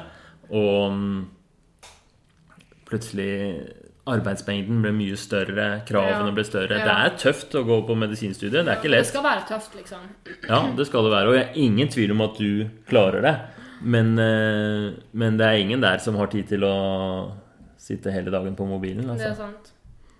Og 0.51 0.93
mm, 0.93 1.27
plutselig 2.89 3.35
Arbeidsmengden 4.09 4.79
ble 4.81 4.91
mye 4.97 5.17
større, 5.21 5.83
kravene 5.85 6.31
Ja. 6.31 6.33
ble 6.33 6.45
større. 6.45 6.79
Ja. 6.79 6.85
Det 6.87 6.95
er 6.97 7.17
tøft 7.21 7.53
å 7.55 7.63
gå 7.67 7.87
på 7.87 7.95
medisinstudiet. 7.95 8.65
Det 8.65 8.69
er 8.73 8.77
ikke 8.81 8.91
Det 8.97 9.05
skal 9.07 9.23
være 9.23 9.43
tøft, 9.51 9.75
liksom. 9.77 9.99
Ja, 10.49 10.63
det 10.75 10.87
skal 10.87 11.03
det 11.05 11.13
være. 11.13 11.29
Og 11.29 11.35
jeg 11.37 11.45
har 11.47 11.53
ingen 11.55 11.89
tvil 11.89 12.11
om 12.13 12.21
at 12.23 12.39
du 12.39 12.71
klarer 12.89 13.21
det. 13.21 13.35
Men, 13.83 14.19
eh, 14.19 14.95
men 15.13 15.37
det 15.37 15.45
er 15.47 15.59
ingen 15.61 15.81
der 15.83 15.99
som 15.99 16.15
har 16.17 16.27
tid 16.29 16.49
til 16.49 16.61
å 16.61 17.33
sitte 17.77 18.11
hele 18.11 18.31
dagen 18.31 18.57
på 18.57 18.67
mobilen. 18.67 19.03
Det 19.07 19.21
er 19.21 19.31
Altså. 19.31 19.37
sant. 19.37 19.73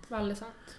Veldig 0.09 0.37
sant. 0.37 0.77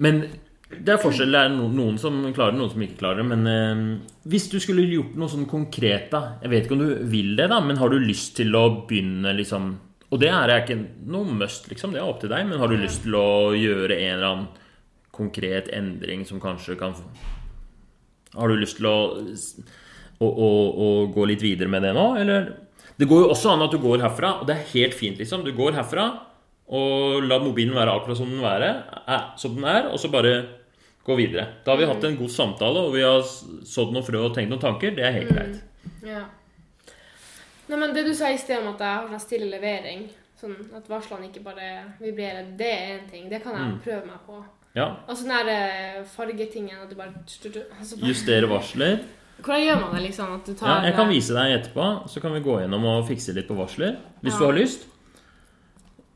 Men 0.00 0.22
det 0.70 0.94
er 0.94 1.02
forskjell. 1.02 1.34
Det 1.34 1.40
er 1.40 1.52
noen 1.52 1.98
som 2.00 2.20
klarer 2.30 2.54
det, 2.54 2.60
noen 2.60 2.72
som 2.72 2.84
ikke 2.84 3.00
klarer 3.02 3.20
det. 3.20 3.26
Men 3.32 3.50
eh, 3.50 3.82
hvis 4.30 4.48
du 4.52 4.58
skulle 4.62 4.86
gjort 4.86 5.16
noe 5.18 5.32
sånn 5.32 5.48
konkret, 5.50 6.08
da 6.12 6.38
Jeg 6.40 6.52
vet 6.52 6.66
ikke 6.66 6.76
om 6.78 6.84
du 6.84 7.10
vil 7.10 7.34
det, 7.38 7.50
da, 7.52 7.60
men 7.64 7.80
har 7.80 7.90
du 7.90 7.98
lyst 7.98 8.36
til 8.38 8.54
å 8.56 8.64
begynne 8.88 9.34
liksom 9.36 9.72
Og 10.10 10.22
det 10.22 10.30
er 10.34 10.54
ikke 10.60 10.78
noe 11.10 11.36
must, 11.42 11.68
liksom. 11.70 11.92
Det 11.94 12.00
er 12.00 12.06
opp 12.06 12.22
til 12.22 12.32
deg. 12.32 12.46
Men 12.48 12.62
har 12.62 12.70
du 12.70 12.78
lyst 12.78 13.04
til 13.04 13.18
å 13.18 13.52
gjøre 13.56 13.98
en 13.98 14.14
eller 14.14 14.30
annen 14.30 14.48
konkret 15.10 15.68
endring 15.74 16.24
som 16.24 16.40
kanskje 16.40 16.78
kan 16.80 16.94
Har 18.36 18.48
du 18.48 18.56
lyst 18.56 18.78
til 18.78 18.88
å, 18.88 18.98
å, 20.22 20.26
å, 20.26 20.50
å 20.86 20.90
gå 21.12 21.28
litt 21.28 21.42
videre 21.42 21.68
med 21.68 21.82
det 21.84 21.92
nå, 21.96 22.08
eller? 22.22 22.52
Det 23.00 23.08
går 23.08 23.24
jo 23.24 23.30
også 23.32 23.54
an 23.54 23.64
at 23.64 23.72
du 23.72 23.78
går 23.80 24.02
herfra, 24.04 24.34
og 24.40 24.48
det 24.48 24.54
er 24.54 24.72
helt 24.74 24.94
fint, 24.94 25.18
liksom. 25.18 25.42
Du 25.42 25.54
går 25.56 25.74
herfra 25.78 26.10
og 26.70 27.22
la 27.26 27.38
mobilen 27.42 27.74
være 27.74 27.92
akkurat 27.98 28.16
som 28.20 28.30
den, 28.30 28.40
være, 28.44 28.70
er, 29.10 29.24
som 29.40 29.54
den 29.56 29.64
er, 29.66 29.88
og 29.90 29.98
så 29.98 30.10
bare 30.12 30.34
gå 31.04 31.16
videre. 31.18 31.46
Da 31.64 31.72
har 31.72 31.80
vi 31.80 31.88
hatt 31.90 32.04
en 32.06 32.16
god 32.20 32.30
samtale, 32.30 32.78
og 32.86 32.92
vi 32.94 33.02
har 33.02 33.22
sådd 33.66 33.90
noen 33.94 34.04
frø 34.06 34.20
og 34.28 34.34
tenkt 34.36 34.52
noen 34.52 34.62
tanker. 34.62 34.94
Det 34.94 35.02
er 35.08 35.16
helt 35.16 35.32
greit. 35.34 35.58
Ja. 36.06 36.24
Nei, 37.70 37.78
men 37.78 37.92
det 37.94 38.04
du 38.06 38.14
sa 38.18 38.30
i 38.30 38.38
sted 38.40 38.58
om 38.62 38.72
at 38.74 38.80
jeg 38.82 38.96
har 38.98 39.08
sånn 39.12 39.22
stille 39.22 39.48
levering, 39.50 40.08
sånn 40.40 40.56
at 40.76 40.88
varslene 40.90 41.28
ikke 41.28 41.42
bare 41.44 41.68
vibrerer, 42.00 42.48
det 42.58 42.70
er 42.70 42.92
en 42.98 43.08
ting. 43.10 43.28
Det 43.30 43.42
kan 43.44 43.54
jeg 43.54 43.66
Mm. 43.72 43.80
prøve 43.84 44.06
meg 44.06 44.20
på. 44.26 44.44
Ja. 44.74 44.86
Og 45.08 45.16
sånn 45.16 45.28
der 45.34 45.48
eh, 45.50 46.04
fargetingen 46.04 46.82
at 46.82 46.90
du 46.90 46.94
bare, 46.96 47.12
altså 47.78 47.96
bare 47.98 48.08
Justere 48.08 48.46
varsler. 48.48 49.00
Hvordan 49.42 49.64
gjør 49.66 49.80
man 49.80 49.94
det, 49.94 50.02
liksom? 50.10 50.34
At 50.34 50.44
du 50.46 50.54
tar 50.54 50.68
Ja, 50.68 50.82
jeg 50.86 50.94
kan 50.94 51.08
vise 51.08 51.34
deg 51.34 51.54
etterpå, 51.60 52.08
så 52.08 52.20
kan 52.20 52.32
vi 52.34 52.40
gå 52.40 52.60
gjennom 52.60 52.84
og 52.84 53.08
fikse 53.08 53.34
litt 53.34 53.48
på 53.48 53.56
varsler. 53.56 53.96
Hvis 54.22 54.32
Ja. 54.34 54.38
du 54.38 54.44
har 54.46 54.52
lyst. 54.52 54.86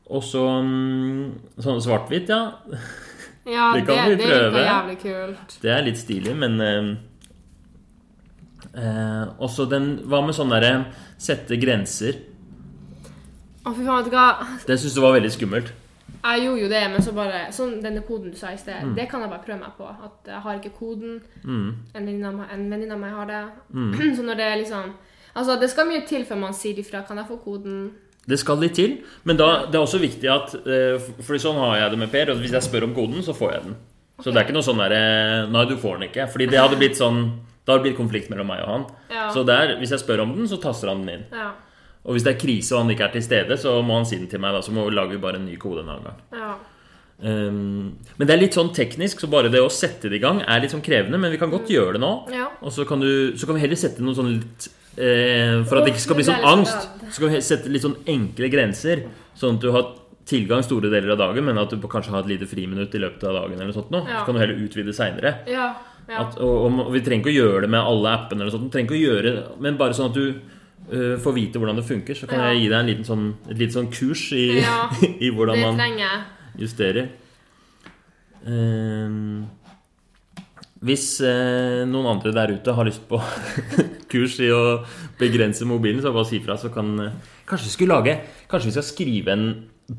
Og 0.09 0.21
så 0.23 0.41
mm, 0.61 1.31
sånn 1.65 1.81
svart-hvitt, 1.81 2.29
ja. 2.29 2.41
Ja, 3.45 3.71
Det 3.75 3.85
det, 3.87 4.17
vi 4.17 4.25
prøve. 4.25 4.51
det 4.53 4.61
er 4.61 4.69
jævlig 4.69 4.97
kult. 5.01 5.55
Det 5.61 5.71
er 5.73 5.81
litt 5.85 5.97
stilig, 6.01 6.35
men 6.37 6.61
eh, 6.61 6.91
eh, 8.75 9.23
Også 9.39 9.65
den 9.69 9.87
Hva 10.09 10.21
med 10.25 10.35
sånn 10.37 10.53
derre 10.53 10.73
sette 11.21 11.57
grenser? 11.61 12.19
Å, 13.65 13.73
fy 13.73 13.81
faen, 13.81 14.03
vet 14.03 14.11
du 14.11 14.13
hva? 14.13 14.27
Det 14.67 14.77
syns 14.77 14.93
du 14.97 15.01
var 15.01 15.15
veldig 15.17 15.31
skummelt. 15.33 15.71
Jeg 16.25 16.41
gjorde 16.45 16.61
jo 16.63 16.69
det, 16.69 16.81
men 16.93 17.01
så 17.05 17.11
bare 17.13 17.39
Sånn 17.53 17.79
denne 17.81 18.01
koden 18.05 18.31
du 18.33 18.37
sa 18.37 18.51
i 18.53 18.57
sted, 18.61 18.77
Mm. 18.83 18.93
det 18.97 19.07
kan 19.09 19.21
jeg 19.21 19.29
bare 19.29 19.45
prøve 19.45 19.59
meg 19.61 19.73
på. 19.77 19.85
At 19.89 20.25
jeg 20.29 20.41
har 20.41 20.55
ikke 20.59 20.73
koden. 20.77 21.19
Mm. 21.43 21.69
En 21.95 22.05
venninne 22.05 22.93
av 22.93 22.99
meg- 22.99 23.13
har 23.13 23.25
det. 23.25 23.43
Så 24.17 24.23
når 24.25 24.35
det 24.37 24.45
er 24.51 24.57
liksom 24.61 24.93
Altså, 25.35 25.59
det 25.59 25.69
skal 25.69 25.85
mye 25.89 26.05
til 26.07 26.23
før 26.25 26.37
man 26.39 26.53
sier 26.53 26.77
ifra. 26.79 27.01
Kan 27.07 27.17
jeg 27.17 27.25
få 27.27 27.35
koden? 27.43 27.91
Det 28.27 28.39
skal 28.41 28.57
litt 28.57 28.73
til, 28.73 28.95
men 29.23 29.37
da, 29.37 29.65
det 29.69 29.77
er 29.77 29.83
også 29.85 29.99
viktig 30.01 30.29
at 30.33 30.55
For 30.55 31.25
Fordi 31.27 31.41
sånn 31.43 31.59
har 31.61 31.75
jeg 31.83 31.91
det 31.93 31.99
med 32.01 32.09
Per. 32.13 32.31
Og 32.33 32.39
hvis 32.41 32.55
jeg 32.57 32.65
spør 32.65 32.87
om 32.87 32.95
koden, 32.95 33.21
så 33.25 33.35
får 33.37 33.51
jeg 33.53 33.63
den. 33.67 33.75
Så 34.23 34.31
det 34.31 34.39
er 34.39 34.47
ikke 34.47 34.55
noe 34.55 34.65
sånn 34.65 34.79
derre 34.79 35.01
Nei, 35.51 35.65
du 35.69 35.75
får 35.77 35.99
den 35.99 36.07
ikke. 36.09 36.25
Fordi 36.33 36.47
det 36.49 36.57
hadde 36.61 36.79
blitt 36.79 36.97
sånn 36.97 37.19
Da 37.65 37.73
hadde 37.75 37.83
det 37.83 37.89
blitt 37.89 37.99
konflikt 37.99 38.31
mellom 38.31 38.47
meg 38.49 38.63
og 38.63 38.71
han. 38.71 38.85
Ja. 39.13 39.27
Så 39.35 39.43
der, 39.45 39.75
hvis 39.81 39.93
jeg 39.93 40.01
spør 40.01 40.23
om 40.23 40.33
den, 40.37 40.47
så 40.49 40.57
taster 40.61 40.89
han 40.93 41.03
den 41.05 41.19
inn. 41.19 41.25
Ja. 41.33 41.51
Og 42.05 42.13
hvis 42.13 42.25
det 42.25 42.35
er 42.35 42.39
krise 42.41 42.75
og 42.75 42.83
han 42.83 42.93
ikke 42.93 43.07
er 43.07 43.13
til 43.15 43.23
stede, 43.25 43.57
så 43.57 43.79
må 43.85 43.97
han 43.97 44.05
si 44.05 44.17
den 44.19 44.29
til 44.29 44.41
meg. 44.41 44.53
da 44.53 44.61
Så 44.61 44.73
må, 44.73 44.85
lager 44.93 45.17
vi 45.17 45.21
bare 45.23 45.39
en 45.41 45.47
ny 45.49 45.57
kode 45.61 45.81
en 45.85 45.89
annen 45.93 46.09
gang. 46.09 46.23
ja. 46.37 46.53
Um, 47.15 47.95
men 48.19 48.27
det 48.27 48.33
er 48.33 48.41
litt 48.41 48.55
sånn 48.57 48.73
teknisk, 48.75 49.21
så 49.23 49.29
bare 49.31 49.47
det 49.47 49.61
å 49.63 49.69
sette 49.71 50.09
det 50.11 50.17
i 50.19 50.23
gang 50.23 50.41
er 50.43 50.59
litt 50.61 50.73
sånn 50.73 50.83
krevende. 50.83 51.17
Men 51.17 51.31
vi 51.31 51.39
kan 51.39 51.49
godt 51.49 51.71
gjøre 51.71 51.95
det 51.95 52.01
nå. 52.03 52.11
Ja. 52.35 52.49
Og 52.61 52.73
så 52.75 52.83
kan, 52.87 52.99
du, 52.99 53.33
så 53.39 53.47
kan 53.47 53.55
vi 53.55 53.63
heller 53.63 53.79
sette 53.79 54.03
noen 54.03 54.17
sånn 54.17 54.33
litt 54.33 54.67
eh, 54.67 54.84
For 54.95 55.77
at 55.77 55.85
det 55.85 55.93
ikke 55.93 56.03
skal 56.05 56.17
bli 56.19 56.25
sånn 56.27 56.45
angst, 56.47 56.89
så 57.11 57.21
kan 57.21 57.33
vi 57.33 57.43
sette 57.43 57.71
litt 57.71 57.83
sånn 57.83 57.97
enkle 58.07 58.49
grenser. 58.51 59.05
Sånn 59.35 59.59
at 59.59 59.65
du 59.65 59.71
har 59.75 59.89
tilgang 60.25 60.63
store 60.65 60.89
deler 60.89 61.13
av 61.13 61.19
dagen, 61.21 61.45
men 61.45 61.59
at 61.61 61.73
du 61.73 61.87
kanskje 61.89 62.13
har 62.15 62.23
et 62.25 62.31
lite 62.33 62.47
friminutt 62.49 62.95
i 62.97 63.01
løpet 63.03 63.27
av 63.29 63.41
dagen. 63.41 63.59
eller 63.59 63.75
sånt 63.75 63.91
nå. 63.93 64.01
Ja. 64.07 64.21
Så 64.21 64.29
kan 64.29 64.37
du 64.37 64.41
heller 64.41 64.63
utvide 64.65 64.95
seinere. 64.95 65.33
Ja. 65.51 65.67
ja. 66.09 66.25
Og, 66.41 66.69
og 66.71 66.93
vi 66.95 67.03
trenger 67.05 67.25
ikke 67.25 67.33
å 67.33 67.39
gjøre 67.39 67.65
det 67.65 67.71
med 67.75 67.81
alle 67.81 68.13
appene, 68.17 68.41
eller 68.45 68.55
sånt. 68.55 68.69
Vi 68.69 68.75
trenger 68.75 68.89
ikke 68.89 68.99
å 68.99 69.03
gjøre, 69.03 69.35
men 69.67 69.81
bare 69.81 69.97
sånn 69.97 70.09
at 70.09 70.17
du 70.17 70.25
uh, 70.31 71.17
får 71.21 71.37
vite 71.37 71.61
hvordan 71.61 71.81
det 71.81 71.85
funker. 71.91 72.17
Så 72.17 72.29
kan 72.31 72.41
jeg 72.47 72.63
gi 72.63 72.71
deg 72.71 72.79
en 72.79 72.89
liten 72.93 73.07
sånn, 73.07 73.27
et 73.49 73.59
lite 73.59 73.77
sånn 73.77 73.91
kurs 73.93 74.25
i, 74.37 74.47
i 75.27 75.29
hvordan 75.35 75.61
man 75.61 75.83
trenger 75.83 76.25
justerer. 76.55 77.11
Ehm, 78.45 79.45
hvis 80.85 81.05
eh, 81.25 81.83
noen 81.89 82.11
andre 82.15 82.33
der 82.35 82.51
ute 82.57 82.73
har 82.77 82.85
lyst 82.87 83.05
på 83.09 83.17
kurs 84.11 84.35
i 84.43 84.51
å 84.53 84.81
begrense 85.19 85.65
mobilen, 85.67 86.01
så 86.03 86.13
bare 86.13 86.29
si 86.29 86.41
fra, 86.43 86.57
så 86.61 86.69
kan 86.73 86.91
eh, 87.01 87.15
Kanskje 87.45 87.69
vi 87.69 87.73
skulle 87.75 87.97
lage 87.97 88.13
Kanskje 88.49 88.69
vi 88.71 88.75
skal 88.75 88.85
skrive 88.87 89.33
en 89.33 89.47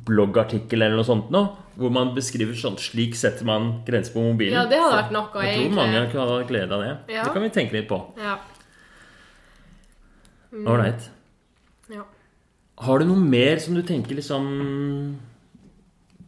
bloggartikkel 0.07 0.82
eller 0.82 0.99
noe 0.99 1.07
sånt 1.07 1.28
nå, 1.30 1.43
hvor 1.78 1.93
man 1.95 2.11
beskriver 2.16 2.57
sånn 2.59 2.78
Slik 2.82 3.14
setter 3.18 3.47
man 3.47 3.68
grenser 3.87 4.16
på 4.16 4.24
mobilen. 4.24 4.57
Ja, 4.59 4.64
det 4.70 4.80
hadde 4.82 4.97
vært 4.99 5.14
noe, 5.14 5.45
Jeg 5.47 5.61
tror 5.61 5.76
mange 5.78 6.01
kan 6.11 6.32
ha 6.32 6.41
glede 6.49 6.74
av 6.74 6.82
det. 6.82 6.93
Ja. 7.14 7.26
Det 7.26 7.34
kan 7.37 7.45
vi 7.47 7.53
tenke 7.55 7.78
litt 7.78 7.87
på. 7.91 8.01
Ja. 8.18 8.39
Ålreit. 10.57 11.07
ja. 11.93 12.03
Har 12.87 13.01
du 13.01 13.07
noe 13.09 13.22
mer 13.22 13.61
som 13.62 13.76
du 13.78 13.82
tenker 13.87 14.18
liksom 14.18 14.49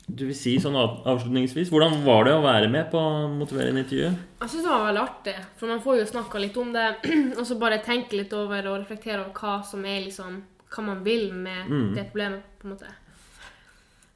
Du 0.09 0.25
vil 0.27 0.35
si 0.37 0.55
sånn 0.61 0.77
avslutningsvis? 0.79 1.69
Hvordan 1.71 1.99
var 2.07 2.25
det 2.25 2.33
å 2.33 2.43
være 2.43 2.69
med 2.73 2.87
på 2.91 3.01
motiverende 3.35 3.83
intervju? 3.85 4.09
Jeg 4.41 4.49
syns 4.53 4.65
det 4.65 4.71
var 4.73 4.87
veldig 4.87 5.03
artig, 5.03 5.35
for 5.61 5.69
man 5.69 5.83
får 5.85 5.99
jo 6.01 6.07
snakka 6.09 6.41
litt 6.41 6.57
om 6.57 6.71
det, 6.73 6.87
og 7.39 7.45
så 7.47 7.59
bare 7.61 7.79
tenke 7.85 8.17
litt 8.17 8.33
over 8.33 8.71
og 8.73 8.79
reflektere 8.81 9.21
over 9.21 9.35
hva 9.37 9.59
som 9.69 9.85
er 9.85 10.01
liksom 10.07 10.41
Hva 10.69 10.83
man 10.85 10.99
vil 11.05 11.31
med 11.33 11.65
Mm. 11.69 11.95
det 11.97 12.03
problemet, 12.11 12.43
på 12.61 12.67
en 12.69 12.73
måte. 12.75 12.89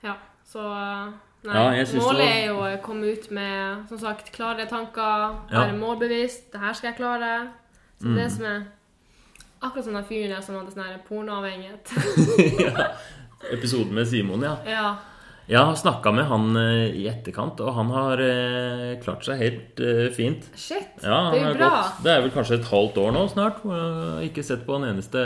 Ja, 0.05 0.17
så 0.45 0.61
Nei. 1.45 1.55
Ja, 1.81 1.85
målet 1.97 2.27
er 2.29 2.43
jo 2.51 2.59
å 2.61 2.83
komme 2.85 3.09
ut 3.17 3.31
med 3.35 3.89
som 3.89 3.99
sagt, 3.99 4.29
klare 4.37 4.67
tanker, 4.69 5.33
Ja. 5.51 5.63
være 5.65 5.73
målbevisst. 5.79 6.53
Det 6.53 6.61
her 6.61 6.73
skal 6.75 6.91
jeg 6.93 6.99
klare. 7.01 7.49
Så 8.01 8.07
Mm. 8.07 8.15
det 8.17 8.33
som 8.33 8.45
er 8.45 8.63
Akkurat 9.63 9.85
som 9.85 9.95
den 9.95 10.05
fyren 10.05 10.29
der 10.31 10.41
som 10.43 10.57
hadde 10.57 10.73
sånn 10.75 11.01
pornoavhengighet. 11.09 11.93
ja. 12.61 12.87
Episoden 13.53 13.95
med 13.95 14.07
Simon, 14.09 14.43
ja. 14.43 14.57
ja. 14.67 14.97
Jeg 15.49 15.59
har 15.59 15.75
snakka 15.77 16.13
med 16.15 16.25
han 16.31 16.57
eh, 16.57 16.93
i 16.95 17.09
etterkant, 17.11 17.59
og 17.61 17.75
han 17.75 17.89
har 17.91 18.21
eh, 18.23 19.01
klart 19.03 19.25
seg 19.27 19.41
helt 19.43 19.81
eh, 19.83 20.07
fint. 20.15 20.45
Shit, 20.55 21.03
Ja, 21.03 21.31
det 21.33 21.41
er 21.43 21.49
jo 21.51 21.59
bra. 21.59 21.71
gått- 21.83 22.05
det 22.05 22.13
er 22.15 22.21
vel 22.23 22.31
kanskje 22.31 22.59
et 22.61 22.69
halvt 22.71 23.01
år 23.03 23.13
nå 23.17 23.25
snart. 23.33 23.59
hvor 23.65 23.75
Jeg 23.75 24.15
har 24.15 24.23
ikke 24.31 24.45
sett 24.47 24.63
på 24.67 24.77
en 24.79 24.87
eneste 24.93 25.25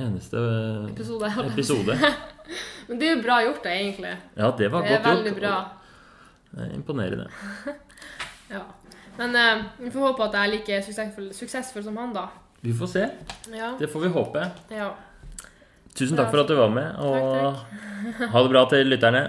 eneste 0.00 0.40
Episode. 0.90 1.28
episode. 1.52 1.96
Men 2.88 2.98
det 2.98 3.08
er 3.10 3.16
jo 3.16 3.22
bra 3.22 3.36
gjort, 3.44 3.62
da, 3.64 3.70
egentlig. 3.76 4.14
Ja, 4.38 4.50
det 4.58 4.70
var 4.72 4.82
Det 4.88 5.02
godt 5.04 5.24
gjort. 5.26 5.40
bra. 5.40 5.54
Det 6.50 6.66
er 6.68 6.74
imponerende. 6.78 7.28
Ja. 8.50 8.64
Men 9.18 9.36
eh, 9.38 9.60
vi 9.78 9.90
får 9.94 10.00
håpe 10.08 10.24
at 10.24 10.32
jeg 10.34 10.42
er 10.48 10.50
like 10.56 10.78
suksessfull, 10.82 11.28
suksessfull 11.36 11.84
som 11.86 11.96
han, 12.00 12.10
da. 12.16 12.24
Vi 12.64 12.72
får 12.74 12.88
se. 12.90 13.04
Ja. 13.54 13.68
Det 13.78 13.86
får 13.92 14.00
vi 14.02 14.08
håpe. 14.16 14.42
ja. 14.74 14.88
Tusen 16.00 16.16
takk 16.16 16.30
for 16.32 16.40
at 16.40 16.48
du 16.48 16.56
var 16.56 16.70
med, 16.72 16.96
og 16.96 17.60
ha 18.32 18.42
det 18.42 18.50
bra 18.54 18.62
til 18.70 18.88
lytterne. 18.88 19.20